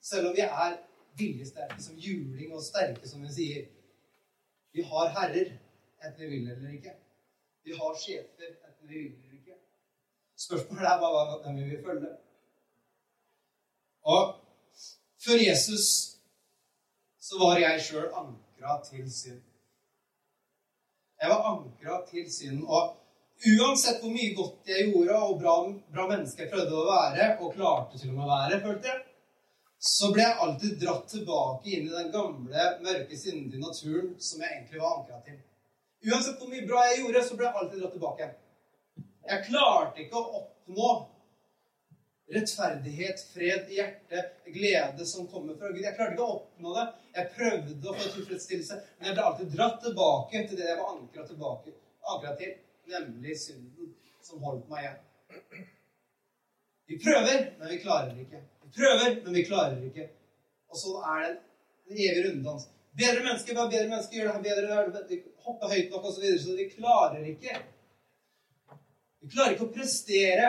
Selv 0.00 0.30
om 0.30 0.36
vi 0.36 0.44
er 0.46 0.76
viljesterke 1.18 1.82
som 1.82 1.98
juling 1.98 2.54
og 2.54 2.62
sterke, 2.62 3.08
som 3.08 3.24
vi 3.26 3.32
sier. 3.34 3.66
Vi 4.72 4.84
har 4.86 5.10
herrer, 5.16 5.56
enten 6.04 6.22
vi 6.22 6.28
vil 6.36 6.50
eller 6.52 6.76
ikke. 6.76 6.94
Vi 7.66 7.74
har 7.80 7.98
sjefer, 7.98 8.54
enten 8.68 8.88
vi 8.88 8.94
vil 8.94 9.12
eller 9.12 9.40
ikke. 9.40 9.58
Spørsmålet 10.38 10.90
er 10.92 11.00
bare 11.02 11.40
hvem 11.42 11.56
vi 11.56 11.70
vil 11.70 11.82
følge. 11.84 12.12
Og 14.14 14.34
før 15.24 15.42
Jesus 15.48 15.86
så 17.28 17.38
var 17.42 17.58
jeg 17.58 17.82
sjøl 17.84 18.06
ankra 18.14 18.78
til 18.86 19.10
synd. 19.12 19.42
Jeg 21.20 21.30
var 21.30 21.42
ankra 21.52 22.06
til 22.10 22.32
synden. 22.32 22.64
Og 22.64 22.96
uansett 23.46 24.00
hvor 24.02 24.10
mye 24.10 24.34
godt 24.34 24.70
jeg 24.70 24.88
gjorde, 24.90 25.18
og 25.18 25.36
bra, 25.42 25.54
bra 25.94 26.06
menneske 26.10 26.44
jeg 26.44 26.52
prøvde 26.52 26.74
å 26.74 26.86
være, 26.88 27.28
og 27.42 27.54
klarte 27.54 28.00
til 28.00 28.10
og 28.12 28.16
med 28.16 28.26
å 28.26 28.32
være, 28.32 28.60
følte 28.64 28.90
jeg, 28.90 29.04
så 29.78 30.10
ble 30.14 30.24
jeg 30.24 30.40
alltid 30.44 30.80
dratt 30.80 31.04
tilbake 31.12 31.70
inn 31.70 31.86
i 31.86 31.94
den 31.94 32.10
gamle, 32.14 32.64
mørke, 32.82 33.18
sindige 33.18 33.62
naturen 33.62 34.10
som 34.18 34.42
jeg 34.42 34.56
egentlig 34.56 34.82
var 34.82 34.96
ankra 34.96 35.20
til. 35.26 35.38
Uansett 36.08 36.40
hvor 36.40 36.50
mye 36.50 36.66
bra 36.66 36.82
jeg 36.88 37.04
gjorde, 37.04 37.22
så 37.28 37.38
ble 37.38 37.46
jeg 37.46 37.62
alltid 37.62 37.84
dratt 37.84 37.94
tilbake. 37.94 38.28
Jeg 39.28 39.46
klarte 39.46 40.02
ikke 40.02 40.18
å 40.18 40.42
oppnå 40.42 40.90
rettferdighet, 42.34 43.22
fred 43.32 43.70
i 43.72 43.78
hjertet, 43.78 44.34
glede 44.52 45.06
som 45.08 45.28
kommer 45.30 45.56
fra 45.56 45.70
Gud. 45.70 45.84
Jeg 45.84 45.94
klarte 45.96 46.16
ikke 46.16 46.26
å 46.26 46.38
oppnå 46.40 46.74
det. 46.74 46.86
Jeg 47.14 47.34
prøvde 47.36 47.90
å 47.90 47.96
få 47.96 48.10
tilfredsstillelse, 48.16 48.80
men 48.98 49.10
jeg 49.10 49.16
ble 49.16 49.28
alltid 49.30 49.52
dratt 49.54 49.78
tilbake 49.84 50.42
til 50.48 50.58
det 50.58 50.72
jeg 50.72 50.80
var 50.80 50.96
ankra 50.96 51.26
til, 51.28 52.56
nemlig 52.92 53.36
synden 53.40 53.94
som 54.24 54.42
holdt 54.44 54.68
meg 54.70 54.84
igjen. 54.84 55.66
Vi 56.88 56.96
prøver, 57.04 57.44
men 57.58 57.68
vi 57.68 57.78
klarer 57.82 58.14
det 58.14 58.24
ikke. 58.24 58.42
Vi 58.64 58.72
prøver, 58.78 59.20
men 59.24 59.34
vi 59.36 59.44
klarer 59.44 59.76
det 59.76 59.90
ikke. 59.90 60.08
Og 60.68 60.76
så 60.82 60.94
er 61.16 61.26
det 61.26 61.38
en 61.88 62.02
evig 62.04 62.22
runddans. 62.28 62.68
Bedre 62.98 63.24
mennesker, 63.24 63.54
bare 63.54 63.70
bedre 63.70 63.88
mennesker 63.88 64.16
gjør 64.16 64.28
det 64.28 64.34
her 64.34 64.46
bedre, 64.46 65.02
de 65.08 65.18
hopper 65.44 65.74
høyt 65.74 65.90
nok 65.92 66.08
osv. 66.08 66.14
Så, 66.14 66.22
videre, 66.24 66.40
så 66.44 66.56
vi 66.56 66.70
klarer 66.72 67.28
ikke. 67.32 67.58
Vi 69.20 69.30
klarer 69.34 69.54
ikke 69.54 69.68
å 69.68 69.74
prestere 69.74 70.48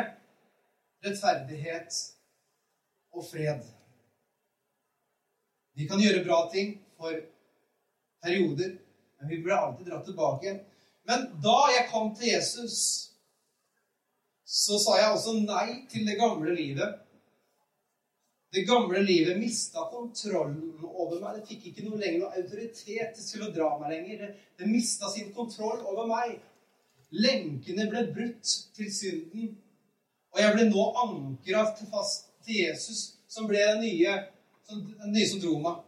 rettferdighet 1.05 1.99
og 3.15 3.27
fred. 3.27 3.67
Vi 5.79 5.87
kan 5.87 6.01
gjøre 6.03 6.23
bra 6.25 6.39
ting 6.51 6.73
for 6.99 7.19
perioder, 8.23 8.75
men 9.19 9.31
vi 9.31 9.41
burde 9.43 9.59
alltid 9.59 9.91
dra 9.91 10.01
tilbake. 10.05 10.55
Men 11.09 11.29
da 11.41 11.59
jeg 11.73 11.87
kom 11.89 12.11
til 12.15 12.35
Jesus, 12.35 12.75
så 14.45 14.77
sa 14.81 14.97
jeg 14.99 15.13
også 15.13 15.39
nei 15.41 15.69
til 15.89 16.05
det 16.05 16.19
gamle 16.19 16.53
livet. 16.53 16.99
Det 18.53 18.65
gamle 18.65 19.01
livet 19.05 19.37
mista 19.37 19.87
kontrollen 19.89 20.85
over 20.89 21.17
meg. 21.21 21.39
Det 21.39 21.49
fikk 21.49 21.67
ikke 21.69 21.87
noe 21.87 21.97
lenger 22.01 22.23
noe 22.23 22.37
autoritet 22.37 23.17
til 23.25 23.45
å 23.45 23.49
dra 23.53 23.71
meg 23.81 23.95
lenger. 23.95 24.21
Det, 24.21 24.29
det 24.61 24.69
mista 24.69 25.09
sin 25.13 25.33
kontroll 25.33 25.81
over 25.89 26.09
meg. 26.09 26.37
Lenkene 27.13 27.89
ble 27.89 28.05
brutt 28.13 28.55
til 28.77 28.93
synden. 28.93 29.51
Og 30.33 30.41
jeg 30.43 30.55
ble 30.55 30.69
nå 30.69 30.87
ankra 31.07 31.65
fast 31.89 32.29
til 32.45 32.63
Jesus, 32.67 33.03
som 33.29 33.49
ble 33.49 33.61
den 33.65 33.81
nye, 33.85 34.15
som, 34.69 34.81
den 35.01 35.13
nye 35.13 35.29
som 35.29 35.41
dro 35.41 35.57
meg. 35.65 35.85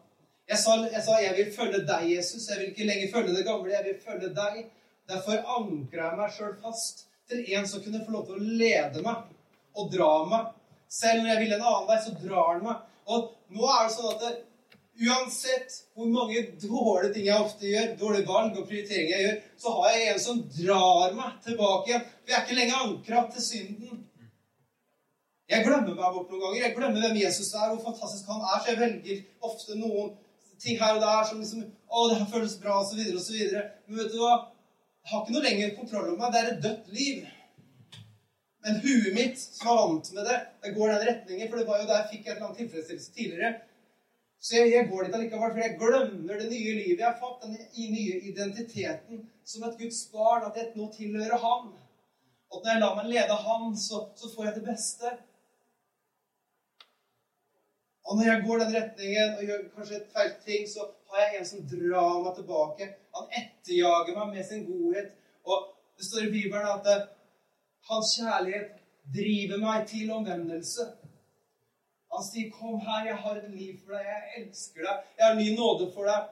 Jeg 0.50 0.60
sa, 0.60 0.76
jeg 0.84 1.02
sa, 1.06 1.22
'Jeg 1.22 1.38
vil 1.38 1.54
følge 1.54 1.86
deg, 1.88 2.10
Jesus'. 2.18 2.50
Jeg 2.50 2.60
vil 2.60 2.70
ikke 2.74 2.90
lenger 2.90 3.12
følge 3.14 3.38
det 3.38 3.46
gamle. 3.46 3.74
Jeg 3.78 3.86
vil 3.86 4.00
følge 4.06 4.36
deg. 4.36 4.64
Derfor 5.10 5.42
ankra 5.58 6.10
jeg 6.10 6.20
meg 6.20 6.36
sjøl 6.36 6.54
fast 6.62 7.06
til 7.32 7.44
en 7.56 7.68
som 7.68 7.84
kunne 7.84 8.04
få 8.06 8.14
lov 8.14 8.28
til 8.28 8.38
å 8.38 8.58
lede 8.62 9.04
meg 9.06 9.80
og 9.80 9.92
dra 9.94 10.12
meg. 10.30 10.54
Selv 10.92 11.24
når 11.24 11.34
jeg 11.34 11.42
vil 11.44 11.56
en 11.56 11.66
annen 11.66 11.90
vei, 11.90 12.00
så 12.04 12.16
drar 12.20 12.54
han 12.54 12.64
meg. 12.66 12.88
Og 13.12 13.30
nå 13.56 13.68
er 13.72 13.86
det 13.88 13.96
sånn 13.96 14.12
at 14.12 14.24
det, 14.26 14.32
uansett 15.02 15.78
hvor 15.96 16.10
mange 16.12 16.44
dårlige 16.62 17.14
ting 17.16 17.28
jeg 17.30 17.46
ofte 17.48 17.70
gjør, 17.70 17.94
dårlige 18.00 18.28
valg 18.28 18.58
og 18.60 18.68
prioriteringer 18.68 19.14
jeg 19.16 19.26
gjør, 19.26 19.38
så 19.64 19.76
har 19.78 19.96
jeg 19.96 20.10
en 20.12 20.24
som 20.26 20.42
drar 20.58 21.16
meg 21.18 21.38
tilbake 21.46 21.92
igjen. 21.92 22.08
For 22.22 22.34
jeg 22.34 22.40
er 22.40 22.46
ikke 22.46 22.60
lenger 22.60 22.86
ankra 22.86 23.24
til 23.36 23.48
synden. 23.48 24.02
Jeg 25.52 25.66
glemmer 25.68 25.96
meg 25.96 26.16
bort 26.16 26.30
noen 26.32 26.44
ganger. 26.46 26.60
Jeg 26.64 26.76
glemmer 26.78 27.06
hvem 27.06 27.18
Jesus 27.20 27.54
er, 27.54 27.72
hvor 27.72 27.82
fantastisk 27.88 28.28
han 28.32 28.44
er. 28.46 28.60
Så 28.60 28.72
jeg 28.72 28.82
velger 28.84 29.48
ofte 29.48 29.80
noen 29.80 30.14
ting 30.62 30.78
her 30.80 30.96
og 30.96 31.04
der 31.04 31.24
som 31.28 31.42
liksom 31.42 31.64
Å, 31.92 32.06
det 32.08 32.22
her 32.22 32.28
føles 32.32 32.54
bra, 32.62 32.78
og 32.80 32.86
så 32.88 32.96
videre, 32.96 33.18
og 33.20 33.24
så 33.26 33.34
videre. 33.36 33.62
Men 33.88 33.98
vet 34.00 34.14
du 34.14 34.22
hva? 34.22 34.36
Jeg 35.02 35.12
har 35.12 35.24
ikke 35.24 35.36
noe 35.36 35.46
lenger 35.46 35.76
kontroll 35.76 36.10
over 36.12 36.20
meg. 36.20 36.34
Det 36.34 36.42
er 36.42 36.52
et 36.52 36.64
dødt 36.66 36.92
liv. 36.96 37.24
Men 38.62 38.78
huet 38.84 39.14
mitt, 39.16 39.40
som 39.42 39.72
er 39.72 39.80
vant 39.80 40.10
med 40.16 40.28
det, 40.30 40.38
det 40.62 40.74
går 40.76 40.92
den 40.94 41.06
retningen. 41.08 41.50
For 41.50 41.58
det 41.58 41.68
var 41.70 41.82
jo 41.82 41.88
der 41.90 42.02
jeg 42.04 42.10
fikk 42.12 42.28
et 42.28 42.34
eller 42.36 42.48
annet 42.48 42.60
tilfredsstillelse 42.62 43.14
tidligere. 43.16 43.52
Så 44.42 44.56
jeg, 44.58 44.72
jeg 44.74 44.90
går 44.90 45.04
dit 45.06 45.18
allikevel, 45.18 45.52
for 45.54 45.62
jeg 45.62 45.78
glemmer 45.82 46.40
det 46.42 46.50
nye 46.50 46.76
livet 46.78 47.02
jeg 47.02 47.08
har 47.08 47.18
fått. 47.22 47.44
Den 47.48 47.58
nye 47.98 48.22
identiteten 48.30 49.26
som 49.46 49.66
et 49.66 49.82
Guds 49.82 50.04
barn. 50.14 50.46
At 50.48 50.62
jeg 50.62 50.72
nå 50.78 50.88
tilhører 50.94 51.44
Han. 51.48 51.74
Og 52.52 52.62
når 52.62 52.72
jeg 52.72 52.84
lar 52.86 52.96
meg 53.00 53.12
lede 53.12 53.42
Han, 53.48 53.76
så, 53.78 54.06
så 54.16 54.30
får 54.36 54.50
jeg 54.50 54.58
det 54.60 54.66
beste. 54.70 55.18
Og 58.06 58.18
når 58.18 58.28
jeg 58.28 58.44
går 58.46 58.64
den 58.64 58.74
retningen 58.76 59.38
og 59.38 59.46
gjør 59.50 59.70
kanskje 59.76 60.00
et 60.02 60.10
feil 60.14 60.34
ting, 60.46 60.66
så 60.70 60.90
har 61.12 61.26
jeg 61.26 61.40
en 61.40 61.48
som 61.48 61.70
drar 61.74 62.18
meg 62.26 62.34
tilbake. 62.38 62.94
Han 63.16 63.28
etterjager 63.42 64.18
meg 64.18 64.36
med 64.36 64.46
sin 64.48 64.66
godhet. 64.66 65.12
Og 65.44 65.72
det 65.98 66.06
står 66.08 66.28
i 66.28 66.34
Bibelen 66.36 66.68
at 66.72 66.90
eh, 66.92 67.08
hans 67.90 68.16
kjærlighet 68.18 68.82
driver 69.16 69.62
meg 69.62 69.88
til 69.90 70.12
omvendelse. 70.12 70.88
Han 72.12 72.24
sier, 72.28 72.52
'Kom 72.52 72.80
her, 72.80 73.06
jeg 73.06 73.18
har 73.24 73.36
et 73.36 73.52
liv 73.52 73.78
for 73.84 73.96
deg. 73.96 74.06
Jeg 74.12 74.44
elsker 74.44 74.82
deg. 74.88 75.04
Jeg 75.18 75.26
har 75.28 75.36
ny 75.36 75.48
nåde 75.56 75.92
for 75.94 76.10
deg.' 76.12 76.30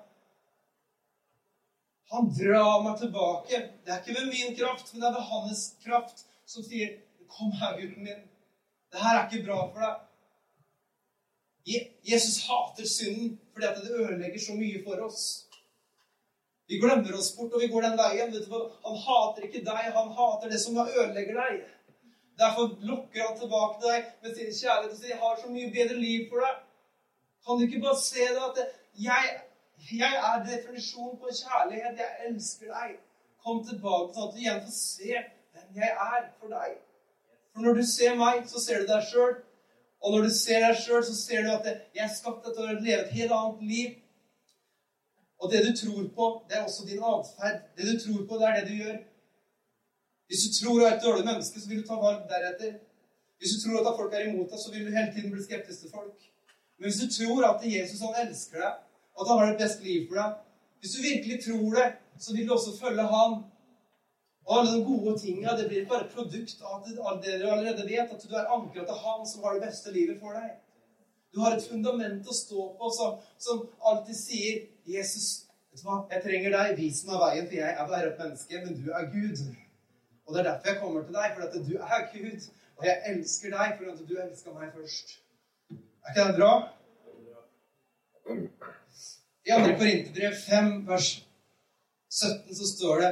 Han 2.12 2.32
drar 2.40 2.84
meg 2.84 3.00
tilbake. 3.00 3.58
Det 3.86 3.94
er 3.94 4.00
ikke 4.02 4.20
ved 4.20 4.28
min 4.34 4.56
kraft, 4.60 4.94
men 4.94 5.02
det 5.02 5.08
er 5.08 5.18
ved 5.18 5.28
hans 5.34 5.64
kraft 5.86 6.26
som 6.46 6.64
sier, 6.64 6.98
'Kom 7.30 7.52
her, 7.52 7.80
gutten 7.82 8.04
min. 8.04 8.24
Det 8.92 9.00
her 9.04 9.18
er 9.18 9.30
ikke 9.30 9.46
bra 9.48 9.60
for 9.74 9.80
deg.' 9.86 10.06
Jesus 12.12 12.48
hater 12.48 12.86
synden 12.88 13.40
fordi 13.54 13.66
det 13.66 13.92
ødelegger 13.92 14.40
så 14.40 14.54
mye 14.54 14.84
for 14.86 15.06
oss. 15.06 15.49
Vi 16.70 16.78
glemmer 16.78 17.16
oss 17.18 17.32
bort, 17.36 17.54
og 17.54 17.62
vi 17.64 17.68
går 17.68 17.82
den 17.88 17.98
veien. 17.98 18.34
Han 18.86 18.98
hater 19.06 19.46
ikke 19.48 19.64
deg, 19.66 19.86
han 19.96 20.12
hater 20.18 20.52
det 20.52 20.60
som 20.62 20.78
ødelegger 20.78 21.40
deg. 21.42 21.62
Derfor 22.40 22.76
lokker 22.90 23.24
han 23.26 23.38
tilbake 23.40 23.80
til 23.80 23.90
deg 23.90 24.12
med 24.24 24.36
sin 24.36 24.52
kjærlighet 24.60 24.92
og 24.94 25.00
sier 25.00 25.10
'Jeg 25.10 25.24
har 25.24 25.40
så 25.42 25.50
mye 25.56 25.72
bedre 25.78 25.98
liv 26.04 26.30
for 26.30 26.46
deg'. 26.46 26.60
Kan 27.46 27.58
du 27.58 27.64
ikke 27.66 27.82
bare 27.86 28.02
se 28.02 28.28
det 28.36 28.44
at 28.50 28.58
jeg, 29.08 29.24
jeg 30.02 30.14
er 30.30 30.46
definisjonen 30.52 31.18
på 31.22 31.28
kjærlighet. 31.42 31.98
Jeg 32.04 32.12
elsker 32.28 32.68
deg. 32.78 32.92
Kom 33.44 33.64
tilbake 33.66 34.14
sånn 34.14 34.28
at 34.28 34.34
du 34.36 34.40
igjen 34.40 34.62
får 34.66 34.76
se 34.78 35.14
hvem 35.54 35.82
jeg 35.82 35.92
er 36.14 36.24
for 36.40 36.48
deg. 36.58 36.78
For 37.54 37.62
når 37.66 37.74
du 37.80 37.86
ser 37.96 38.16
meg, 38.16 38.44
så 38.52 38.62
ser 38.66 38.84
du 38.84 38.86
deg 38.94 39.04
sjøl. 39.12 39.34
Og 40.04 40.14
når 40.14 40.22
du 40.28 40.32
ser 40.44 40.60
deg 40.68 40.78
sjøl, 40.84 41.04
så 41.04 41.16
ser 41.16 41.42
du 41.44 41.50
at 41.56 41.66
jeg 41.66 42.06
er 42.06 42.14
skapt 42.20 42.46
til 42.46 42.64
å 42.64 42.78
leve 42.78 43.02
et 43.02 43.16
helt 43.18 43.36
annet 43.40 43.66
liv. 43.74 43.98
Og 45.40 45.52
det 45.52 45.60
du 45.68 45.72
tror 45.82 46.04
på, 46.18 46.26
det 46.48 46.58
er 46.58 46.64
også 46.68 46.84
din 46.90 47.04
atferd. 47.12 47.60
Det 47.78 47.86
du 47.92 47.96
tror 48.04 48.22
på, 48.30 48.34
det 48.40 48.48
er 48.48 48.56
det 48.60 48.68
du 48.72 48.76
gjør. 48.84 48.98
Hvis 50.28 50.42
du 50.46 50.50
tror 50.58 50.74
du 50.78 50.84
er 50.86 50.94
et 50.96 51.06
dårlig 51.08 51.26
menneske, 51.30 51.62
så 51.62 51.68
vil 51.70 51.82
du 51.82 51.88
ta 51.88 51.96
valg 52.06 52.22
deretter. 52.34 52.74
Hvis 53.38 53.54
du 53.54 53.58
tror 53.62 53.80
at 53.80 53.98
folk 54.00 54.14
er 54.14 54.26
imot 54.28 54.52
deg, 54.52 54.60
så 54.64 54.72
vil 54.74 54.86
du 54.86 54.92
hele 54.98 55.12
tiden 55.16 55.32
bli 55.34 55.44
skeptisk 55.44 55.80
til 55.82 55.92
folk. 55.98 56.20
Men 56.78 56.86
hvis 56.88 57.02
du 57.04 57.08
tror 57.18 57.42
at 57.52 57.64
Jesus 57.76 58.04
han 58.06 58.20
elsker 58.26 58.58
deg, 58.66 58.74
og 59.16 59.22
at 59.22 59.30
han 59.30 59.40
har 59.40 59.50
det 59.52 59.62
beste 59.64 59.84
liv 59.84 60.02
for 60.08 60.16
deg 60.22 60.30
Hvis 60.80 60.94
du 60.96 61.00
virkelig 61.12 61.38
tror 61.46 61.70
det, 61.80 61.88
så 62.24 62.36
vil 62.36 62.48
du 62.48 62.54
også 62.54 62.74
følge 62.84 63.06
han. 63.16 63.34
Og 64.48 64.52
alle 64.58 64.72
de 64.76 64.86
gode 64.92 65.20
tinga, 65.20 65.56
det 65.58 65.68
blir 65.68 65.88
bare 65.88 66.06
et 66.06 66.14
produkt 66.16 66.62
av 66.72 66.86
det 67.24 67.34
du 67.42 67.48
allerede 67.48 67.88
vet, 67.90 68.14
at 68.16 68.24
du 68.30 68.36
er 68.36 68.54
ankra 68.56 68.86
til 68.86 69.02
Han 69.04 69.28
som 69.28 69.44
har 69.44 69.54
det 69.54 69.68
beste 69.68 69.92
livet 69.92 70.20
for 70.22 70.38
deg. 70.40 70.50
Du 71.34 71.42
har 71.44 71.56
et 71.56 71.68
fundament 71.72 72.28
å 72.28 72.36
stå 72.36 72.70
på 72.80 72.92
som, 72.96 73.20
som 73.38 73.66
alltid 73.92 74.18
sier 74.18 74.64
'Jesus, 74.90 75.28
jeg 76.12 76.22
trenger 76.24 76.52
deg. 76.58 76.78
Vis 76.78 77.04
meg 77.08 77.20
veien, 77.24 77.48
for 77.48 77.56
jeg 77.56 77.74
er 77.74 77.88
bare 77.88 78.08
et 78.12 78.22
menneske, 78.22 78.62
men 78.66 78.82
du 78.82 78.92
er 78.92 79.06
Gud.' 79.16 79.44
Og 80.26 80.36
det 80.36 80.40
er 80.40 80.50
derfor 80.50 80.70
jeg 80.70 80.80
kommer 80.82 81.04
til 81.04 81.14
deg, 81.14 81.32
for 81.36 81.44
at 81.48 81.54
du 81.70 81.76
er 81.78 82.02
Gud. 82.14 82.42
Og 82.78 82.86
jeg 82.86 83.02
elsker 83.12 83.50
deg 83.58 83.78
for 83.78 83.92
at 83.92 84.04
du 84.10 84.14
elsker 84.24 84.54
meg 84.54 84.68
først. 84.76 85.08
Er 86.06 86.10
ikke 86.12 86.28
det 86.28 86.36
bra? 86.40 86.54
I 89.46 89.52
2. 89.52 89.78
Korinterbrev 89.80 90.36
5, 90.50 90.88
vers 90.88 91.10
17, 92.10 92.56
så 92.56 92.68
står 92.78 93.02
det 93.02 93.12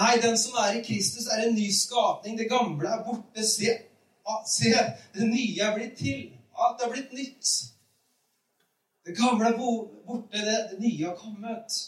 Nei, 0.00 0.14
den 0.22 0.38
som 0.38 0.56
er 0.64 0.78
i 0.78 0.82
Kristus, 0.86 1.26
er 1.26 1.42
en 1.44 1.54
ny 1.54 1.66
skapning. 1.74 2.38
Det 2.38 2.48
gamle 2.50 2.88
er 2.88 3.04
borte. 3.04 3.44
Se, 3.44 3.72
se 4.46 4.72
det 5.14 5.26
nye 5.26 5.64
er 5.66 5.74
blitt 5.74 5.96
til. 5.98 6.20
Alt 6.54 6.84
er 6.84 6.92
blitt 6.92 7.12
nytt. 7.12 7.50
Det 9.10 9.18
gamle 9.18 9.46
er 9.48 9.56
borte, 9.58 10.38
det, 10.38 10.58
det 10.70 10.76
nye 10.80 11.06
har 11.06 11.16
kommet. 11.18 11.78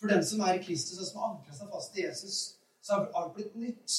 For 0.00 0.08
den 0.08 0.22
som 0.24 0.40
er 0.40 0.54
i 0.56 0.62
Kristus, 0.62 1.00
og 1.02 1.06
som 1.08 1.18
har 1.20 1.34
ankra 1.34 1.56
seg 1.58 1.68
fast 1.74 1.98
i 1.98 2.06
Jesus, 2.06 2.38
så 2.80 2.94
har 2.94 3.10
alt 3.20 3.34
blitt 3.36 3.58
nytt. 3.60 3.96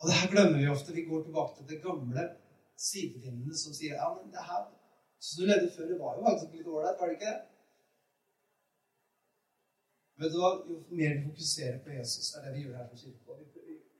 Og 0.00 0.08
det 0.08 0.16
her 0.16 0.32
glemmer 0.32 0.62
vi 0.62 0.72
ofte. 0.72 0.96
Vi 0.96 1.04
går 1.10 1.26
tilbake 1.26 1.58
til 1.58 1.68
det 1.68 1.82
gamle 1.84 2.24
sidevindene 2.88 3.60
som 3.66 3.76
sier 3.76 4.00
ja, 4.00 4.08
men 4.16 4.32
det 4.32 4.48
her 4.48 4.64
som 5.20 5.42
du 5.42 5.50
levde 5.50 5.68
før, 5.76 5.92
det 5.92 6.00
var 6.00 6.16
jo 6.16 6.26
faktisk 6.30 6.56
litt 6.56 6.72
ålreit, 6.72 7.00
var 7.00 7.10
det 7.10 7.18
ikke 7.18 7.30
det? 7.34 7.38
Vet 10.20 10.32
du 10.32 10.40
hva? 10.40 10.56
Jo 10.70 10.82
mer 10.88 11.18
vi 11.18 11.26
fokuserer 11.28 11.82
på 11.84 11.92
Jesus, 11.98 12.32
er 12.32 12.46
det 12.46 12.56
vi 12.56 12.64
gjør 12.64 12.80
her 12.80 12.88
som 12.88 13.04
kirke. 13.04 13.40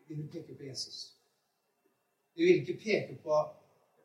Vi 0.08 0.14
vil 0.14 0.28
peke 0.32 0.56
på 0.56 0.70
Jesus. 0.72 1.02
Vi 2.34 2.48
vil 2.48 2.62
ikke 2.62 2.80
peke 2.80 3.20
på 3.20 3.44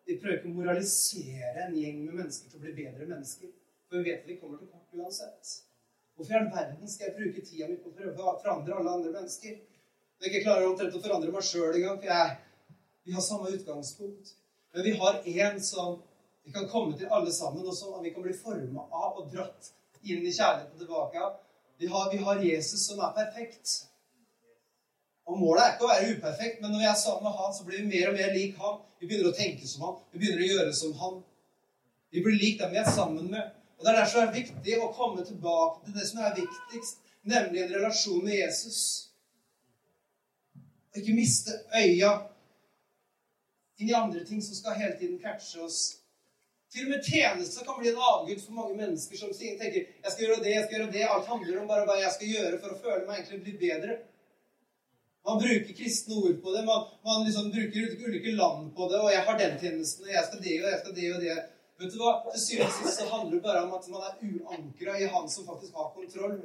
Vi 0.06 0.18
prøver 0.22 0.38
ikke 0.38 0.52
å 0.52 0.58
moralisere 0.60 1.64
en 1.66 1.78
gjeng 1.80 2.02
med 2.06 2.20
mennesker 2.22 2.52
til 2.52 2.60
å 2.60 2.64
bli 2.66 2.74
bedre 2.78 3.08
mennesker. 3.10 3.54
For 3.90 3.98
vi 4.02 4.12
vet 4.12 4.24
at 4.24 4.30
vi 4.30 4.38
kommer 4.42 4.60
til 4.62 4.70
kort 4.70 4.98
uansett. 5.00 5.54
Hvorfor 6.16 6.36
i 6.36 6.38
all 6.40 6.52
verden 6.54 6.90
skal 6.90 7.10
jeg 7.10 7.16
bruke 7.18 7.46
tida 7.46 7.70
mi 7.70 7.78
på 7.82 7.92
å 7.92 7.96
prøve 7.98 8.22
å 8.24 8.36
forandre 8.44 8.78
alle 8.80 8.98
andre 8.98 9.14
mennesker? 9.16 9.56
Når 10.16 10.28
jeg 10.28 10.34
ikke 10.34 10.44
klarer 10.46 10.68
omtrent 10.70 10.96
å 10.96 11.02
forandre 11.04 11.32
meg 11.34 11.48
sjøl 11.48 11.74
engang, 11.76 11.98
for 12.00 12.12
jeg, 12.12 12.36
vi 13.06 13.16
har 13.16 13.26
samme 13.26 13.52
utgangspunkt. 13.58 14.36
Men 14.76 14.86
vi 14.86 14.94
har 15.00 15.18
én 15.32 15.60
som 15.64 15.98
vi 16.46 16.54
kan 16.54 16.70
komme 16.70 16.98
til 16.98 17.10
alle 17.18 17.34
sammen, 17.34 17.66
og 17.66 17.76
som 17.76 17.98
vi 18.04 18.14
kan 18.14 18.24
bli 18.24 18.38
forma 18.38 18.86
av 18.94 19.20
og 19.20 19.34
dratt 19.34 19.72
inn 20.06 20.22
i 20.22 20.32
kjærligheten 20.32 20.80
tilbake 20.80 21.22
av. 21.26 21.36
Vi 21.82 21.90
har, 21.92 22.12
vi 22.14 22.22
har 22.24 22.44
Jesus 22.46 22.86
som 22.88 23.02
er 23.04 23.14
perfekt. 23.18 23.74
Og 25.26 25.40
Målet 25.42 25.64
er 25.64 25.72
ikke 25.74 25.88
å 25.88 25.90
være 25.90 26.10
uperfekt, 26.16 26.60
men 26.62 26.72
når 26.74 26.84
vi 26.84 26.90
er 26.90 26.98
sammen 27.02 27.26
med 27.26 27.38
han, 27.40 27.54
så 27.56 27.66
blir 27.66 27.82
vi 27.82 27.88
mer 27.90 28.12
og 28.12 28.18
mer 28.20 28.36
lik 28.36 28.60
han. 28.62 28.76
Vi 29.00 29.08
begynner 29.08 29.32
å 29.32 29.38
tenke 29.38 29.68
som 29.68 29.88
han. 29.88 29.96
Vi 30.12 30.22
begynner 30.22 30.44
å 30.46 30.52
gjøre 30.52 30.76
som 30.78 30.94
han. 31.02 31.18
Vi 32.14 32.22
blir 32.24 32.38
lik 32.40 32.60
dem 32.60 32.76
vi 32.76 32.82
er 32.82 32.92
sammen 32.94 33.32
med. 33.34 33.56
Og 33.78 33.84
Det 33.84 33.92
er 33.92 33.98
derfor 34.00 34.22
det 34.22 34.28
er 34.28 34.38
viktig 34.38 34.78
å 34.80 34.94
komme 34.96 35.26
tilbake 35.26 35.82
til 35.86 35.98
det 35.98 36.06
som 36.08 36.22
er 36.24 36.38
viktigst, 36.38 37.02
nemlig 37.26 37.64
en 37.64 37.74
relasjon 37.74 38.24
med 38.24 38.38
Jesus. 38.38 38.80
Og 40.94 41.02
ikke 41.02 41.18
miste 41.18 41.58
øya 41.76 42.14
inn 43.82 43.90
i 43.90 43.98
andre 43.98 44.24
ting 44.24 44.40
som 44.46 44.56
skal 44.56 44.78
hele 44.80 44.96
tiden 45.00 45.20
catche 45.20 45.60
oss. 45.66 45.82
Til 46.72 46.86
og 46.86 46.94
med 46.94 47.08
tjeneste 47.08 47.66
kan 47.66 47.78
bli 47.80 47.92
en 47.92 48.02
avgud 48.14 48.40
for 48.46 48.56
mange 48.56 48.78
mennesker 48.78 49.20
som 49.20 49.34
tenker 49.36 49.76
jeg 49.76 50.12
skal 50.12 50.26
gjøre 50.26 50.44
det, 50.44 50.54
jeg 50.54 50.66
skal 50.66 50.78
gjøre 50.78 50.92
det. 50.96 51.04
Alt 51.08 51.30
handler 51.34 51.60
om 51.62 51.70
bare 51.70 51.88
hva 51.88 51.98
jeg 52.00 52.16
skal 52.16 52.32
gjøre 52.38 52.60
for 52.64 52.74
å 52.74 52.80
føle 52.86 53.06
meg 53.08 53.20
egentlig 53.20 53.44
bli 53.44 53.58
bedre. 53.66 54.00
Man 55.26 55.42
bruker 55.42 55.74
kristne 55.80 56.16
ord 56.22 56.38
på 56.44 56.54
det. 56.54 56.62
Man, 56.70 56.88
man 57.08 57.26
liksom 57.26 57.52
bruker 57.56 57.96
ulike 58.06 58.32
land 58.42 58.72
på 58.78 58.90
det. 58.92 59.00
Og 59.04 59.12
'jeg 59.12 59.24
har 59.28 59.38
den 59.38 59.60
tjenesten, 59.62 60.06
og 60.08 60.14
jeg 60.18 60.24
skal 60.28 60.44
det, 60.48 60.56
og 60.64 60.70
jeg 60.72 60.80
skal 60.82 60.96
det 60.96 61.14
og 61.16 61.22
det'. 61.24 61.44
Vet 61.80 61.94
du 61.94 61.98
hva? 62.00 62.12
Til 62.32 62.42
syvende 62.42 62.68
og 62.72 62.76
sist 62.76 63.00
så 63.00 63.06
handler 63.14 63.34
det 63.36 63.44
bare 63.48 63.64
om 63.66 63.74
at 63.78 63.88
man 63.94 64.04
er 64.08 64.14
uankra 64.30 64.92
i 65.00 65.08
Han 65.14 65.30
som 65.30 65.48
faktisk 65.50 65.74
har 65.80 65.90
kontroll. 65.98 66.38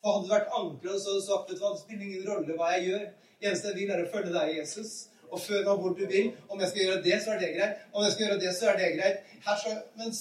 For 0.00 0.08
Hadde 0.12 0.26
du 0.26 0.34
vært 0.36 0.52
ankra 0.60 0.92
så 1.02 1.08
hadde 1.10 1.46
du 1.48 1.58
du 1.58 1.64
at 1.66 1.76
det 1.76 1.84
spiller 1.84 2.04
ingen 2.06 2.28
rolle 2.30 2.58
hva 2.58 2.68
jeg 2.74 2.84
gjør. 2.88 3.04
Det 3.38 3.48
eneste 3.48 3.68
jeg 3.68 3.78
vil, 3.78 3.90
er 3.90 4.04
å 4.04 4.12
følge 4.14 4.32
deg, 4.38 4.56
Jesus. 4.60 4.92
Og 5.32 5.40
før 5.46 5.64
meg 5.66 5.80
hvor 5.80 5.92
du 5.98 6.04
vil. 6.14 6.28
Om 6.48 6.60
jeg 6.60 6.68
skal 6.70 6.82
gjøre 6.84 7.02
det, 7.08 7.16
så 7.24 7.30
er 7.34 7.40
det 7.42 7.54
greit. 7.56 7.74
Om 7.92 8.04
jeg 8.04 8.12
skal 8.12 8.26
gjøre 8.26 8.40
det, 8.44 8.52
så 8.58 8.70
er 8.70 8.78
det 8.80 8.92
greit. 8.98 9.18
Her 9.46 9.56
så, 9.64 9.74
mens 10.00 10.18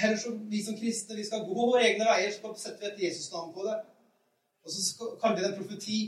heller 0.00 0.16
så 0.16 0.32
vi 0.52 0.62
som 0.64 0.76
kristne 0.80 1.16
vi 1.16 1.24
skal 1.24 1.44
gå 1.48 1.54
våre 1.54 1.84
egne 1.84 2.08
veier, 2.08 2.32
så 2.34 2.54
setter 2.56 2.80
vi 2.80 2.90
et 2.90 3.04
Jesus-navn 3.06 3.52
på 3.54 3.68
det. 3.68 3.76
Og 4.64 4.72
så 4.74 5.12
kaller 5.20 5.36
vi 5.36 5.44
det 5.44 5.52
en 5.52 5.60
profeti. 5.60 6.00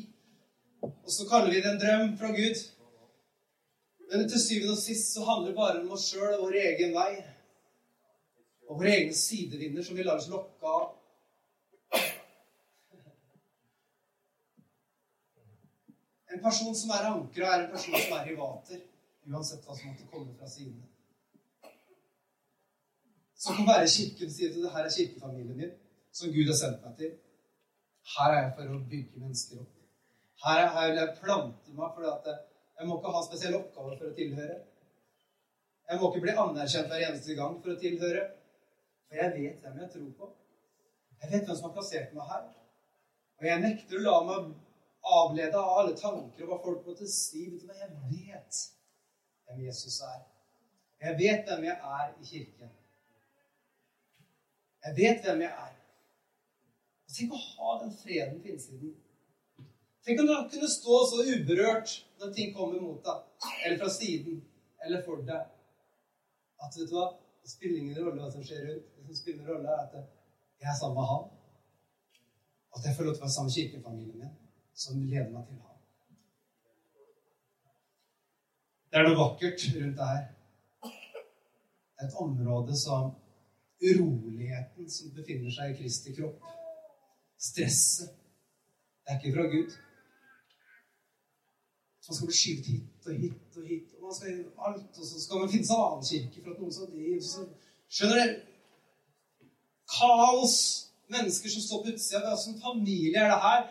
Og 0.83 1.11
så 1.17 1.27
kaller 1.31 1.51
vi 1.51 1.61
det 1.63 1.71
en 1.73 1.83
drøm 1.83 2.17
fra 2.19 2.31
Gud. 2.37 2.63
Men 4.11 4.29
til 4.29 4.41
syvende 4.47 4.73
og 4.77 4.79
sist 4.79 5.15
så 5.15 5.25
handler 5.25 5.49
det 5.49 5.57
bare 5.57 5.81
om 5.81 5.93
oss 5.97 6.09
sjøl 6.11 6.35
og 6.35 6.47
vår 6.47 6.59
egen 6.63 6.95
vei. 6.97 7.13
Og 8.69 8.81
våre 8.81 8.95
egne 8.97 9.15
sidevinder 9.17 9.85
som 9.87 9.97
vi 9.97 10.07
lar 10.07 10.21
oss 10.21 10.31
lokke 10.33 10.73
av. 10.77 10.89
En 16.33 16.41
person 16.45 16.75
som 16.75 16.91
er 16.97 17.11
ankra, 17.11 17.51
er 17.55 17.65
en 17.65 17.73
person 17.75 17.99
som 17.99 18.17
er 18.19 18.31
i 18.33 18.39
vater. 18.39 18.81
Uansett 19.29 19.67
hva 19.67 19.77
som 19.77 19.93
måtte 19.93 20.09
komme 20.11 20.35
fra 20.39 20.49
sidene. 20.51 20.89
Som 23.43 23.59
kan 23.59 23.69
være 23.69 23.91
kirken 23.91 24.31
sier 24.33 24.51
at 24.51 24.59
det 24.65 24.73
her 24.73 24.89
er 24.89 24.97
kirkefamilien 24.97 25.59
min, 25.59 25.77
som 26.15 26.33
Gud 26.35 26.51
har 26.51 26.59
sendt 26.59 26.83
meg 26.87 26.99
til. 26.99 27.15
Her 28.17 28.35
er 28.35 28.43
jeg 28.43 28.53
for 28.59 28.75
å 28.77 28.83
bygge 28.91 29.23
mennesker 29.23 29.63
opp. 29.63 29.82
Her, 30.43 30.69
vil 30.89 30.99
jeg 30.99 31.17
plante 31.21 31.75
meg, 31.77 31.95
for 31.95 32.31
jeg 32.79 32.89
må 32.89 32.99
ikke 32.99 33.15
ha 33.15 33.23
spesielle 33.27 33.59
oppgaver 33.61 33.99
for 33.99 34.11
å 34.11 34.17
tilhøre. 34.17 34.57
Jeg 35.91 36.01
må 36.01 36.09
ikke 36.09 36.23
bli 36.25 36.35
anerkjent 36.45 36.91
hver 36.91 37.05
eneste 37.09 37.37
gang 37.39 37.59
for 37.63 37.75
å 37.75 37.79
tilhøre. 37.79 38.25
For 39.07 39.21
jeg 39.21 39.35
vet 39.37 39.63
hvem 39.63 39.79
jeg 39.83 39.91
tror 39.93 40.11
på. 40.19 40.29
Jeg 41.23 41.31
vet 41.31 41.47
hvem 41.47 41.59
som 41.59 41.69
har 41.69 41.75
plassert 41.77 42.15
meg 42.17 42.31
her. 42.33 42.45
Og 43.39 43.49
jeg 43.49 43.63
nekter 43.63 43.99
å 43.99 44.05
la 44.07 44.17
meg 44.27 44.51
avlede 45.13 45.59
av 45.59 45.79
alle 45.81 45.95
tanker 45.99 46.45
og 46.47 46.51
hva 46.51 46.59
folk 46.65 46.87
måtte 46.89 47.09
si. 47.11 47.45
Hva? 47.63 47.77
Jeg 47.79 47.93
vet 48.11 48.63
hvem 49.47 49.63
Jesus 49.67 50.01
er. 50.09 50.25
Jeg 51.03 51.19
vet 51.19 51.47
hvem 51.51 51.69
jeg 51.69 51.95
er 51.99 52.11
i 52.19 52.27
kirken. 52.33 52.75
Jeg 54.83 54.99
vet 54.99 55.25
hvem 55.27 55.47
jeg 55.47 55.55
er. 55.69 55.79
Tenk 57.13 57.35
å 57.37 57.41
ha 57.45 57.73
den 57.83 57.95
freden 58.01 58.39
på 58.43 58.55
innsiden. 58.55 58.95
Tenk 60.05 60.21
om 60.21 60.27
du 60.27 60.35
kunne 60.51 60.69
stå 60.69 60.97
så 61.07 61.25
uberørt 61.33 61.91
når 62.19 62.33
ting 62.37 62.55
kommer 62.57 62.81
mot 62.83 63.05
deg, 63.07 63.19
eller 63.67 63.79
fra 63.79 63.91
siden, 63.91 64.41
eller 64.85 65.05
for 65.07 65.23
deg, 65.27 65.45
at 66.63 66.79
vet 66.79 66.91
du 66.91 66.97
hva, 66.97 67.05
det 67.43 67.51
spiller 67.51 67.79
ingen 67.83 67.99
rolle 67.99 68.23
hva 68.23 68.31
som 68.31 68.43
skjer 68.47 68.65
rundt. 68.67 68.89
Det 68.97 69.05
som 69.07 69.19
spiller 69.19 69.51
rolle, 69.51 69.71
er 69.71 69.85
at 69.87 69.95
jeg 70.63 70.71
er 70.71 70.79
sammen 70.79 70.99
med 70.99 71.09
han. 71.11 71.29
At 72.77 72.87
jeg 72.87 72.97
får 72.97 73.09
lov 73.09 73.15
til 73.15 73.23
å 73.23 73.27
være 73.27 73.35
sammen 73.37 73.51
med 73.51 73.59
kirkefamilien 73.59 74.19
min, 74.25 74.35
som 74.85 75.03
leder 75.03 75.31
meg 75.31 75.47
til 75.49 75.61
han. 75.63 75.79
Det 78.91 79.01
er 79.01 79.09
noe 79.09 79.21
vakkert 79.23 79.67
rundt 79.77 80.03
det 80.03 80.11
her. 80.13 80.25
Et 82.03 82.19
område 82.27 82.75
som 82.79 83.15
uroligheten 83.83 84.91
som 84.91 85.15
befinner 85.15 85.55
seg 85.55 85.73
i 85.73 85.79
Kristi 85.79 86.15
kropp. 86.19 86.43
Stresset. 87.39 88.19
Det 89.03 89.15
er 89.15 89.19
ikke 89.19 89.35
fra 89.39 89.49
Gud. 89.51 89.79
Så 92.03 92.11
man 92.11 92.17
skal 92.17 92.29
bli 92.31 92.37
skyvd 92.37 92.69
hit 92.71 93.07
og 93.07 93.19
hit 93.23 93.59
og 93.59 93.67
hit. 93.67 93.91
Og 93.97 94.07
man 94.07 94.15
skal 94.17 94.31
gjøre 94.33 94.69
alt, 94.69 94.97
og 94.99 95.05
så 95.07 95.21
skal 95.23 95.43
man 95.43 95.51
finne 95.53 95.69
seg 95.69 95.77
en 95.77 95.85
annen 95.89 96.09
kirke 96.09 96.41
for 96.43 96.55
at 96.55 96.63
noen 96.63 96.75
skal 96.77 96.89
det. 96.95 97.19
Så, 97.27 97.45
skjønner 97.97 98.19
dere? 98.19 98.41
Kaos. 99.93 100.57
Mennesker 101.13 101.53
som 101.53 101.63
står 101.63 101.85
på 101.85 101.93
utsida. 101.93 102.33
Åssen 102.33 102.59
familie 102.63 103.23
er 103.23 103.31
det 103.31 103.39
her? 103.45 103.63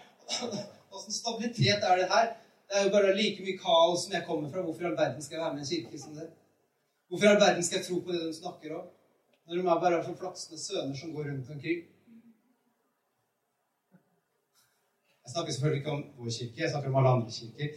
Åssen 0.96 1.16
stabilitet 1.16 1.84
er 1.90 2.00
det 2.00 2.08
her? 2.14 2.32
Det 2.72 2.80
er 2.80 2.88
jo 2.88 2.94
bare 2.94 3.16
like 3.18 3.44
mye 3.44 3.60
kaos 3.60 4.06
som 4.06 4.16
jeg 4.16 4.24
kommer 4.30 4.52
fra. 4.52 4.64
Hvorfor 4.64 4.86
i 4.86 4.90
all 4.90 5.00
verden 5.04 5.24
skal 5.26 5.36
jeg 5.36 5.44
være 5.46 5.56
med 5.58 5.64
i 5.64 5.66
en 5.66 5.72
kirke 5.72 6.04
som 6.06 6.16
det? 6.16 6.30
Hvorfor 7.10 7.28
i 7.28 7.32
all 7.34 7.42
verden 7.42 7.66
skal 7.68 7.82
jeg 7.82 7.88
tro 7.90 8.00
på 8.00 8.16
det 8.16 8.22
de 8.30 8.36
snakker 8.38 8.78
om? 8.78 8.86
Når 9.48 9.58
de 9.58 9.66
er 9.66 9.84
bare 9.84 10.04
som 10.06 10.16
flaksende 10.22 10.60
sønner 10.62 10.96
som 10.96 11.12
går 11.16 11.28
rundt 11.34 11.50
omkring. 11.52 11.82
Jeg 15.24 15.32
snakker 15.32 15.52
selvfølgelig 15.52 15.80
ikke 15.82 15.92
om 15.92 16.04
vår 16.18 16.30
kirke, 16.38 16.62
jeg 16.62 16.70
snakker 16.70 16.90
om 16.90 16.96
alle 16.96 17.10
andre 17.10 17.32
kirker. 17.32 17.68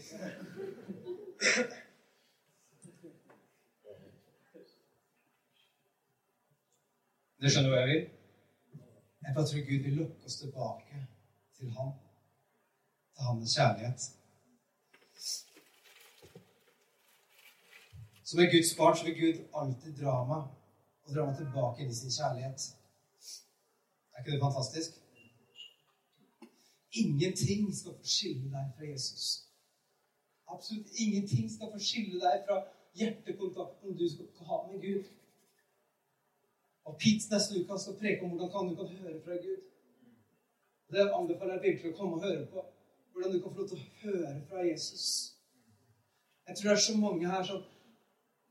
Dere 7.40 7.52
skjønner 7.52 7.72
hva 7.74 7.80
jeg 7.82 7.90
vil? 7.92 8.04
Jeg 9.24 9.34
bare 9.36 9.46
tror 9.50 9.66
Gud 9.68 9.82
vil 9.86 9.96
lokke 10.00 10.28
oss 10.30 10.36
tilbake 10.40 11.00
til 11.58 11.70
Han. 11.76 11.90
Til 13.14 13.22
Hans 13.28 13.56
kjærlighet. 13.56 14.06
Som 18.24 18.40
en 18.40 18.52
Guds 18.54 18.74
barn 18.78 18.96
så 18.96 19.04
vil 19.04 19.20
Gud 19.20 19.44
alltid 19.60 19.96
dra 20.00 20.16
meg 20.32 20.42
og 21.04 21.14
dra 21.14 21.28
meg 21.28 21.36
tilbake 21.42 21.84
inn 21.84 21.92
i 21.92 22.00
sin 22.00 22.16
kjærlighet. 22.16 22.70
Er 24.14 24.24
ikke 24.24 24.32
det 24.32 24.44
fantastisk? 24.48 25.03
Ingenting 27.02 27.74
skal 27.74 27.96
forskille 27.98 28.50
deg 28.52 28.70
fra 28.76 28.86
Jesus. 28.86 29.26
Absolutt 30.54 30.90
ingenting 31.04 31.50
skal 31.50 31.72
forskille 31.72 32.20
deg 32.22 32.42
fra 32.46 32.60
hjertekontakten 32.98 33.96
du 33.98 34.06
skal 34.08 34.48
ha 34.48 34.58
med 34.70 34.80
Gud. 34.86 35.04
Og 36.84 36.96
Pete 37.00 37.32
neste 37.32 37.60
uke 37.60 37.78
skal 37.80 37.98
preke 38.00 38.26
om 38.26 38.34
hvordan 38.36 38.68
du 38.70 38.74
kan 38.80 38.90
høre 38.96 39.20
fra 39.24 39.38
Gud. 39.46 39.62
Det 40.92 41.10
anbefaler 41.18 41.56
jeg 41.56 41.62
virkelig 41.62 41.92
å 41.92 41.96
komme 41.98 42.18
og 42.18 42.26
høre 42.26 42.44
på. 42.52 42.66
Hvordan 43.12 43.32
du 43.32 43.40
kan 43.42 43.54
få 43.54 43.62
lov 43.62 43.70
til 43.70 43.80
å 43.80 43.88
høre 44.02 44.34
fra 44.50 44.66
Jesus. 44.66 45.06
Jeg 46.48 46.56
tror 46.56 46.70
det 46.70 46.76
er 46.76 46.84
så 46.86 46.96
mange 47.00 47.30
her 47.30 47.46
som 47.48 47.62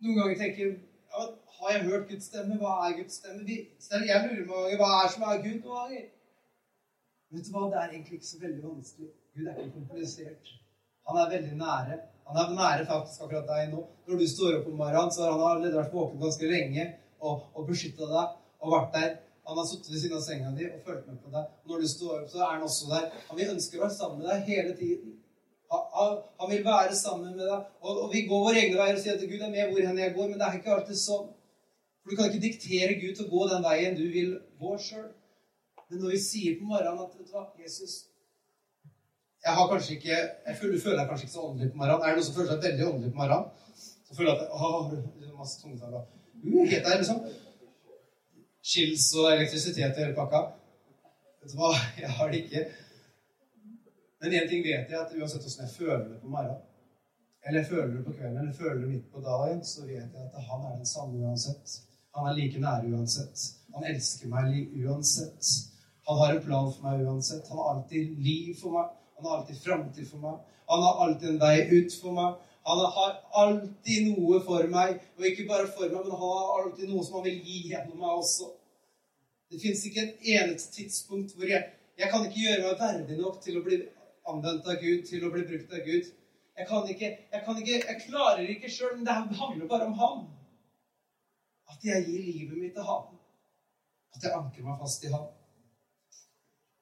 noen 0.03 0.17
ganger 0.19 0.39
tenker 0.41 0.71
ja, 1.13 1.23
Har 1.57 1.71
jeg 1.71 1.85
hørt 1.85 2.09
Guds 2.09 2.25
stemme? 2.25 2.57
Hva 2.59 2.73
er 2.87 2.97
Guds 2.97 3.19
stemme? 3.21 3.45
Jeg 3.45 4.23
lurer 4.25 4.47
mange 4.49 4.63
ganger 4.63 4.81
hva 4.81 4.91
er 5.03 5.11
som 5.13 5.25
er 5.29 5.43
Gud 5.45 5.59
noen 5.59 5.77
ganger. 5.77 6.07
Vet 7.33 7.47
du 7.47 7.53
hva? 7.55 7.67
Det 7.71 7.79
er 7.81 7.93
egentlig 7.95 8.19
ikke 8.19 8.29
så 8.29 8.39
veldig 8.43 8.63
vanskelig. 8.63 9.11
Gud 9.33 9.47
er 9.49 9.59
ikke 9.59 9.77
komplisert. 9.79 10.51
Han 11.09 11.19
er 11.21 11.31
veldig 11.35 11.55
nære. 11.59 11.99
Han 12.27 12.39
er 12.41 12.55
nære 12.59 12.85
faktisk 12.91 13.25
akkurat 13.25 13.49
deg 13.49 13.71
nå. 13.73 13.81
Når 14.07 14.21
du 14.21 14.27
står 14.29 14.59
opp 14.59 14.69
om 14.71 14.77
morgenen, 14.81 15.11
så 15.11 15.25
har 15.25 15.33
han 15.33 15.45
allerede 15.47 15.79
vært 15.79 15.95
våken 15.97 16.21
ganske 16.21 16.51
lenge 16.51 16.85
og, 17.19 17.47
og 17.57 17.65
beskytta 17.71 18.09
deg 18.13 18.37
og 18.63 18.75
vært 18.75 18.93
der. 18.97 19.11
Han 19.47 19.57
har 19.59 19.65
sittet 19.67 19.91
ved 19.91 19.99
siden 20.03 20.17
av 20.17 20.23
senga 20.23 20.53
di 20.55 20.69
og 20.69 20.85
fulgt 20.85 21.09
med 21.09 21.17
på 21.23 21.33
deg. 21.33 21.49
Når 21.67 21.81
du 21.81 21.87
står 21.91 22.13
opp, 22.21 22.29
så 22.31 22.43
er 22.45 22.53
han 22.53 22.67
også 22.67 22.91
der. 22.93 23.09
Han 23.29 23.39
vil 23.39 23.51
ønske 23.55 23.79
å 23.79 23.83
være 23.83 23.97
sammen 23.97 24.21
med 24.21 24.29
deg 24.29 24.47
hele 24.51 24.75
tiden. 24.79 25.17
Han, 25.73 26.13
han 26.39 26.51
vil 26.53 26.63
være 26.67 26.95
sammen 26.95 27.33
med 27.33 27.43
deg. 27.49 27.65
Og, 27.81 27.91
og, 28.03 28.07
vi 28.13 28.23
går 28.29 28.45
våre 28.45 28.61
egne 28.61 28.77
veier 28.79 28.99
og 28.99 29.03
sier 29.03 29.17
at 29.17 29.25
Gud 29.33 29.41
er 29.41 29.51
med 29.51 29.73
hvor 29.73 29.89
hen 29.89 29.99
jeg 29.99 30.15
går. 30.15 30.29
Men 30.29 30.39
det 30.39 30.47
er 30.47 30.61
ikke 30.61 30.77
alltid 30.77 31.01
sånn. 31.01 31.27
For 32.03 32.13
du 32.13 32.19
kan 32.19 32.29
ikke 32.29 32.45
diktere 32.45 33.01
Gud 33.01 33.17
til 33.17 33.25
å 33.25 33.33
gå 33.33 33.49
den 33.51 33.65
veien 33.65 33.99
du 33.99 34.05
vil 34.13 34.31
gå 34.61 34.77
sjøl. 34.85 35.09
Men 35.93 36.01
når 36.01 36.15
vi 36.15 36.19
sier 36.25 36.53
på 36.57 36.65
morgenen 36.65 37.01
at 37.03 37.11
vet 37.13 37.27
du 37.29 37.35
hva, 37.35 37.43
Jesus 37.61 37.91
Jeg 39.45 39.53
har 39.57 39.67
kanskje 39.69 39.97
ikke, 39.97 40.15
jeg 40.47 40.55
føler, 40.57 40.79
føler 40.81 40.99
jeg 40.99 41.09
kanskje 41.09 41.25
ikke 41.27 41.33
så 41.33 41.43
åndelig 41.49 41.71
på 41.71 41.77
morgenen. 41.81 42.01
Er 42.01 42.07
det 42.09 42.17
noen 42.17 42.25
som 42.27 42.35
føler 42.37 42.49
seg 42.49 42.63
veldig 42.63 42.85
åndelig 42.87 43.11
på 43.13 43.19
morgenen? 43.21 43.49
Så 44.07 44.15
føler 44.17 44.31
jeg 44.31 44.39
at 44.41 44.53
å, 44.55 44.69
masse 45.37 45.59
tungetall 45.61 45.97
uh, 45.99 46.05
helt 46.71 46.87
der, 46.87 46.97
liksom. 47.01 47.19
Skils 48.71 49.05
og 49.19 49.27
elektrisitet 49.33 49.99
i 49.99 50.05
hele 50.05 50.15
pakka. 50.17 50.41
Vet 51.43 51.53
du 51.53 51.59
hva? 51.59 51.73
Jeg 52.01 52.15
har 52.17 52.31
det 52.33 52.39
ikke. 52.45 52.63
Men 54.23 54.37
én 54.39 54.47
ting 54.49 54.63
vet 54.63 54.87
jeg, 54.87 54.99
at 54.99 55.15
uansett 55.19 55.45
åssen 55.49 55.65
jeg 55.65 55.73
føler 55.75 56.05
det 56.07 56.21
på 56.21 56.29
morgenen, 56.31 56.61
eller 57.43 57.59
jeg 57.59 57.69
føler 57.73 57.89
det 57.91 58.05
på 58.05 58.13
kvelden, 58.13 58.37
eller 58.37 58.53
jeg 58.53 58.59
føler 58.61 58.77
det 58.79 58.91
midt 58.93 59.09
på 59.11 59.23
dagen, 59.25 59.59
så 59.67 59.83
vet 59.83 60.15
jeg 60.15 60.29
at 60.29 60.45
han 60.47 60.63
er 60.69 60.77
den 60.77 60.87
samme 60.87 61.19
uansett. 61.19 61.73
Han 62.15 62.29
er 62.29 62.37
like 62.37 62.61
nær 62.63 62.87
uansett. 62.87 63.43
Han 63.75 63.83
elsker 63.91 64.31
meg 64.31 64.55
uansett. 64.85 65.51
Han 66.07 66.17
har 66.17 66.33
en 66.33 66.41
plan 66.45 66.71
for 66.73 66.87
meg 66.87 67.05
uansett. 67.07 67.49
Han 67.49 67.57
har 67.57 67.75
alltid 67.75 68.17
liv 68.23 68.55
for 68.61 68.75
meg. 68.75 68.89
Han 69.17 69.25
har 69.25 69.37
alltid 69.37 69.61
framtid 69.63 70.09
for 70.09 70.23
meg. 70.23 70.41
Han 70.71 70.83
har 70.83 71.05
alltid 71.05 71.29
en 71.29 71.39
vei 71.39 71.55
ut 71.77 71.95
for 72.01 72.17
meg. 72.17 72.41
Han 72.63 72.81
har 72.95 73.15
alltid 73.43 74.09
noe 74.09 74.39
for 74.43 74.67
meg. 74.71 74.99
Og 75.17 75.29
ikke 75.29 75.47
bare 75.47 75.67
for 75.67 75.87
meg, 75.87 76.01
men 76.01 76.11
han 76.11 76.35
har 76.35 76.51
alltid 76.59 76.91
noe 76.91 77.05
som 77.05 77.19
han 77.19 77.27
vil 77.29 77.39
gi 77.47 77.61
gjennom 77.71 78.03
meg 78.03 78.19
også. 78.23 78.49
Det 79.51 79.61
fins 79.61 79.83
ikke 79.87 80.03
et 80.03 80.29
eneste 80.35 80.75
tidspunkt 80.79 81.35
hvor 81.37 81.49
jeg 81.49 81.71
Jeg 81.97 82.09
kan 82.09 82.23
ikke 82.25 82.41
gjøre 82.41 82.61
meg 82.63 82.79
verdig 82.79 83.15
nok 83.19 83.35
til 83.41 83.57
å 83.59 83.61
bli 83.61 83.75
anvendt 84.25 84.65
av 84.65 84.79
Gud, 84.81 85.03
til 85.05 85.27
å 85.27 85.29
bli 85.29 85.43
brukt 85.45 85.75
av 85.77 85.83
Gud. 85.85 86.07
Jeg 86.57 86.65
kan 86.69 86.87
ikke, 86.89 87.09
jeg, 87.33 87.41
kan 87.45 87.59
ikke, 87.61 87.75
jeg 87.85 88.01
klarer 88.07 88.49
ikke 88.49 88.71
sjøl, 88.71 88.95
men 88.95 89.05
det 89.05 89.13
handler 89.13 89.69
bare 89.69 89.85
om 89.91 89.93
ham. 89.99 90.23
At 91.69 91.85
jeg 91.85 92.07
gir 92.07 92.25
livet 92.25 92.57
mitt 92.57 92.73
til 92.73 92.87
ham. 92.87 93.13
At 94.15 94.25
jeg 94.25 94.33
anker 94.39 94.65
meg 94.65 94.81
fast 94.81 95.05
i 95.05 95.13
ham. 95.13 95.29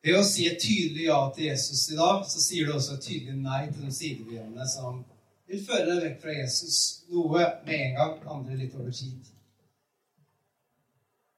Ved 0.02 0.18
å 0.18 0.22
si 0.26 0.48
et 0.50 0.58
tydelig 0.62 1.06
ja 1.06 1.20
til 1.36 1.52
Jesus 1.52 1.84
i 1.94 1.98
dag, 1.98 2.24
så 2.26 2.42
sier 2.42 2.66
du 2.66 2.74
også 2.74 2.96
et 2.96 3.04
tydelig 3.06 3.36
nei 3.38 3.68
til 3.70 3.86
de 3.86 3.92
sidevennene 3.94 4.66
som 4.70 5.04
vil 5.52 5.62
føre 5.68 5.86
deg 5.92 6.02
vekk 6.06 6.24
fra 6.24 6.34
Jesus. 6.40 6.80
Noe 7.12 7.44
med 7.68 7.76
en 7.76 8.00
gang, 8.00 8.16
andre 8.36 8.58
litt 8.58 8.78
over 8.80 8.90
tid. 8.98 9.30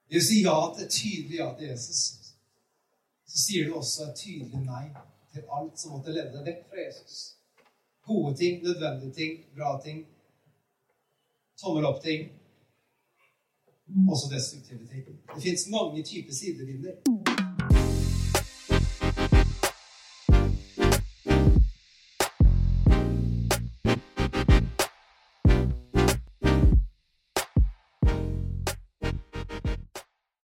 Ved 0.07 0.21
å 0.21 0.23
si 0.29 0.39
ja 0.45 0.55
til 0.75 0.85
et 0.85 0.95
tydelig 0.95 1.41
ja 1.41 1.49
til 1.57 1.73
Jesus, 1.73 2.01
så 3.33 3.43
sier 3.47 3.67
du 3.67 3.75
også 3.81 4.07
et 4.07 4.21
tydelig 4.21 4.63
nei 4.63 4.85
til 5.33 5.49
alt 5.57 5.81
som 5.81 5.97
måtte 5.97 6.13
lede 6.15 6.31
deg 6.37 6.47
vekk 6.51 6.63
fra 6.69 6.85
Jesus. 6.85 7.19
Gode 8.07 8.35
ting, 8.39 8.63
nødvendige 8.63 9.15
ting, 9.17 9.37
bra 9.57 9.73
ting, 9.83 10.05
tommel 11.59 11.89
opp-ting. 11.89 12.29
Også 14.07 14.31
destruktive 14.31 14.87
ting. 14.87 15.19
Det 15.35 15.41
fins 15.43 15.67
mange 15.71 16.03
typer 16.07 16.33
sidevinder. 16.33 17.22